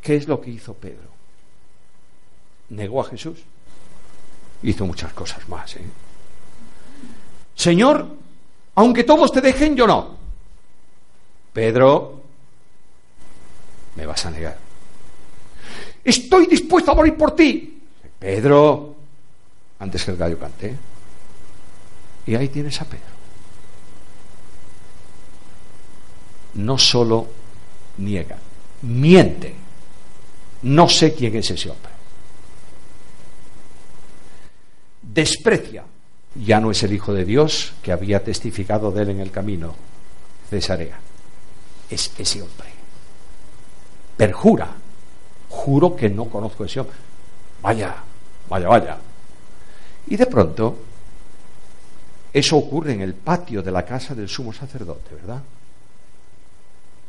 ¿Qué 0.00 0.14
es 0.14 0.28
lo 0.28 0.40
que 0.40 0.50
hizo 0.50 0.74
Pedro? 0.74 1.13
Negó 2.70 3.00
a 3.00 3.04
Jesús. 3.04 3.38
Hizo 4.62 4.86
muchas 4.86 5.12
cosas 5.12 5.48
más. 5.48 5.76
¿eh? 5.76 5.84
Señor, 7.54 8.08
aunque 8.74 9.04
todos 9.04 9.30
te 9.32 9.40
dejen, 9.40 9.76
yo 9.76 9.86
no. 9.86 10.16
Pedro, 11.52 12.22
me 13.96 14.06
vas 14.06 14.26
a 14.26 14.30
negar. 14.30 14.58
Estoy 16.02 16.46
dispuesto 16.46 16.90
a 16.90 16.94
morir 16.94 17.16
por 17.16 17.34
ti. 17.34 17.80
Pedro, 18.18 18.94
antes 19.78 20.04
que 20.04 20.10
el 20.10 20.16
gallo 20.16 20.38
cante. 20.38 20.76
Y 22.26 22.34
ahí 22.34 22.48
tienes 22.48 22.80
a 22.80 22.84
Pedro. 22.84 23.14
No 26.54 26.78
solo 26.78 27.26
niega, 27.98 28.36
miente. 28.82 29.54
No 30.62 30.88
sé 30.88 31.14
quién 31.14 31.36
es 31.36 31.50
ese 31.50 31.70
hombre. 31.70 31.93
Desprecia. 35.14 35.84
Ya 36.34 36.58
no 36.58 36.72
es 36.72 36.82
el 36.82 36.92
Hijo 36.92 37.14
de 37.14 37.24
Dios 37.24 37.74
que 37.80 37.92
había 37.92 38.22
testificado 38.24 38.90
de 38.90 39.02
él 39.02 39.10
en 39.10 39.20
el 39.20 39.30
camino, 39.30 39.74
Cesarea. 40.50 40.98
Es 41.88 42.12
ese 42.18 42.42
hombre. 42.42 42.68
Perjura. 44.16 44.68
Juro 45.48 45.94
que 45.94 46.10
no 46.10 46.24
conozco 46.24 46.64
a 46.64 46.66
ese 46.66 46.80
hombre. 46.80 46.96
Vaya, 47.62 47.94
vaya, 48.48 48.68
vaya. 48.68 48.98
Y 50.08 50.16
de 50.16 50.26
pronto, 50.26 50.76
eso 52.32 52.56
ocurre 52.56 52.94
en 52.94 53.00
el 53.00 53.14
patio 53.14 53.62
de 53.62 53.70
la 53.70 53.84
casa 53.84 54.14
del 54.14 54.28
sumo 54.28 54.52
sacerdote, 54.52 55.14
¿verdad? 55.14 55.40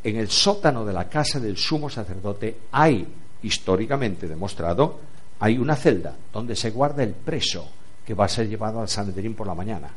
En 0.03 0.17
el 0.17 0.29
sótano 0.29 0.85
de 0.85 0.93
la 0.93 1.09
casa 1.09 1.39
del 1.39 1.57
sumo 1.57 1.89
sacerdote 1.89 2.57
hay, 2.71 3.07
históricamente 3.41 4.27
demostrado, 4.27 4.99
hay 5.39 5.57
una 5.57 5.75
celda 5.75 6.15
donde 6.31 6.55
se 6.55 6.69
guarda 6.69 7.01
el 7.01 7.13
preso 7.13 7.67
que 8.05 8.13
va 8.13 8.25
a 8.25 8.29
ser 8.29 8.47
llevado 8.47 8.81
al 8.81 8.87
Sanedrín 8.87 9.33
por 9.33 9.47
la 9.47 9.55
mañana. 9.55 9.89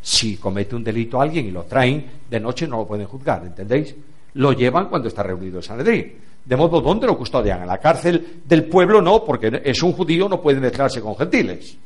Si 0.00 0.36
comete 0.36 0.76
un 0.76 0.84
delito 0.84 1.20
alguien 1.20 1.46
y 1.46 1.50
lo 1.50 1.64
traen 1.64 2.22
de 2.28 2.40
noche 2.40 2.66
no 2.66 2.78
lo 2.78 2.86
pueden 2.86 3.06
juzgar, 3.06 3.44
¿entendéis? 3.44 3.94
Lo 4.34 4.52
llevan 4.52 4.88
cuando 4.88 5.08
está 5.08 5.22
reunido 5.22 5.58
el 5.58 5.64
Sanedrín. 5.64 6.14
De 6.44 6.56
modo, 6.56 6.80
¿dónde 6.80 7.06
lo 7.06 7.16
custodian? 7.16 7.62
En 7.62 7.68
la 7.68 7.78
cárcel 7.78 8.42
del 8.44 8.64
pueblo 8.64 9.00
no, 9.00 9.24
porque 9.24 9.62
es 9.64 9.82
un 9.82 9.92
judío, 9.92 10.28
no 10.28 10.40
puede 10.40 10.60
mezclarse 10.60 11.00
con 11.00 11.16
gentiles. 11.16 11.76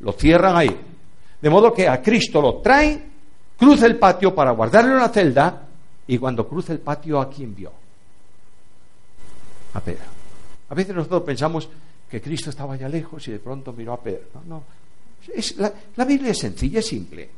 Lo 0.00 0.12
cierran 0.12 0.56
ahí. 0.56 0.76
De 1.40 1.50
modo 1.50 1.72
que 1.72 1.88
a 1.88 2.02
Cristo 2.02 2.42
lo 2.42 2.56
traen, 2.56 3.10
cruza 3.58 3.86
el 3.86 3.96
patio 3.98 4.34
para 4.34 4.50
guardarle 4.50 4.90
en 4.90 4.96
una 4.96 5.08
celda, 5.08 5.62
y 6.06 6.18
cuando 6.18 6.46
cruza 6.46 6.72
el 6.72 6.80
patio, 6.80 7.20
¿a 7.20 7.30
quién 7.30 7.54
vio? 7.54 7.72
A 9.74 9.80
Pedro. 9.80 10.04
A 10.68 10.74
veces 10.74 10.94
nosotros 10.94 11.22
pensamos 11.22 11.68
que 12.10 12.20
Cristo 12.20 12.50
estaba 12.50 12.74
allá 12.74 12.88
lejos 12.88 13.26
y 13.28 13.32
de 13.32 13.38
pronto 13.38 13.72
miró 13.72 13.94
a 13.94 14.00
Pedro. 14.00 14.26
No, 14.34 14.56
no, 14.56 14.62
la, 15.96 16.04
Biblia 16.04 16.30
es 16.30 16.38
sencilla, 16.38 16.80
es 16.80 16.86
simple. 16.86 17.28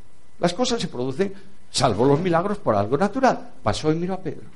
Las 0.41 0.55
cosas 0.55 0.81
se 0.81 0.89
producen, 0.89 1.33
salvo 1.71 2.05
los 2.05 2.21
milagros, 2.21 2.59
por 2.59 2.75
algo 2.75 2.97
natural. 2.97 3.53
Pasó 3.63 3.93
y 3.93 3.97
miró 3.97 4.15
a 4.15 4.21
Pedro. 4.21 4.47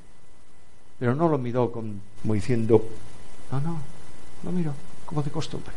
Pero 0.98 1.14
no 1.14 1.28
lo 1.28 1.38
miró 1.38 1.70
como 1.70 2.34
diciendo, 2.34 2.82
no, 3.52 3.60
no, 3.60 3.78
no 4.42 4.52
miró, 4.52 4.72
como 5.06 5.22
de 5.22 5.30
costumbre. 5.30 5.72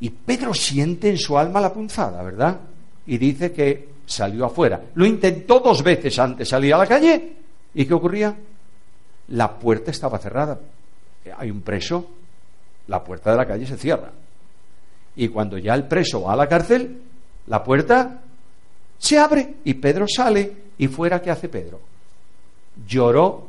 Y 0.00 0.10
Pedro 0.10 0.52
siente 0.52 1.08
en 1.08 1.18
su 1.18 1.38
alma 1.38 1.60
la 1.60 1.72
punzada, 1.72 2.22
¿verdad? 2.22 2.60
Y 3.06 3.16
dice 3.16 3.52
que 3.52 3.88
salió 4.06 4.44
afuera. 4.44 4.82
Lo 4.94 5.06
intentó 5.06 5.60
dos 5.60 5.82
veces 5.82 6.18
antes 6.18 6.38
de 6.40 6.44
salir 6.44 6.74
a 6.74 6.78
la 6.78 6.86
calle. 6.86 7.36
¿Y 7.74 7.86
qué 7.86 7.94
ocurría? 7.94 8.36
La 9.28 9.58
puerta 9.58 9.90
estaba 9.90 10.18
cerrada. 10.18 10.58
Hay 11.38 11.50
un 11.50 11.62
preso, 11.62 12.06
la 12.88 13.02
puerta 13.02 13.30
de 13.30 13.36
la 13.36 13.46
calle 13.46 13.66
se 13.66 13.78
cierra. 13.78 14.10
Y 15.16 15.28
cuando 15.28 15.58
ya 15.58 15.74
el 15.74 15.86
preso 15.86 16.22
va 16.22 16.32
a 16.32 16.36
la 16.36 16.48
cárcel, 16.48 17.02
la 17.46 17.62
puerta 17.62 18.20
se 18.98 19.18
abre 19.18 19.56
y 19.64 19.74
Pedro 19.74 20.06
sale. 20.08 20.64
¿Y 20.78 20.88
fuera 20.88 21.22
qué 21.22 21.30
hace 21.30 21.48
Pedro? 21.48 21.80
Lloró 22.86 23.46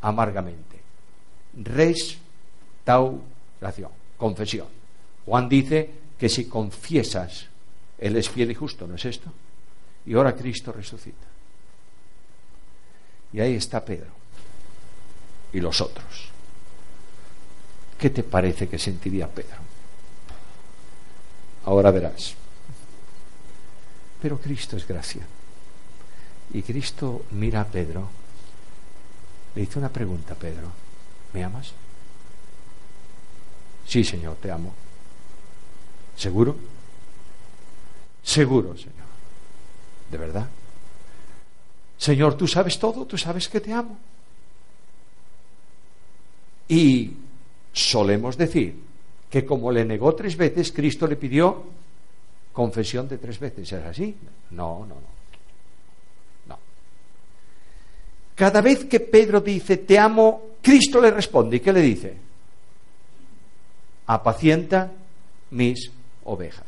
amargamente. 0.00 0.78
Restauración, 1.62 3.90
confesión. 4.16 4.66
Juan 5.26 5.48
dice 5.48 5.90
que 6.18 6.28
si 6.28 6.46
confiesas, 6.46 7.46
Él 7.98 8.16
es 8.16 8.30
fiel 8.30 8.50
y 8.50 8.54
justo, 8.54 8.86
¿no 8.86 8.94
es 8.94 9.04
esto? 9.04 9.30
Y 10.06 10.14
ahora 10.14 10.34
Cristo 10.34 10.72
resucita. 10.72 11.26
Y 13.32 13.40
ahí 13.40 13.56
está 13.56 13.84
Pedro 13.84 14.10
y 15.52 15.60
los 15.60 15.80
otros. 15.80 16.28
¿Qué 17.98 18.10
te 18.10 18.22
parece 18.22 18.68
que 18.68 18.78
sentiría 18.78 19.28
Pedro? 19.28 19.67
Ahora 21.68 21.90
verás. 21.90 22.34
Pero 24.22 24.38
Cristo 24.38 24.78
es 24.78 24.88
gracia. 24.88 25.20
Y 26.54 26.62
Cristo 26.62 27.26
mira 27.32 27.60
a 27.60 27.66
Pedro. 27.66 28.08
Le 29.54 29.62
hizo 29.64 29.78
una 29.78 29.90
pregunta 29.90 30.34
Pedro. 30.34 30.72
¿Me 31.34 31.44
amas? 31.44 31.74
Sí, 33.86 34.02
Señor, 34.02 34.36
te 34.36 34.50
amo. 34.50 34.72
¿Seguro? 36.16 36.56
Seguro, 38.22 38.74
Señor. 38.74 39.08
¿De 40.10 40.16
verdad? 40.16 40.48
Señor, 41.98 42.34
tú 42.38 42.48
sabes 42.48 42.78
todo, 42.78 43.04
tú 43.04 43.18
sabes 43.18 43.46
que 43.46 43.60
te 43.60 43.74
amo. 43.74 43.98
Y 46.66 47.12
solemos 47.74 48.38
decir, 48.38 48.87
que 49.30 49.44
como 49.44 49.70
le 49.70 49.84
negó 49.84 50.14
tres 50.14 50.36
veces, 50.36 50.72
Cristo 50.72 51.06
le 51.06 51.16
pidió 51.16 51.64
confesión 52.52 53.08
de 53.08 53.18
tres 53.18 53.38
veces. 53.38 53.72
¿Es 53.72 53.84
así? 53.84 54.16
No, 54.50 54.80
no, 54.80 54.94
no. 54.94 55.18
No. 56.46 56.58
Cada 58.34 58.60
vez 58.60 58.84
que 58.86 59.00
Pedro 59.00 59.40
dice, 59.40 59.76
te 59.78 59.98
amo, 59.98 60.42
Cristo 60.62 61.00
le 61.00 61.10
responde. 61.10 61.58
¿Y 61.58 61.60
qué 61.60 61.72
le 61.72 61.80
dice? 61.80 62.16
Apacienta 64.06 64.90
mis 65.50 65.90
ovejas. 66.24 66.66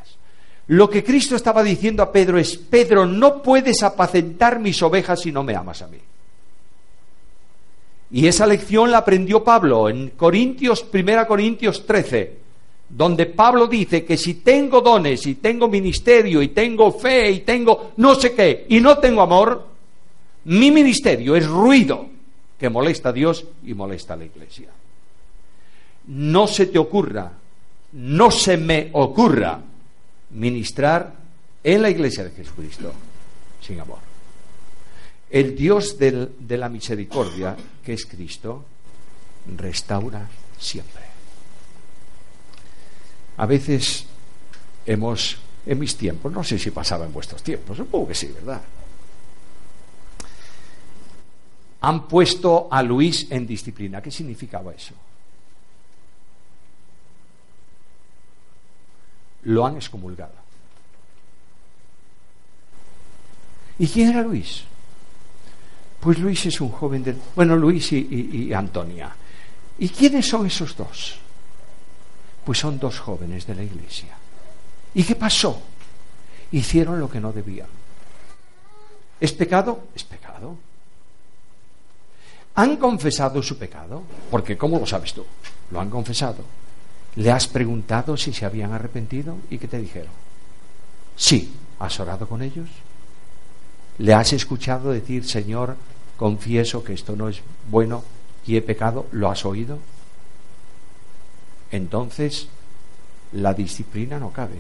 Lo 0.69 0.89
que 0.89 1.03
Cristo 1.03 1.35
estaba 1.35 1.65
diciendo 1.65 2.03
a 2.03 2.13
Pedro 2.13 2.39
es, 2.39 2.57
Pedro, 2.57 3.05
no 3.05 3.43
puedes 3.43 3.83
apacentar 3.83 4.61
mis 4.61 4.81
ovejas 4.83 5.21
si 5.21 5.33
no 5.33 5.43
me 5.43 5.57
amas 5.57 5.83
a 5.83 5.89
mí. 5.89 5.99
Y 8.13 8.27
esa 8.27 8.47
lección 8.47 8.91
la 8.91 8.99
aprendió 8.99 9.43
Pablo 9.43 9.89
en 9.89 10.11
Corintios, 10.11 10.87
1 10.93 11.27
Corintios 11.27 11.87
13, 11.87 12.40
donde 12.91 13.27
Pablo 13.27 13.67
dice 13.67 14.05
que 14.05 14.17
si 14.17 14.35
tengo 14.35 14.81
dones, 14.81 15.27
y 15.27 15.37
tengo 15.37 15.69
ministerio, 15.69 16.43
y 16.43 16.49
tengo 16.49 16.93
fe, 16.93 17.31
y 17.31 17.41
tengo 17.41 17.93
no 17.97 18.15
sé 18.15 18.35
qué, 18.35 18.67
y 18.69 18.81
no 18.81 18.99
tengo 18.99 19.23
amor, 19.23 19.67
mi 20.45 20.71
ministerio 20.71 21.37
es 21.37 21.47
ruido 21.47 22.07
que 22.59 22.69
molesta 22.69 23.11
a 23.11 23.13
Dios 23.13 23.47
y 23.65 23.75
molesta 23.75 24.15
a 24.15 24.17
la 24.17 24.25
iglesia. 24.25 24.69
No 26.09 26.47
se 26.47 26.67
te 26.67 26.79
ocurra, 26.79 27.33
no 27.93 28.31
se 28.31 28.57
me 28.57 28.91
ocurra 28.93 29.61
ministrar 30.31 31.13
en 31.63 31.83
la 31.83 31.91
iglesia 31.91 32.25
de 32.25 32.31
Jesucristo 32.31 32.93
sin 33.61 33.81
amor 33.81 34.11
el 35.31 35.55
Dios 35.55 35.97
de 35.97 36.57
la 36.59 36.69
misericordia, 36.69 37.57
que 37.85 37.93
es 37.93 38.05
Cristo, 38.05 38.65
restaura 39.57 40.29
siempre. 40.59 41.10
A 43.41 43.47
veces 43.47 44.05
hemos, 44.85 45.39
en 45.65 45.79
mis 45.79 45.97
tiempos, 45.97 46.31
no 46.31 46.45
sé 46.45 46.59
si 46.59 46.71
pasaba 46.71 47.07
en 47.07 47.13
vuestros 47.13 47.43
tiempos, 47.43 47.75
supongo 47.75 48.09
que 48.09 48.15
sí, 48.15 48.27
¿verdad? 48.27 48.61
Han 51.81 52.07
puesto 52.07 52.69
a 52.71 52.83
Luis 52.83 53.29
en 53.31 53.47
disciplina. 53.47 54.03
¿Qué 54.03 54.11
significaba 54.11 54.75
eso? 54.75 54.93
Lo 59.45 59.65
han 59.65 59.77
excomulgado. 59.77 60.35
¿Y 63.79 63.89
quién 63.89 64.11
era 64.11 64.21
Luis? 64.21 64.65
Pues 65.99 66.19
Luis 66.19 66.45
es 66.45 66.61
un 66.61 66.69
joven 66.69 67.03
de... 67.03 67.17
Bueno, 67.35 67.57
Luis 67.57 67.91
y, 67.91 68.53
Antonia. 68.53 69.17
¿Y 69.79 69.89
quiénes 69.89 70.29
son 70.29 70.45
esos 70.45 70.77
dos? 70.77 71.19
Pues 72.45 72.59
son 72.59 72.79
dos 72.79 72.99
jóvenes 72.99 73.47
de 73.47 73.55
la 73.55 73.63
iglesia. 73.63 74.17
¿Y 74.95 75.05
qué 75.05 75.15
pasó? 75.15 75.61
Hicieron 76.53 76.99
lo 76.99 77.09
que 77.09 77.21
no 77.21 77.33
debían. 77.33 77.69
¿Es 79.21 79.33
pecado? 79.33 79.85
Es 79.95 80.05
pecado. 80.05 80.57
¿Han 82.57 82.77
confesado 82.77 83.43
su 83.43 83.57
pecado? 83.57 84.03
Porque 84.31 84.57
¿cómo 84.57 84.79
lo 84.79 84.87
sabes 84.87 85.13
tú? 85.15 85.25
Lo 85.71 85.81
han 85.81 85.91
confesado. 85.91 86.45
¿Le 87.17 87.31
has 87.31 87.47
preguntado 87.47 88.17
si 88.17 88.33
se 88.33 88.45
habían 88.45 88.73
arrepentido? 88.73 89.37
¿Y 89.51 89.59
qué 89.59 89.69
te 89.69 89.79
dijeron? 89.79 90.13
Sí. 91.17 91.55
¿Has 91.81 91.99
orado 91.99 92.29
con 92.29 92.43
ellos? 92.43 92.69
¿Le 93.99 94.13
has 94.13 94.35
escuchado 94.35 94.93
decir, 94.93 95.27
Señor, 95.27 95.77
confieso 96.19 96.85
que 96.85 96.93
esto 96.93 97.17
no 97.17 97.29
es 97.29 97.41
bueno 97.71 98.05
y 98.47 98.57
he 98.57 98.63
pecado? 98.63 99.07
¿Lo 99.13 99.31
has 99.31 99.47
oído? 99.47 99.79
Entonces, 101.71 102.49
la 103.33 103.55
disciplina 103.55 104.19
no 104.19 104.31
cabe. 104.31 104.57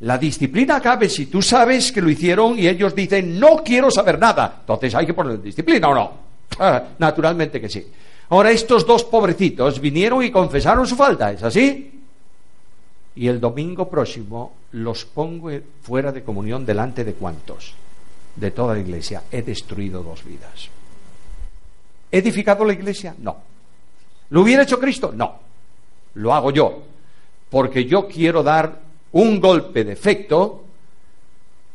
La 0.00 0.18
disciplina 0.18 0.80
cabe 0.80 1.08
si 1.08 1.26
tú 1.26 1.40
sabes 1.40 1.90
que 1.90 2.02
lo 2.02 2.10
hicieron 2.10 2.58
y 2.58 2.68
ellos 2.68 2.94
dicen, 2.94 3.40
no 3.40 3.62
quiero 3.64 3.90
saber 3.90 4.18
nada. 4.18 4.58
Entonces 4.60 4.94
hay 4.94 5.06
que 5.06 5.14
poner 5.14 5.40
disciplina 5.40 5.88
o 5.88 5.94
no. 5.94 6.12
Ah, 6.58 6.82
naturalmente 6.98 7.60
que 7.60 7.68
sí. 7.68 7.86
Ahora 8.28 8.50
estos 8.50 8.86
dos 8.86 9.04
pobrecitos 9.04 9.80
vinieron 9.80 10.22
y 10.22 10.30
confesaron 10.30 10.86
su 10.86 10.96
falta, 10.96 11.32
¿es 11.32 11.42
así? 11.42 11.96
y 13.16 13.28
el 13.28 13.40
domingo 13.40 13.88
próximo 13.88 14.52
los 14.72 15.06
pongo 15.06 15.50
fuera 15.82 16.12
de 16.12 16.22
comunión 16.22 16.66
delante 16.66 17.02
de 17.02 17.14
cuantos, 17.14 17.72
de 18.36 18.50
toda 18.50 18.74
la 18.74 18.80
iglesia. 18.80 19.24
He 19.32 19.42
destruido 19.42 20.02
dos 20.02 20.22
vidas. 20.22 20.68
¿He 22.12 22.18
edificado 22.18 22.64
la 22.64 22.74
iglesia? 22.74 23.14
No. 23.18 23.36
¿Lo 24.30 24.42
hubiera 24.42 24.62
hecho 24.62 24.78
Cristo? 24.78 25.12
No. 25.14 25.40
Lo 26.14 26.34
hago 26.34 26.50
yo, 26.50 26.82
porque 27.50 27.84
yo 27.84 28.08
quiero 28.08 28.42
dar 28.42 28.80
un 29.12 29.40
golpe 29.40 29.84
de 29.84 29.92
efecto, 29.92 30.64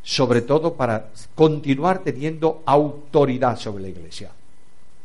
sobre 0.04 0.42
todo 0.42 0.74
para 0.74 1.10
continuar 1.36 2.00
teniendo 2.00 2.64
autoridad 2.66 3.58
sobre 3.58 3.84
la 3.84 3.90
iglesia. 3.90 4.32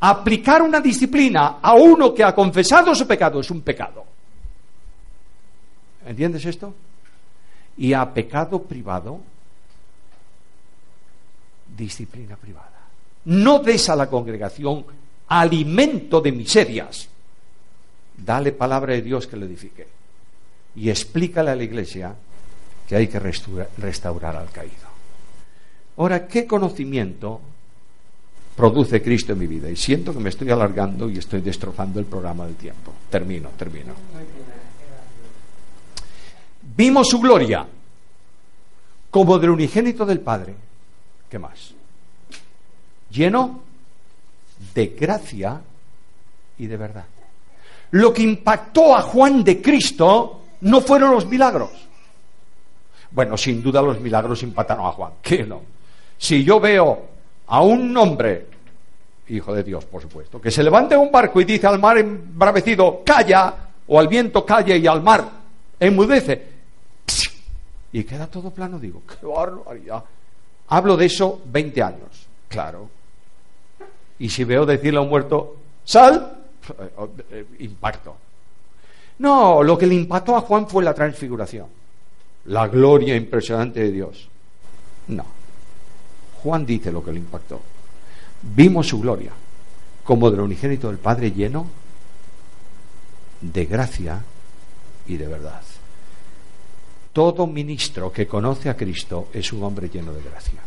Aplicar 0.00 0.62
una 0.62 0.80
disciplina 0.80 1.58
a 1.62 1.74
uno 1.74 2.14
que 2.14 2.24
ha 2.24 2.34
confesado 2.34 2.94
su 2.94 3.06
pecado 3.06 3.40
es 3.40 3.50
un 3.50 3.60
pecado. 3.62 4.04
¿Entiendes 6.06 6.44
esto? 6.44 6.72
Y 7.78 7.92
a 7.92 8.12
pecado 8.12 8.62
privado, 8.62 9.20
disciplina 11.76 12.36
privada. 12.36 12.70
No 13.24 13.58
des 13.58 13.88
a 13.88 13.96
la 13.96 14.08
congregación 14.08 14.84
alimento 15.28 16.20
de 16.20 16.32
miserias. 16.32 17.08
Dale 18.16 18.52
palabra 18.52 18.94
de 18.94 19.02
Dios 19.02 19.26
que 19.26 19.36
le 19.36 19.46
edifique. 19.46 19.86
Y 20.76 20.90
explícale 20.90 21.50
a 21.50 21.56
la 21.56 21.64
iglesia 21.64 22.14
que 22.86 22.96
hay 22.96 23.08
que 23.08 23.18
restaurar 23.18 24.36
al 24.36 24.50
caído. 24.50 24.86
Ahora, 25.96 26.26
¿qué 26.26 26.46
conocimiento 26.46 27.40
produce 28.54 29.02
Cristo 29.02 29.32
en 29.32 29.38
mi 29.38 29.46
vida? 29.46 29.70
Y 29.70 29.76
siento 29.76 30.12
que 30.12 30.20
me 30.20 30.28
estoy 30.28 30.50
alargando 30.50 31.08
y 31.08 31.18
estoy 31.18 31.40
destrozando 31.40 31.98
el 31.98 32.06
programa 32.06 32.46
del 32.46 32.56
tiempo. 32.56 32.92
Termino, 33.10 33.50
termino. 33.56 33.94
Vimos 36.76 37.08
su 37.08 37.18
gloria 37.20 37.66
como 39.10 39.38
del 39.38 39.50
unigénito 39.50 40.04
del 40.04 40.20
Padre. 40.20 40.54
¿Qué 41.30 41.38
más? 41.38 41.72
Lleno 43.10 43.62
de 44.74 44.88
gracia 44.88 45.60
y 46.58 46.66
de 46.66 46.76
verdad. 46.76 47.06
Lo 47.92 48.12
que 48.12 48.22
impactó 48.22 48.94
a 48.94 49.02
Juan 49.02 49.44
de 49.44 49.60
Cristo 49.62 50.42
no 50.62 50.80
fueron 50.80 51.12
los 51.12 51.26
milagros. 51.26 51.70
Bueno, 53.10 53.36
sin 53.36 53.62
duda 53.62 53.80
los 53.80 54.00
milagros 54.00 54.42
impactaron 54.42 54.86
a 54.86 54.92
Juan. 54.92 55.12
¿Qué 55.22 55.44
no? 55.44 55.62
Si 56.18 56.44
yo 56.44 56.60
veo 56.60 57.06
a 57.46 57.62
un 57.62 57.96
hombre, 57.96 58.46
hijo 59.28 59.54
de 59.54 59.62
Dios, 59.62 59.84
por 59.84 60.02
supuesto, 60.02 60.40
que 60.40 60.50
se 60.50 60.62
levanta 60.62 60.94
en 60.94 61.02
un 61.02 61.10
barco 61.10 61.40
y 61.40 61.44
dice 61.44 61.66
al 61.66 61.78
mar 61.78 61.98
embravecido, 61.98 63.02
calla, 63.04 63.54
o 63.86 63.98
al 63.98 64.08
viento 64.08 64.44
calla 64.44 64.76
y 64.76 64.86
al 64.86 65.02
mar 65.02 65.24
enmudece, 65.78 66.56
y 67.92 68.04
queda 68.04 68.26
todo 68.26 68.50
plano, 68.50 68.78
digo, 68.78 69.02
qué 69.08 69.26
barbaridad. 69.26 70.04
Hablo 70.68 70.96
de 70.96 71.06
eso 71.06 71.40
20 71.46 71.82
años, 71.82 72.26
claro. 72.48 72.90
Y 74.18 74.28
si 74.28 74.44
veo 74.44 74.66
decirle 74.66 74.98
a 74.98 75.02
un 75.02 75.08
muerto, 75.08 75.56
sal, 75.84 76.45
impacto. 77.58 78.16
No, 79.18 79.62
lo 79.62 79.78
que 79.78 79.86
le 79.86 79.94
impactó 79.94 80.36
a 80.36 80.42
Juan 80.42 80.68
fue 80.68 80.84
la 80.84 80.94
transfiguración, 80.94 81.66
la 82.46 82.68
gloria 82.68 83.16
impresionante 83.16 83.80
de 83.80 83.92
Dios. 83.92 84.28
No. 85.08 85.24
Juan 86.42 86.66
dice 86.66 86.92
lo 86.92 87.04
que 87.04 87.12
le 87.12 87.20
impactó. 87.20 87.60
Vimos 88.42 88.88
su 88.88 89.00
gloria, 89.00 89.32
como 90.04 90.30
del 90.30 90.40
unigénito 90.40 90.88
del 90.88 90.98
Padre 90.98 91.32
lleno 91.32 91.66
de 93.40 93.64
gracia 93.64 94.22
y 95.06 95.16
de 95.16 95.26
verdad. 95.26 95.62
Todo 97.12 97.46
ministro 97.46 98.12
que 98.12 98.26
conoce 98.26 98.68
a 98.68 98.76
Cristo 98.76 99.28
es 99.32 99.52
un 99.52 99.62
hombre 99.62 99.88
lleno 99.88 100.12
de 100.12 100.22
gracia. 100.22 100.60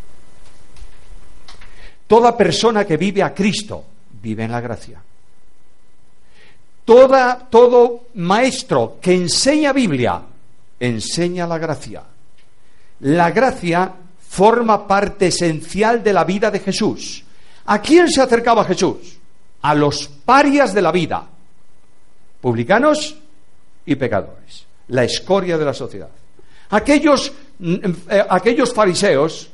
Toda 2.08 2.36
persona 2.36 2.86
que 2.86 2.97
vive 2.97 3.22
a 3.22 3.36
Cristo 3.36 3.86
vive 4.22 4.43
en 4.43 4.52
la 4.52 4.60
gracia. 4.60 5.00
Toda, 6.90 7.38
todo 7.38 8.10
maestro 8.16 8.98
que 9.00 9.14
enseña 9.14 9.72
Biblia 9.74 10.24
enseña 10.80 11.46
la 11.46 11.60
gracia. 11.60 12.02
La 13.02 13.30
gracia 13.30 13.94
forma 14.28 14.88
parte 14.88 15.28
esencial 15.28 16.02
de 16.02 16.12
la 16.12 16.24
vida 16.24 16.50
de 16.50 16.58
Jesús. 16.58 17.24
¿A 17.68 17.80
quién 17.80 18.10
se 18.10 18.24
acercaba 18.24 18.66
Jesús? 18.66 19.20
A 19.62 19.76
los 19.76 20.08
parias 20.08 20.74
de 20.74 20.82
la 20.82 20.92
vida, 20.92 21.28
publicanos 22.42 23.16
y 23.86 23.94
pecadores, 23.94 24.66
la 24.88 25.04
escoria 25.04 25.60
de 25.60 25.66
la 25.66 25.76
sociedad. 25.76 26.10
Aquellos, 26.72 27.32
mm, 27.60 27.76
eh, 28.10 28.26
aquellos 28.28 28.74
fariseos 28.74 29.48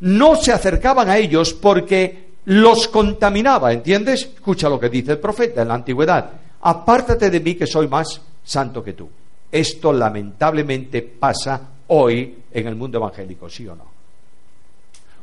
no 0.00 0.36
se 0.36 0.52
acercaban 0.52 1.08
a 1.08 1.16
ellos 1.16 1.54
porque 1.54 2.32
los 2.44 2.86
contaminaba, 2.88 3.72
¿entiendes? 3.72 4.24
Escucha 4.34 4.68
lo 4.68 4.78
que 4.78 4.90
dice 4.90 5.12
el 5.12 5.18
profeta 5.20 5.62
en 5.62 5.68
la 5.68 5.74
antigüedad. 5.74 6.42
Apártate 6.66 7.30
de 7.30 7.38
mí 7.38 7.54
que 7.54 7.66
soy 7.66 7.86
más 7.86 8.20
santo 8.44 8.82
que 8.82 8.92
tú. 8.92 9.08
Esto 9.52 9.92
lamentablemente 9.92 11.00
pasa 11.02 11.60
hoy 11.86 12.38
en 12.50 12.66
el 12.66 12.74
mundo 12.74 12.98
evangélico, 12.98 13.48
¿sí 13.48 13.68
o 13.68 13.76
no? 13.76 13.84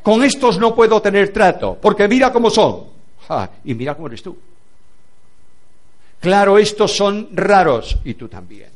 Con 0.01 0.23
estos 0.23 0.57
no 0.57 0.73
puedo 0.73 1.01
tener 1.01 1.33
trato, 1.33 1.77
porque 1.81 2.07
mira 2.07 2.31
cómo 2.31 2.49
son. 2.49 2.85
y 3.65 3.73
mira 3.73 3.95
cómo 3.95 4.07
eres 4.07 4.23
tú. 4.23 4.37
Claro, 6.21 6.57
estos 6.57 6.95
son 6.95 7.27
raros 7.33 7.97
y 8.05 8.13
tú 8.13 8.29
también. 8.29 8.69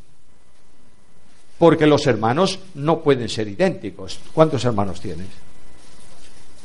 Porque 1.57 1.87
los 1.87 2.05
hermanos 2.05 2.59
no 2.75 2.99
pueden 2.99 3.29
ser 3.29 3.47
idénticos. 3.47 4.19
¿Cuántos 4.33 4.63
hermanos 4.65 4.99
tienes? 4.99 5.27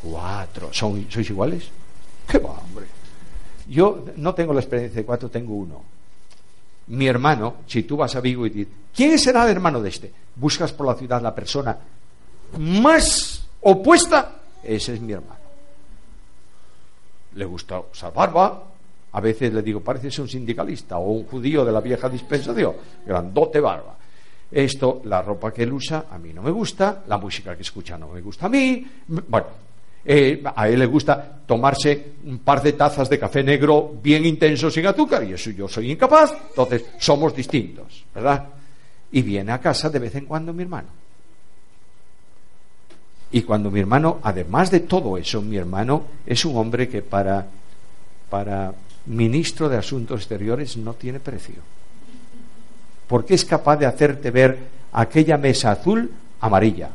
Cuatro. 0.02 0.70
¿Sois 0.72 1.30
iguales? 1.30 1.68
¿Qué 2.26 2.38
hombre? 2.38 3.01
Yo 3.72 4.04
no 4.16 4.34
tengo 4.34 4.52
la 4.52 4.60
experiencia 4.60 5.00
de 5.00 5.06
cuatro, 5.06 5.30
tengo 5.30 5.54
uno. 5.54 5.82
Mi 6.88 7.06
hermano, 7.06 7.56
si 7.66 7.84
tú 7.84 7.96
vas 7.96 8.14
a 8.14 8.20
Vigo 8.20 8.44
y 8.44 8.50
dices, 8.50 8.74
¿quién 8.94 9.18
será 9.18 9.44
el 9.44 9.52
hermano 9.52 9.80
de 9.80 9.88
este? 9.88 10.12
Buscas 10.36 10.72
por 10.72 10.86
la 10.86 10.94
ciudad 10.94 11.22
la 11.22 11.34
persona 11.34 11.78
más 12.58 13.48
opuesta, 13.62 14.42
ese 14.62 14.92
es 14.92 15.00
mi 15.00 15.14
hermano. 15.14 15.40
Le 17.34 17.46
gusta 17.46 17.80
usar 17.80 18.12
barba, 18.12 18.62
a 19.10 19.20
veces 19.22 19.54
le 19.54 19.62
digo, 19.62 19.80
parece 19.80 20.20
un 20.20 20.28
sindicalista 20.28 20.98
o 20.98 21.10
un 21.10 21.24
judío 21.24 21.64
de 21.64 21.72
la 21.72 21.80
vieja 21.80 22.10
dispensación, 22.10 22.74
grandote 23.06 23.58
barba. 23.58 23.96
Esto, 24.50 25.00
la 25.06 25.22
ropa 25.22 25.50
que 25.50 25.62
él 25.62 25.72
usa, 25.72 26.04
a 26.10 26.18
mí 26.18 26.34
no 26.34 26.42
me 26.42 26.50
gusta, 26.50 27.04
la 27.08 27.16
música 27.16 27.56
que 27.56 27.62
escucha 27.62 27.96
no 27.96 28.08
me 28.08 28.20
gusta 28.20 28.46
a 28.46 28.48
mí. 28.50 28.86
Bueno, 29.06 29.46
eh, 30.04 30.42
a 30.54 30.68
él 30.68 30.80
le 30.80 30.86
gusta 30.86 31.40
tomarse 31.46 32.14
un 32.24 32.38
par 32.38 32.62
de 32.62 32.72
tazas 32.72 33.08
de 33.08 33.18
café 33.18 33.42
negro 33.42 33.94
bien 34.02 34.24
intenso 34.26 34.70
sin 34.70 34.86
azúcar 34.86 35.24
y 35.24 35.34
eso 35.34 35.50
yo 35.50 35.68
soy 35.68 35.92
incapaz, 35.92 36.34
entonces 36.48 36.84
somos 36.98 37.34
distintos, 37.34 38.04
¿verdad? 38.14 38.48
Y 39.12 39.22
viene 39.22 39.52
a 39.52 39.60
casa 39.60 39.90
de 39.90 39.98
vez 39.98 40.14
en 40.16 40.26
cuando 40.26 40.52
mi 40.52 40.62
hermano. 40.62 40.88
Y 43.30 43.42
cuando 43.42 43.70
mi 43.70 43.80
hermano, 43.80 44.18
además 44.22 44.70
de 44.70 44.80
todo 44.80 45.16
eso, 45.16 45.40
mi 45.40 45.56
hermano 45.56 46.04
es 46.26 46.44
un 46.44 46.56
hombre 46.56 46.88
que 46.88 47.00
para, 47.00 47.46
para 48.28 48.74
ministro 49.06 49.68
de 49.68 49.78
Asuntos 49.78 50.20
Exteriores 50.20 50.76
no 50.76 50.94
tiene 50.94 51.18
precio. 51.18 51.56
Porque 53.08 53.34
es 53.34 53.44
capaz 53.44 53.76
de 53.76 53.86
hacerte 53.86 54.30
ver 54.30 54.58
aquella 54.92 55.38
mesa 55.38 55.72
azul 55.72 56.10
amarilla, 56.40 56.90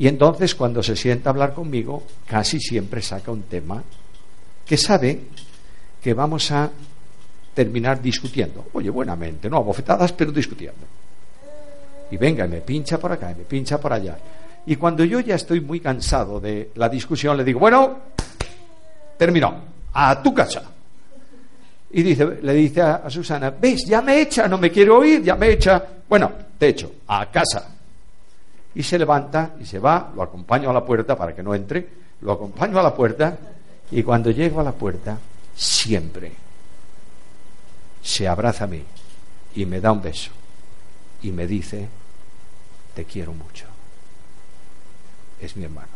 y 0.00 0.08
entonces 0.08 0.54
cuando 0.54 0.82
se 0.82 0.96
sienta 0.96 1.28
a 1.28 1.32
hablar 1.32 1.52
conmigo, 1.52 2.04
casi 2.26 2.58
siempre 2.58 3.02
saca 3.02 3.30
un 3.30 3.42
tema 3.42 3.84
que 4.64 4.78
sabe 4.78 5.20
que 6.02 6.14
vamos 6.14 6.50
a 6.52 6.70
terminar 7.52 8.00
discutiendo. 8.00 8.68
Oye, 8.72 8.88
buenamente, 8.88 9.50
no 9.50 9.58
a 9.58 9.60
bofetadas, 9.60 10.14
pero 10.14 10.32
discutiendo. 10.32 10.86
Y 12.10 12.16
venga, 12.16 12.46
y 12.46 12.48
me 12.48 12.62
pincha 12.62 12.96
por 12.96 13.12
acá, 13.12 13.30
y 13.32 13.34
me 13.34 13.44
pincha 13.44 13.78
por 13.78 13.92
allá. 13.92 14.16
Y 14.64 14.76
cuando 14.76 15.04
yo 15.04 15.20
ya 15.20 15.34
estoy 15.34 15.60
muy 15.60 15.80
cansado 15.80 16.40
de 16.40 16.70
la 16.76 16.88
discusión, 16.88 17.36
le 17.36 17.44
digo, 17.44 17.60
bueno, 17.60 17.98
terminó, 19.18 19.54
a 19.92 20.22
tu 20.22 20.32
casa. 20.32 20.62
Y 21.90 22.02
dice, 22.02 22.38
le 22.40 22.54
dice 22.54 22.80
a, 22.80 23.10
Susana, 23.10 23.50
ves, 23.50 23.84
ya 23.86 24.00
me 24.00 24.22
echa, 24.22 24.48
no 24.48 24.56
me 24.56 24.70
quiero 24.70 24.96
oír, 24.96 25.22
ya 25.22 25.36
me 25.36 25.50
echa. 25.50 25.84
Bueno, 26.08 26.32
te 26.56 26.68
echo, 26.68 26.90
a 27.06 27.30
casa 27.30 27.79
y 28.74 28.82
se 28.82 28.98
levanta 28.98 29.54
y 29.60 29.64
se 29.64 29.78
va, 29.78 30.12
lo 30.14 30.22
acompaño 30.22 30.70
a 30.70 30.72
la 30.72 30.84
puerta 30.84 31.16
para 31.16 31.34
que 31.34 31.42
no 31.42 31.54
entre, 31.54 31.88
lo 32.22 32.32
acompaño 32.32 32.78
a 32.78 32.82
la 32.82 32.94
puerta 32.94 33.36
y 33.90 34.02
cuando 34.02 34.30
llego 34.30 34.60
a 34.60 34.64
la 34.64 34.72
puerta, 34.72 35.18
siempre 35.54 36.32
se 38.02 38.28
abraza 38.28 38.64
a 38.64 38.68
mí 38.68 38.82
y 39.54 39.66
me 39.66 39.80
da 39.80 39.92
un 39.92 40.00
beso 40.00 40.30
y 41.22 41.32
me 41.32 41.46
dice, 41.46 41.88
te 42.94 43.04
quiero 43.04 43.32
mucho. 43.32 43.66
Es 45.40 45.56
mi 45.56 45.64
hermano. 45.64 45.88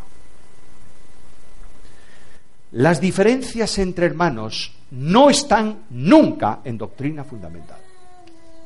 Las 2.73 3.01
diferencias 3.01 3.79
entre 3.79 4.07
hermanos 4.07 4.73
no 4.91 5.31
están 5.31 5.85
nunca 5.91 6.61
en 6.65 6.77
doctrina 6.77 7.23
fundamental. 7.23 7.79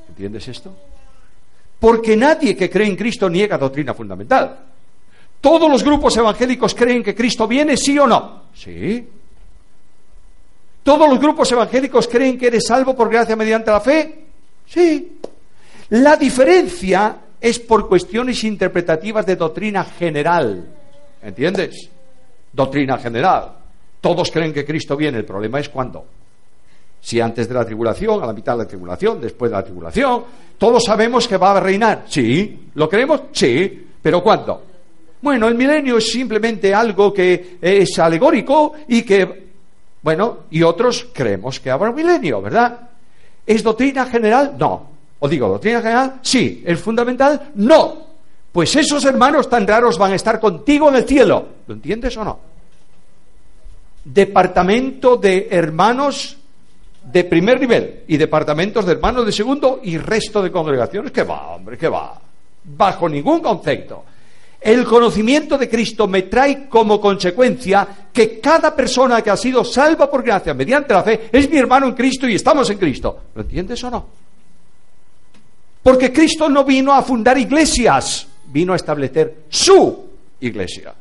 ¿Entiendes 0.09 0.49
esto? 0.49 0.88
Porque 1.79 2.17
nadie 2.17 2.57
que 2.57 2.69
cree 2.69 2.89
en 2.89 2.97
Cristo 2.97 3.29
niega 3.29 3.57
doctrina 3.57 3.95
fundamental. 3.95 4.59
¿Todos 5.41 5.71
los 5.71 5.85
grupos 5.85 6.17
evangélicos 6.17 6.75
creen 6.75 7.03
que 7.03 7.15
Cristo 7.15 7.47
viene, 7.47 7.77
sí 7.77 7.99
o 7.99 8.07
no? 8.07 8.43
Sí. 8.55 9.07
¿Todos 10.83 11.09
los 11.09 11.21
grupos 11.21 11.51
evangélicos 11.53 12.09
creen 12.09 12.39
que 12.39 12.49
eres 12.49 12.67
salvo 12.67 12.97
por 12.97 13.09
gracia 13.09 13.37
mediante 13.37 13.71
la 13.71 13.81
fe? 13.81 14.25
Sí. 14.67 15.19
La 15.91 16.17
diferencia 16.17 17.17
es 17.41 17.59
por 17.61 17.89
cuestiones 17.89 18.43
interpretativas 18.43 19.25
de 19.25 19.37
doctrina 19.37 19.85
general. 19.85 20.67
¿Entiendes? 21.23 21.89
Doctrina 22.53 22.99
general. 22.99 23.53
Todos 24.01 24.31
creen 24.31 24.53
que 24.53 24.65
Cristo 24.65 24.97
viene. 24.97 25.19
El 25.19 25.25
problema 25.25 25.61
es 25.61 25.69
cuándo. 25.69 26.05
Si 27.01 27.21
antes 27.21 27.49
de 27.49 27.55
la 27.55 27.65
tribulación, 27.65 28.23
a 28.23 28.27
la 28.27 28.33
mitad 28.33 28.53
de 28.53 28.65
la 28.65 28.69
tribulación, 28.69 29.21
después 29.21 29.51
de 29.51 29.57
la 29.57 29.65
tribulación, 29.65 30.25
todos 30.59 30.83
sabemos 30.85 31.29
que 31.29 31.37
va 31.37 31.57
a 31.57 31.61
reinar. 31.61 32.05
Sí, 32.09 32.71
¿lo 32.75 32.89
creemos? 32.89 33.23
Sí, 33.33 33.87
pero 34.03 34.23
¿cuándo? 34.23 34.63
Bueno, 35.21 35.49
el 35.49 35.55
milenio 35.55 35.99
es 35.99 36.11
simplemente 36.11 36.75
algo 36.75 37.13
que 37.13 37.59
es 37.61 37.99
alegórico 37.99 38.75
y 38.89 39.03
que, 39.03 39.49
bueno, 40.03 40.39
y 40.51 40.63
otros 40.63 41.09
creemos 41.13 41.59
que 41.61 41.71
habrá 41.71 41.91
un 41.91 41.97
milenio, 41.97 42.41
¿verdad? 42.41 42.79
¿Es 43.47 43.63
doctrina 43.63 44.07
general? 44.07 44.55
No. 44.59 44.91
O 45.21 45.29
digo, 45.29 45.49
doctrina 45.49 45.81
general, 45.81 46.21
sí. 46.23 46.63
¿Es 46.65 46.79
fundamental? 46.81 47.51
No. 47.57 48.07
Pues 48.53 48.75
esos 48.77 49.05
hermanos 49.05 49.49
tan 49.49 49.67
raros 49.67 49.99
van 49.99 50.13
a 50.13 50.17
estar 50.17 50.39
contigo 50.39 50.89
en 50.89 50.97
el 50.97 51.05
cielo. 51.05 51.47
¿Lo 51.67 51.75
entiendes 51.75 52.17
o 52.17 52.25
no? 52.25 52.39
Departamento 54.05 55.17
de 55.17 55.49
hermanos 55.51 56.38
de 57.11 57.25
primer 57.25 57.59
nivel 57.61 58.05
y 58.07 58.17
departamentos 58.17 58.85
de 58.85 58.93
hermanos 58.93 59.25
de 59.25 59.33
segundo 59.33 59.81
y 59.83 59.97
resto 59.97 60.43
de 60.43 60.51
congregaciones. 60.51 61.11
que 61.11 61.23
va, 61.23 61.55
hombre? 61.55 61.79
que 61.79 61.89
va? 61.89 62.21
Bajo 62.65 63.09
ningún 63.09 63.41
concepto. 63.41 64.05
El 64.61 64.85
conocimiento 64.85 65.57
de 65.57 65.69
Cristo 65.69 66.09
me 66.09 66.23
trae 66.23 66.69
como 66.69 67.01
consecuencia 67.01 67.87
que 68.13 68.41
cada 68.41 68.75
persona 68.75 69.23
que 69.23 69.31
ha 69.31 69.37
sido 69.37 69.65
salva 69.65 70.11
por 70.11 70.23
gracia 70.23 70.53
mediante 70.53 70.93
la 70.93 71.03
fe 71.03 71.31
es 71.33 71.49
mi 71.49 71.57
hermano 71.57 71.87
en 71.87 71.95
Cristo 71.95 72.29
y 72.29 72.35
estamos 72.35 72.69
en 72.69 72.79
Cristo. 72.79 73.21
¿Lo 73.35 73.43
entiendes 73.43 73.83
o 73.85 73.91
no? 73.91 74.07
Porque 75.83 76.13
Cristo 76.13 76.49
no 76.49 76.65
vino 76.65 76.93
a 76.93 77.03
fundar 77.03 77.39
iglesias, 77.39 78.27
vino 78.47 78.73
a 78.73 78.77
establecer 78.77 79.45
su 79.49 80.09
iglesia. 80.41 80.93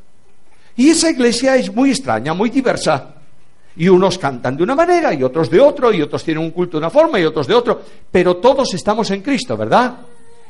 Y 0.77 0.89
esa 0.89 1.09
iglesia 1.09 1.55
es 1.55 1.73
muy 1.73 1.89
extraña, 1.89 2.35
muy 2.35 2.51
diversa. 2.51 3.16
Y 3.77 3.87
unos 3.87 4.17
cantan 4.17 4.57
de 4.57 4.63
una 4.63 4.75
manera 4.75 5.13
y 5.13 5.23
otros 5.23 5.49
de 5.49 5.59
otro, 5.59 5.93
y 5.93 6.01
otros 6.01 6.23
tienen 6.23 6.43
un 6.43 6.51
culto 6.51 6.77
de 6.77 6.79
una 6.79 6.89
forma 6.89 7.19
y 7.19 7.25
otros 7.25 7.47
de 7.47 7.53
otro, 7.53 7.81
pero 8.11 8.37
todos 8.37 8.73
estamos 8.73 9.09
en 9.11 9.21
Cristo, 9.21 9.55
¿verdad? 9.55 9.97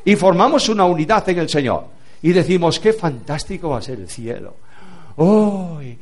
Y 0.06 0.16
formamos 0.16 0.70
una 0.70 0.86
unidad 0.86 1.28
en 1.30 1.40
el 1.40 1.50
Señor. 1.50 1.86
Y 2.22 2.32
decimos, 2.32 2.80
qué 2.80 2.94
fantástico 2.94 3.70
va 3.70 3.80
a 3.80 3.82
ser 3.82 4.00
el 4.00 4.10
cielo. 4.10 4.56
Hoy 5.18 5.98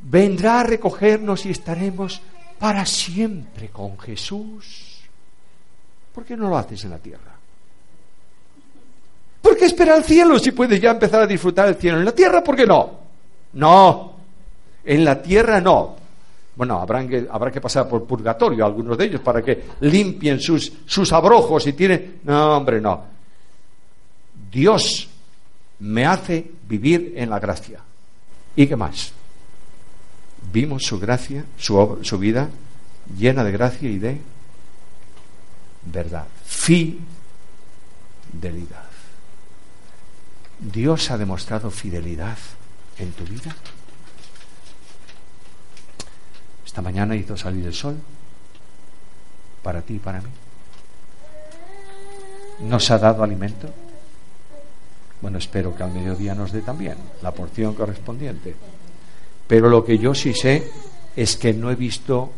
vendrá 0.00 0.60
a 0.60 0.64
recogernos 0.64 1.44
y 1.46 1.50
estaremos 1.50 2.20
para 2.58 2.86
siempre 2.86 3.68
con 3.68 3.98
Jesús. 3.98 5.00
¿Por 6.14 6.24
qué 6.24 6.36
no 6.36 6.48
lo 6.48 6.56
haces 6.56 6.84
en 6.84 6.90
la 6.90 6.98
tierra? 6.98 7.32
¿Por 9.40 9.56
qué 9.56 9.64
esperar 9.64 9.96
al 9.96 10.04
cielo 10.04 10.38
si 10.38 10.52
puedes 10.52 10.80
ya 10.80 10.92
empezar 10.92 11.22
a 11.22 11.26
disfrutar 11.26 11.68
el 11.68 11.74
cielo? 11.74 11.98
¿En 11.98 12.04
la 12.04 12.14
tierra 12.14 12.42
por 12.42 12.54
qué 12.54 12.66
no? 12.66 12.90
No, 13.54 14.12
en 14.84 15.04
la 15.04 15.20
tierra 15.20 15.60
no. 15.60 16.01
Bueno, 16.54 16.86
que, 17.08 17.26
habrá 17.30 17.50
que 17.50 17.60
pasar 17.60 17.88
por 17.88 18.04
purgatorio 18.04 18.64
algunos 18.64 18.98
de 18.98 19.06
ellos 19.06 19.20
para 19.22 19.42
que 19.42 19.64
limpien 19.80 20.38
sus, 20.38 20.72
sus 20.86 21.12
abrojos 21.12 21.66
y 21.66 21.72
tienen... 21.72 22.20
No, 22.24 22.56
hombre, 22.56 22.80
no. 22.80 23.04
Dios 24.50 25.08
me 25.78 26.04
hace 26.04 26.50
vivir 26.68 27.14
en 27.16 27.30
la 27.30 27.38
gracia. 27.38 27.80
¿Y 28.54 28.66
qué 28.66 28.76
más? 28.76 29.12
Vimos 30.52 30.84
su 30.84 31.00
gracia, 31.00 31.44
su, 31.56 31.98
su 32.02 32.18
vida 32.18 32.50
llena 33.16 33.42
de 33.44 33.52
gracia 33.52 33.88
y 33.88 33.98
de 33.98 34.20
verdad. 35.86 36.26
Fidelidad. 36.44 37.12
Dios 40.58 41.10
ha 41.10 41.18
demostrado 41.18 41.70
fidelidad 41.70 42.38
en 42.98 43.10
tu 43.12 43.24
vida. 43.24 43.56
Esta 46.72 46.80
mañana 46.80 47.14
hizo 47.14 47.36
salir 47.36 47.66
el 47.66 47.74
sol 47.74 47.98
para 49.62 49.82
ti 49.82 49.96
y 49.96 49.98
para 49.98 50.22
mí. 50.22 50.30
¿Nos 52.60 52.90
ha 52.90 52.96
dado 52.96 53.22
alimento? 53.22 53.68
Bueno, 55.20 55.36
espero 55.36 55.76
que 55.76 55.82
al 55.82 55.92
mediodía 55.92 56.34
nos 56.34 56.50
dé 56.50 56.62
también 56.62 56.96
la 57.20 57.30
porción 57.32 57.74
correspondiente. 57.74 58.56
Pero 59.46 59.68
lo 59.68 59.84
que 59.84 59.98
yo 59.98 60.14
sí 60.14 60.32
sé 60.32 60.66
es 61.14 61.36
que 61.36 61.52
no 61.52 61.70
he 61.70 61.74
visto 61.74 62.32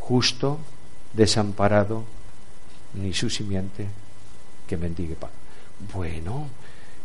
justo, 0.00 0.56
desamparado, 1.12 2.04
ni 2.94 3.12
su 3.12 3.28
simiente 3.28 3.86
que 4.66 4.78
mendigue 4.78 5.14
pan. 5.14 5.28
Bueno, 5.92 6.46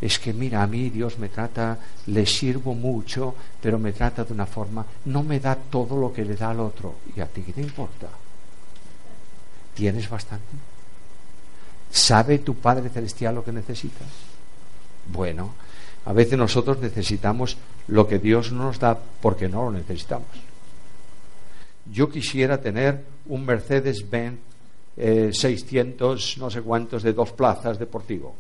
es 0.01 0.17
que 0.17 0.33
mira, 0.33 0.63
a 0.63 0.67
mí 0.67 0.89
Dios 0.89 1.19
me 1.19 1.29
trata, 1.29 1.77
le 2.07 2.25
sirvo 2.25 2.73
mucho, 2.73 3.35
pero 3.61 3.77
me 3.77 3.93
trata 3.93 4.23
de 4.23 4.33
una 4.33 4.47
forma, 4.47 4.83
no 5.05 5.21
me 5.21 5.39
da 5.39 5.55
todo 5.55 5.95
lo 5.95 6.11
que 6.11 6.25
le 6.25 6.35
da 6.35 6.49
al 6.49 6.59
otro. 6.59 6.95
¿Y 7.15 7.19
a 7.19 7.27
ti 7.27 7.43
qué 7.43 7.53
te 7.53 7.61
importa? 7.61 8.07
¿Tienes 9.75 10.09
bastante? 10.09 10.57
¿Sabe 11.91 12.39
tu 12.39 12.55
Padre 12.55 12.89
Celestial 12.89 13.35
lo 13.35 13.43
que 13.43 13.51
necesitas? 13.51 14.07
Bueno, 15.11 15.53
a 16.05 16.13
veces 16.13 16.37
nosotros 16.37 16.79
necesitamos 16.79 17.57
lo 17.87 18.07
que 18.07 18.17
Dios 18.17 18.51
no 18.51 18.63
nos 18.63 18.79
da 18.79 18.97
porque 19.21 19.47
no 19.47 19.65
lo 19.65 19.71
necesitamos. 19.71 20.29
Yo 21.91 22.09
quisiera 22.09 22.59
tener 22.59 23.03
un 23.27 23.45
Mercedes-Benz 23.45 24.39
600, 24.95 26.37
eh, 26.37 26.39
no 26.39 26.49
sé 26.49 26.61
cuántos, 26.61 27.03
de 27.03 27.13
dos 27.13 27.31
plazas 27.31 27.77
deportivo. 27.77 28.35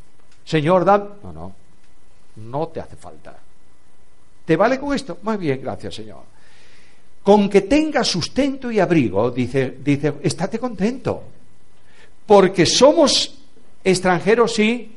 Señor, 0.45 0.85
dan. 0.85 1.09
No, 1.23 1.31
no, 1.33 1.55
no 2.37 2.67
te 2.67 2.79
hace 2.79 2.95
falta. 2.95 3.37
¿Te 4.45 4.55
vale 4.55 4.79
con 4.79 4.93
esto? 4.95 5.19
Muy 5.21 5.37
bien, 5.37 5.61
gracias, 5.61 5.95
Señor. 5.95 6.23
Con 7.23 7.49
que 7.49 7.61
tenga 7.61 8.03
sustento 8.03 8.71
y 8.71 8.79
abrigo, 8.79 9.29
dice, 9.31 9.77
dice, 9.83 10.15
estate 10.23 10.59
contento. 10.59 11.23
Porque 12.25 12.65
somos 12.65 13.35
extranjeros, 13.83 14.53
sí, 14.53 14.91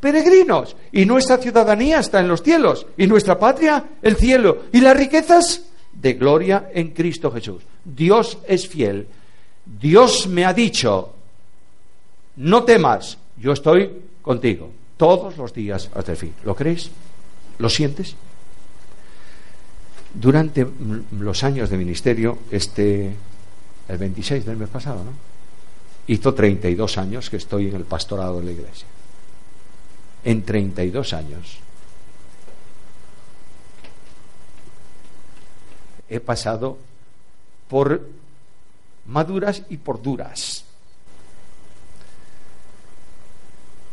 peregrinos. 0.00 0.76
Y 0.92 1.04
nuestra 1.04 1.38
ciudadanía 1.38 2.00
está 2.00 2.20
en 2.20 2.28
los 2.28 2.42
cielos. 2.42 2.86
Y 2.96 3.06
nuestra 3.06 3.38
patria, 3.38 3.84
el 4.00 4.16
cielo. 4.16 4.64
Y 4.72 4.80
las 4.80 4.96
riquezas 4.96 5.62
de 5.92 6.14
gloria 6.14 6.70
en 6.72 6.90
Cristo 6.90 7.30
Jesús. 7.30 7.62
Dios 7.84 8.38
es 8.46 8.66
fiel. 8.66 9.06
Dios 9.64 10.26
me 10.28 10.46
ha 10.46 10.54
dicho, 10.54 11.12
no 12.36 12.64
temas, 12.64 13.18
yo 13.36 13.52
estoy 13.52 13.90
contigo 14.28 14.70
todos 14.98 15.38
los 15.38 15.54
días 15.54 15.88
hasta 15.94 16.12
el 16.12 16.18
fin. 16.18 16.34
¿Lo 16.44 16.54
crees? 16.54 16.90
¿Lo 17.56 17.70
sientes? 17.70 18.14
Durante 20.12 20.66
los 21.12 21.44
años 21.44 21.70
de 21.70 21.78
ministerio, 21.78 22.40
este, 22.50 23.10
el 23.88 23.96
26 23.96 24.44
del 24.44 24.58
mes 24.58 24.68
pasado, 24.68 25.02
¿no? 25.02 25.12
Hizo 26.08 26.34
32 26.34 26.98
años 26.98 27.30
que 27.30 27.38
estoy 27.38 27.68
en 27.68 27.76
el 27.76 27.84
pastorado 27.84 28.40
de 28.40 28.44
la 28.44 28.52
iglesia. 28.52 28.86
En 30.24 30.42
32 30.42 31.14
años 31.14 31.58
he 36.10 36.20
pasado 36.20 36.76
por 37.66 38.06
maduras 39.06 39.62
y 39.70 39.78
por 39.78 40.02
duras. 40.02 40.67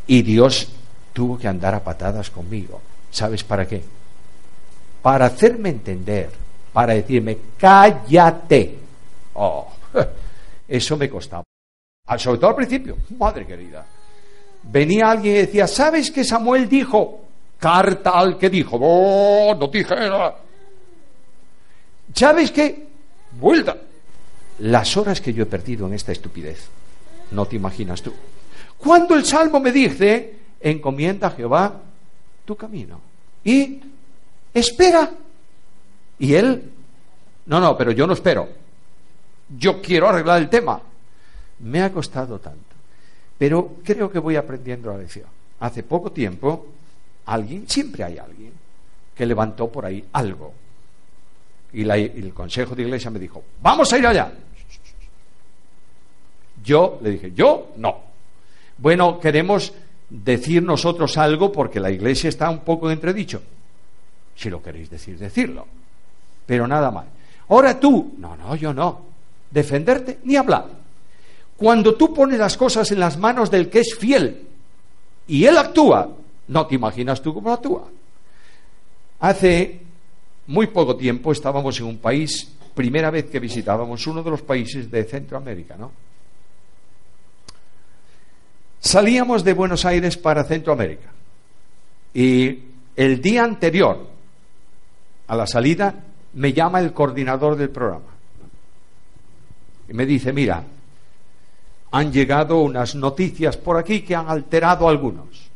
Y 0.06 0.22
Dios 0.22 0.68
tuvo 1.12 1.38
que 1.38 1.48
andar 1.48 1.74
a 1.74 1.82
patadas 1.82 2.30
conmigo. 2.30 2.80
¿Sabes 3.10 3.42
para 3.42 3.66
qué? 3.66 3.82
Para 5.02 5.26
hacerme 5.26 5.70
entender, 5.70 6.30
para 6.72 6.94
decirme, 6.94 7.38
cállate. 7.58 8.78
Oh, 9.34 9.68
eso 10.68 10.96
me 10.96 11.08
costaba. 11.08 11.44
Ah, 12.06 12.18
sobre 12.18 12.38
todo 12.38 12.50
al 12.50 12.56
principio, 12.56 12.96
madre 13.18 13.46
querida. 13.46 13.84
Venía 14.62 15.10
alguien 15.10 15.34
y 15.34 15.38
decía, 15.38 15.66
¿sabes 15.66 16.10
que 16.10 16.24
Samuel 16.24 16.68
dijo? 16.68 17.22
Carta 17.58 18.10
al 18.10 18.36
que 18.36 18.50
dijo, 18.50 18.78
oh, 18.80 19.54
no 19.54 19.68
dije 19.68 19.94
nada. 19.94 20.36
¿Sabes 22.14 22.50
qué? 22.50 22.86
Vuelta. 23.40 23.76
Las 24.58 24.96
horas 24.96 25.20
que 25.20 25.32
yo 25.32 25.42
he 25.42 25.46
perdido 25.46 25.86
en 25.86 25.94
esta 25.94 26.12
estupidez, 26.12 26.68
no 27.30 27.46
te 27.46 27.56
imaginas 27.56 28.02
tú. 28.02 28.12
Cuando 28.78 29.14
el 29.14 29.24
Salmo 29.24 29.60
me 29.60 29.72
dice, 29.72 30.36
encomienda 30.60 31.28
a 31.28 31.30
Jehová 31.30 31.80
tu 32.44 32.56
camino 32.56 33.00
y 33.44 33.80
espera. 34.52 35.10
Y 36.18 36.34
él, 36.34 36.72
no, 37.46 37.60
no, 37.60 37.76
pero 37.76 37.92
yo 37.92 38.06
no 38.06 38.12
espero. 38.14 38.48
Yo 39.58 39.80
quiero 39.80 40.08
arreglar 40.08 40.40
el 40.40 40.48
tema. 40.48 40.80
Me 41.60 41.82
ha 41.82 41.92
costado 41.92 42.38
tanto. 42.38 42.74
Pero 43.38 43.76
creo 43.84 44.10
que 44.10 44.18
voy 44.18 44.36
aprendiendo 44.36 44.90
la 44.90 44.98
lección. 44.98 45.26
Hace 45.60 45.82
poco 45.82 46.10
tiempo, 46.10 46.66
alguien, 47.26 47.68
siempre 47.68 48.04
hay 48.04 48.18
alguien, 48.18 48.52
que 49.14 49.26
levantó 49.26 49.70
por 49.70 49.84
ahí 49.84 50.04
algo. 50.12 50.52
Y, 51.72 51.88
el 51.88 52.32
consejo 52.32 52.74
de 52.74 52.82
iglesia 52.82 53.10
me 53.10 53.18
dijo, 53.18 53.42
vamos 53.60 53.92
a 53.92 53.98
ir 53.98 54.06
allá. 54.06 54.32
Yo 56.64 56.98
le 57.02 57.10
dije, 57.10 57.32
yo 57.32 57.72
no. 57.76 58.05
Bueno, 58.78 59.18
queremos 59.20 59.72
decir 60.08 60.62
nosotros 60.62 61.16
algo 61.16 61.50
porque 61.50 61.80
la 61.80 61.90
iglesia 61.90 62.28
está 62.28 62.50
un 62.50 62.60
poco 62.60 62.90
entredicho. 62.90 63.42
Si 64.34 64.50
lo 64.50 64.62
queréis 64.62 64.90
decir, 64.90 65.18
decirlo. 65.18 65.66
Pero 66.44 66.66
nada 66.66 66.90
más. 66.90 67.06
Ahora 67.48 67.78
tú, 67.80 68.14
no, 68.18 68.36
no, 68.36 68.54
yo 68.54 68.72
no. 68.72 69.00
Defenderte 69.50 70.18
ni 70.24 70.36
hablar. 70.36 70.66
Cuando 71.56 71.94
tú 71.94 72.12
pones 72.12 72.38
las 72.38 72.56
cosas 72.56 72.90
en 72.92 73.00
las 73.00 73.16
manos 73.16 73.50
del 73.50 73.70
que 73.70 73.80
es 73.80 73.94
fiel 73.94 74.46
y 75.26 75.44
él 75.44 75.56
actúa, 75.56 76.10
no 76.48 76.66
te 76.66 76.74
imaginas 76.74 77.22
tú 77.22 77.32
cómo 77.32 77.52
actúa. 77.52 77.84
Hace 79.20 79.80
muy 80.48 80.66
poco 80.66 80.96
tiempo 80.96 81.32
estábamos 81.32 81.80
en 81.80 81.86
un 81.86 81.98
país, 81.98 82.52
primera 82.74 83.10
vez 83.10 83.24
que 83.30 83.40
visitábamos 83.40 84.06
uno 84.06 84.22
de 84.22 84.30
los 84.30 84.42
países 84.42 84.90
de 84.90 85.04
Centroamérica, 85.04 85.76
¿no? 85.76 85.90
Salíamos 88.80 89.42
de 89.44 89.52
Buenos 89.52 89.84
Aires 89.84 90.16
para 90.16 90.44
Centroamérica 90.44 91.10
y 92.14 92.60
el 92.94 93.20
día 93.20 93.44
anterior 93.44 94.08
a 95.26 95.36
la 95.36 95.46
salida 95.46 95.94
me 96.34 96.52
llama 96.52 96.80
el 96.80 96.92
coordinador 96.92 97.56
del 97.56 97.70
programa 97.70 98.16
y 99.88 99.92
me 99.92 100.06
dice, 100.06 100.32
mira, 100.32 100.64
han 101.90 102.12
llegado 102.12 102.58
unas 102.58 102.94
noticias 102.94 103.56
por 103.56 103.76
aquí 103.76 104.02
que 104.02 104.14
han 104.14 104.28
alterado 104.28 104.88
algunos. 104.88 105.48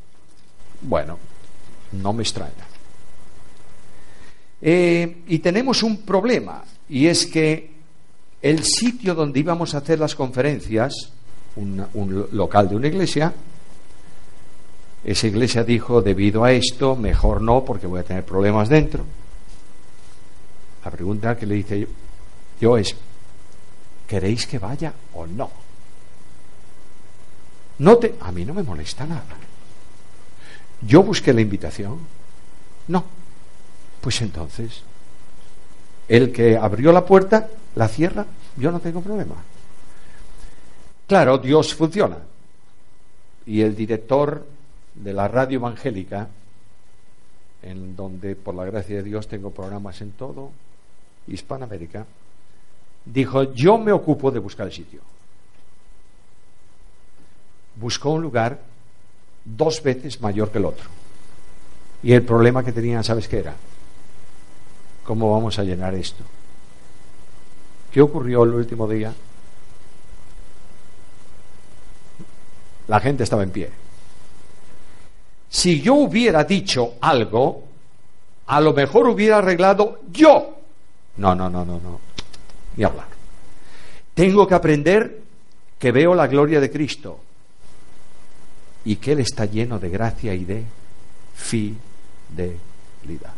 Bueno, 0.83 1.19
no 1.93 2.13
me 2.13 2.23
extraña. 2.23 2.67
Eh, 4.63 5.23
y 5.27 5.39
tenemos 5.39 5.83
un 5.83 6.03
problema, 6.03 6.63
y 6.89 7.07
es 7.07 7.27
que 7.27 7.71
el 8.43 8.63
sitio 8.65 9.15
donde 9.15 9.41
íbamos 9.41 9.75
a 9.75 9.79
hacer 9.79 9.99
las 9.99 10.15
conferencias 10.15 11.13
un 11.57 12.29
local 12.33 12.69
de 12.69 12.77
una 12.77 12.87
iglesia. 12.89 13.33
Esa 15.03 15.27
iglesia 15.27 15.65
dijo, 15.65 16.03
debido 16.03 16.45
a 16.45 16.53
esto, 16.53 16.95
mejor 16.95 17.41
no, 17.41 17.65
porque 17.65 17.87
voy 17.87 18.01
a 18.01 18.05
tener 18.05 18.25
problemas 18.25 18.69
dentro. 18.69 19.05
La 20.85 20.91
pregunta 20.91 21.37
que 21.37 21.47
le 21.47 21.57
hice 21.57 21.89
yo, 22.61 22.77
es, 22.77 22.95
¿queréis 24.07 24.47
que 24.47 24.59
vaya 24.59 24.93
o 25.15 25.27
no? 25.27 25.51
No 27.79 27.97
te, 27.97 28.15
a 28.21 28.31
mí 28.31 28.45
no 28.45 28.53
me 28.53 28.63
molesta 28.63 29.07
nada. 29.07 29.25
Yo 30.83 31.03
busqué 31.03 31.33
la 31.33 31.41
invitación. 31.41 31.99
No. 32.89 33.05
Pues 34.01 34.21
entonces, 34.21 34.83
el 36.09 36.33
que 36.33 36.57
abrió 36.57 36.93
la 36.93 37.05
puerta, 37.05 37.49
la 37.75 37.89
cierra, 37.89 38.27
yo 38.57 38.71
no 38.71 38.81
tengo 38.81 39.01
problema. 39.01 39.37
Claro, 41.11 41.39
Dios 41.39 41.75
funciona. 41.75 42.19
Y 43.45 43.63
el 43.63 43.75
director 43.75 44.47
de 44.95 45.13
la 45.13 45.27
radio 45.27 45.57
evangélica, 45.57 46.29
en 47.63 47.97
donde 47.97 48.37
por 48.37 48.55
la 48.55 48.65
gracia 48.65 48.99
de 48.99 49.03
Dios 49.03 49.27
tengo 49.27 49.51
programas 49.51 50.01
en 50.03 50.13
todo 50.13 50.53
Hispanoamérica, 51.27 52.07
dijo, 53.05 53.53
yo 53.55 53.77
me 53.77 53.91
ocupo 53.91 54.31
de 54.31 54.39
buscar 54.39 54.69
el 54.69 54.73
sitio. 54.73 55.01
Buscó 57.75 58.11
un 58.11 58.23
lugar 58.23 58.61
dos 59.45 59.83
veces 59.83 60.21
mayor 60.21 60.53
que 60.53 60.59
el 60.59 60.65
otro. 60.65 60.89
Y 62.05 62.13
el 62.13 62.23
problema 62.23 62.63
que 62.63 62.71
tenían, 62.71 63.03
¿sabes 63.03 63.27
qué 63.27 63.39
era? 63.39 63.57
¿Cómo 65.03 65.33
vamos 65.33 65.59
a 65.59 65.65
llenar 65.65 65.93
esto? 65.93 66.23
¿Qué 67.91 68.01
ocurrió 68.01 68.45
el 68.45 68.55
último 68.55 68.87
día? 68.87 69.13
La 72.91 72.99
gente 72.99 73.23
estaba 73.23 73.45
en 73.45 73.51
pie. 73.51 73.71
Si 75.49 75.81
yo 75.81 75.95
hubiera 75.95 76.43
dicho 76.43 76.95
algo, 77.01 77.63
a 78.49 78.61
lo 78.61 78.73
mejor 78.73 79.07
hubiera 79.07 79.39
arreglado 79.39 80.01
yo. 80.11 80.59
No, 81.19 81.37
no, 81.37 81.49
no, 81.49 81.65
no, 81.65 81.79
no. 81.79 82.01
Ni 82.77 82.83
hablar. 82.83 83.07
Tengo 84.13 84.45
que 84.45 84.57
aprender 84.57 85.23
que 85.79 85.93
veo 85.93 86.17
la 86.17 86.27
gloria 86.27 86.59
de 86.59 86.69
Cristo 86.69 87.21
y 88.85 88.97
que 88.97 89.13
Él 89.13 89.21
está 89.21 89.45
lleno 89.45 89.79
de 89.79 89.89
gracia 89.89 90.35
y 90.35 90.45
de 90.45 90.65
fidelidad. 91.37 93.35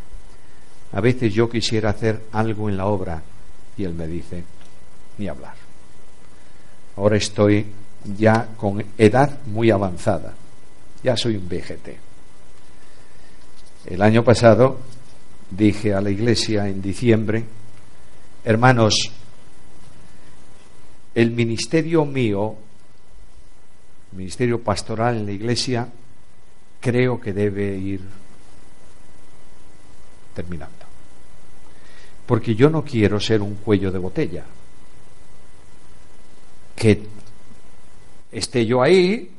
A 0.93 1.01
veces 1.03 1.35
yo 1.35 1.51
quisiera 1.51 1.91
hacer 1.91 2.23
algo 2.33 2.71
en 2.71 2.79
la 2.79 2.87
obra 2.87 3.23
y 3.77 3.85
Él 3.85 3.93
me 3.93 4.07
dice, 4.07 4.45
ni 5.19 5.29
hablar. 5.29 5.57
Ahora 6.97 7.19
estoy 7.19 7.67
ya 8.05 8.49
con 8.57 8.85
edad 8.99 9.39
muy 9.47 9.71
avanzada. 9.71 10.35
Ya 11.03 11.17
soy 11.17 11.37
un 11.37 11.49
VGT. 11.49 11.89
El 13.87 14.03
año 14.03 14.23
pasado 14.23 14.79
dije 15.51 15.93
a 15.95 16.01
la 16.01 16.11
iglesia 16.11 16.69
en 16.69 16.81
diciembre, 16.81 17.45
hermanos, 18.45 19.13
el 21.15 21.31
ministerio 21.33 22.05
mío, 22.05 22.57
ministerio 24.13 24.63
pastoral 24.63 25.19
en 25.19 25.27
la 25.27 25.33
iglesia, 25.33 25.89
creo 26.81 27.21
que 27.21 27.33
debe 27.33 27.77
ir 27.77 28.01
terminando. 30.35 30.87
Porque 32.27 32.55
yo 32.55 32.71
no 32.71 32.83
quiero 32.83 33.21
ser 33.21 33.43
un 33.43 33.57
cuello 33.57 33.91
de 33.91 33.99
botella. 33.99 34.45
Que 36.77 37.03
esté 38.33 38.65
yo 38.65 38.83
ahí 38.83 39.31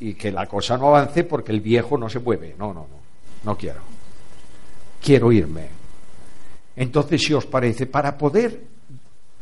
y 0.00 0.14
que 0.14 0.30
la 0.30 0.46
cosa 0.46 0.76
no 0.76 0.88
avance 0.88 1.24
porque 1.24 1.52
el 1.52 1.60
viejo 1.60 1.96
no 1.96 2.08
se 2.08 2.18
mueve. 2.18 2.54
No, 2.58 2.68
no, 2.68 2.80
no. 2.80 3.02
No 3.44 3.56
quiero. 3.56 3.80
Quiero 5.02 5.32
irme. 5.32 5.68
Entonces, 6.76 7.22
si 7.22 7.34
os 7.34 7.46
parece, 7.46 7.86
para 7.86 8.16
poder 8.16 8.60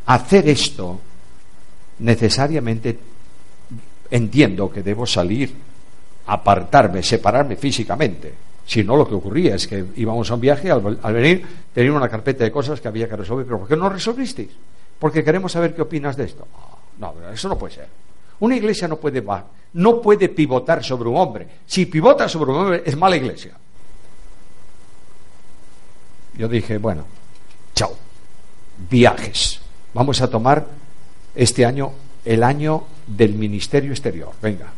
hacer 0.06 0.48
esto, 0.48 1.00
necesariamente 1.98 2.98
entiendo 4.11 4.70
que 4.70 4.82
debo 4.82 5.06
salir, 5.06 5.54
apartarme, 6.26 7.02
separarme 7.02 7.56
físicamente. 7.56 8.34
Si 8.66 8.84
no, 8.84 8.96
lo 8.96 9.06
que 9.06 9.14
ocurría 9.14 9.56
es 9.56 9.66
que 9.66 9.84
íbamos 9.96 10.30
a 10.30 10.34
un 10.34 10.40
viaje, 10.40 10.70
al, 10.70 10.98
venir 11.12 11.44
tenía 11.72 11.92
una 11.92 12.08
carpeta 12.08 12.44
de 12.44 12.52
cosas 12.52 12.80
que 12.80 12.88
había 12.88 13.08
que 13.08 13.16
resolver. 13.16 13.44
¿Pero 13.44 13.58
por 13.58 13.68
qué 13.68 13.76
no 13.76 13.88
resolvisteis? 13.88 14.50
Porque 14.98 15.24
queremos 15.24 15.52
saber 15.52 15.74
qué 15.74 15.82
opinas 15.82 16.16
de 16.16 16.24
esto. 16.24 16.46
No, 16.98 17.14
eso 17.32 17.48
no 17.48 17.58
puede 17.58 17.74
ser. 17.74 17.88
Una 18.41 18.57
iglesia 18.57 18.88
no 18.88 18.97
puede, 18.97 19.22
no 19.74 20.01
puede 20.01 20.28
pivotar 20.28 20.82
sobre 20.82 21.09
un 21.09 21.16
hombre. 21.16 21.47
Si 21.66 21.86
pivota 21.86 22.28
sobre 22.28 22.51
un 22.51 22.57
hombre, 22.59 22.82
es 22.84 22.97
mala 22.97 23.16
iglesia. 23.16 23.57
Yo 26.36 26.49
dije, 26.49 26.78
bueno, 26.78 27.05
chao, 27.74 27.95
viajes. 28.88 29.61
Vamos 29.93 30.20
a 30.22 30.30
tomar 30.30 30.66
este 31.34 31.66
año 31.66 31.93
el 32.24 32.43
año 32.43 32.84
del 33.07 33.34
ministerio 33.34 33.91
exterior. 33.91 34.32
Venga, 34.41 34.72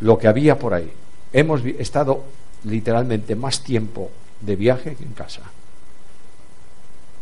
lo 0.00 0.18
que 0.18 0.28
había 0.28 0.58
por 0.58 0.74
ahí. 0.74 0.92
Hemos 1.32 1.64
estado 1.64 2.24
literalmente 2.64 3.34
más 3.34 3.62
tiempo 3.62 4.10
de 4.40 4.56
viaje 4.56 4.94
que 4.94 5.04
en 5.04 5.12
casa. 5.12 5.42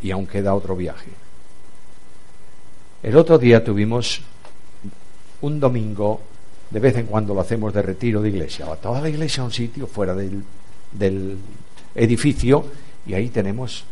Y 0.03 0.11
aún 0.11 0.27
queda 0.27 0.55
otro 0.55 0.77
viaje. 0.77 1.11
El 3.03 3.17
otro 3.17 3.39
día 3.39 3.65
tuvimos 3.65 4.23
un 5.43 5.61
domingo, 5.61 6.20
de 6.70 6.80
vez 6.80 6.97
en 6.97 7.07
cuando 7.07 7.34
lo 7.34 7.41
hacemos 7.41 7.72
de 7.72 7.82
retiro 7.82 8.22
de 8.22 8.28
iglesia. 8.28 8.66
Va 8.66 8.76
toda 8.76 9.01
la 9.01 9.09
iglesia 9.09 9.43
a 9.43 9.47
un 9.47 9.53
sitio 9.53 9.87
fuera 9.87 10.14
del, 10.14 10.43
del 10.93 11.39
edificio 11.95 12.64
y 13.07 13.14
ahí 13.14 13.28
tenemos 13.30 13.84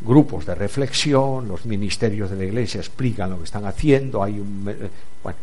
grupos 0.00 0.46
de 0.46 0.54
reflexión, 0.54 1.48
los 1.48 1.64
ministerios 1.66 2.30
de 2.30 2.36
la 2.36 2.44
iglesia 2.44 2.80
explican 2.80 3.30
lo 3.30 3.38
que 3.38 3.44
están 3.44 3.66
haciendo, 3.66 4.22
hay 4.22 4.40
un... 4.40 4.66
Eh, 4.68 4.90
bueno, 5.22 5.38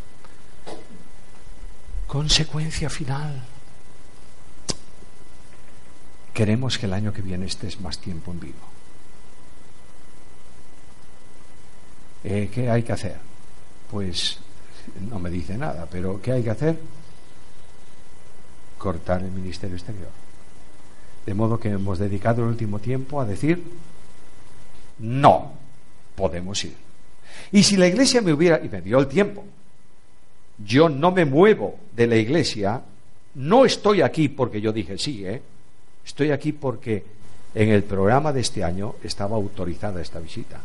consecuencia 2.07 2.89
final. 2.89 3.41
Queremos 6.33 6.77
que 6.77 6.85
el 6.85 6.93
año 6.93 7.13
que 7.13 7.21
viene 7.21 7.45
estés 7.45 7.79
más 7.81 7.99
tiempo 7.99 8.31
en 8.31 8.39
vivo. 8.39 8.79
Eh, 12.23 12.49
¿Qué 12.53 12.69
hay 12.69 12.83
que 12.83 12.91
hacer? 12.91 13.17
Pues 13.91 14.39
no 15.09 15.19
me 15.19 15.29
dice 15.29 15.57
nada, 15.57 15.87
pero 15.89 16.21
¿qué 16.21 16.33
hay 16.33 16.43
que 16.43 16.49
hacer? 16.49 16.77
Cortar 18.77 19.21
el 19.21 19.31
ministerio 19.31 19.75
exterior. 19.75 20.09
De 21.25 21.33
modo 21.33 21.59
que 21.59 21.69
hemos 21.69 21.99
dedicado 21.99 22.43
el 22.43 22.49
último 22.49 22.79
tiempo 22.79 23.21
a 23.21 23.25
decir 23.25 23.63
no 24.99 25.53
podemos 26.15 26.63
ir. 26.63 26.75
Y 27.51 27.63
si 27.63 27.77
la 27.77 27.87
iglesia 27.87 28.21
me 28.21 28.33
hubiera, 28.33 28.63
y 28.63 28.69
me 28.69 28.81
dio 28.81 28.99
el 28.99 29.07
tiempo, 29.07 29.45
yo 30.57 30.89
no 30.89 31.11
me 31.11 31.25
muevo 31.25 31.77
de 31.95 32.07
la 32.07 32.15
iglesia, 32.15 32.81
no 33.35 33.65
estoy 33.65 34.01
aquí 34.01 34.29
porque 34.29 34.59
yo 34.61 34.73
dije 34.73 34.97
sí, 34.97 35.25
¿eh? 35.25 35.41
estoy 36.05 36.31
aquí 36.31 36.51
porque 36.51 37.03
en 37.55 37.69
el 37.69 37.83
programa 37.83 38.33
de 38.33 38.41
este 38.41 38.63
año 38.63 38.95
estaba 39.03 39.35
autorizada 39.35 40.01
esta 40.01 40.19
visita. 40.19 40.59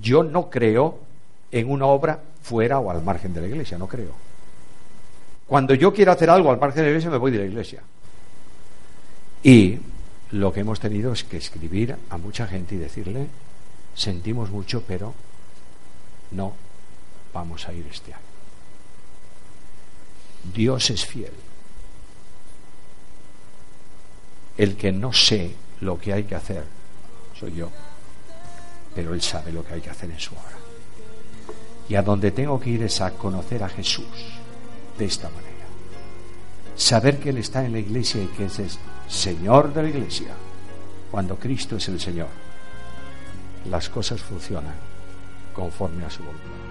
Yo 0.00 0.22
no 0.22 0.50
creo 0.50 0.98
en 1.50 1.70
una 1.70 1.86
obra 1.86 2.20
fuera 2.46 2.78
o 2.78 2.90
al 2.90 3.02
margen 3.02 3.34
de 3.34 3.40
la 3.40 3.48
iglesia, 3.48 3.76
no 3.76 3.88
creo. 3.88 4.12
Cuando 5.48 5.74
yo 5.74 5.92
quiero 5.92 6.12
hacer 6.12 6.30
algo 6.30 6.50
al 6.52 6.60
margen 6.60 6.76
de 6.76 6.82
la 6.84 6.90
iglesia, 6.90 7.10
me 7.10 7.18
voy 7.18 7.32
de 7.32 7.38
la 7.38 7.44
iglesia. 7.44 7.82
Y 9.42 9.78
lo 10.30 10.52
que 10.52 10.60
hemos 10.60 10.78
tenido 10.78 11.12
es 11.12 11.24
que 11.24 11.38
escribir 11.38 11.96
a 12.08 12.16
mucha 12.16 12.46
gente 12.46 12.76
y 12.76 12.78
decirle, 12.78 13.26
sentimos 13.96 14.50
mucho, 14.50 14.82
pero 14.86 15.12
no 16.30 16.54
vamos 17.34 17.66
a 17.68 17.72
ir 17.72 17.84
este 17.90 18.14
año. 18.14 18.22
Dios 20.54 20.90
es 20.90 21.04
fiel. 21.04 21.32
El 24.56 24.76
que 24.76 24.92
no 24.92 25.12
sé 25.12 25.52
lo 25.80 25.98
que 25.98 26.12
hay 26.12 26.24
que 26.24 26.36
hacer 26.36 26.64
soy 27.38 27.54
yo, 27.56 27.70
pero 28.94 29.14
Él 29.14 29.20
sabe 29.20 29.50
lo 29.50 29.64
que 29.64 29.74
hay 29.74 29.80
que 29.80 29.90
hacer 29.90 30.10
en 30.10 30.20
su 30.20 30.32
hora. 30.32 30.65
Y 31.88 31.94
a 31.94 32.02
donde 32.02 32.32
tengo 32.32 32.58
que 32.58 32.70
ir 32.70 32.82
es 32.82 33.00
a 33.00 33.12
conocer 33.12 33.62
a 33.62 33.68
Jesús 33.68 34.06
de 34.98 35.04
esta 35.04 35.28
manera. 35.28 35.46
Saber 36.76 37.18
que 37.18 37.30
Él 37.30 37.38
está 37.38 37.64
en 37.64 37.72
la 37.72 37.78
iglesia 37.78 38.22
y 38.22 38.26
que 38.26 38.46
es 38.46 38.58
el 38.58 38.70
Señor 39.08 39.72
de 39.72 39.82
la 39.82 39.88
iglesia. 39.88 40.34
Cuando 41.10 41.36
Cristo 41.36 41.76
es 41.76 41.88
el 41.88 42.00
Señor, 42.00 42.28
las 43.70 43.88
cosas 43.88 44.20
funcionan 44.20 44.74
conforme 45.54 46.04
a 46.04 46.10
su 46.10 46.22
voluntad. 46.22 46.65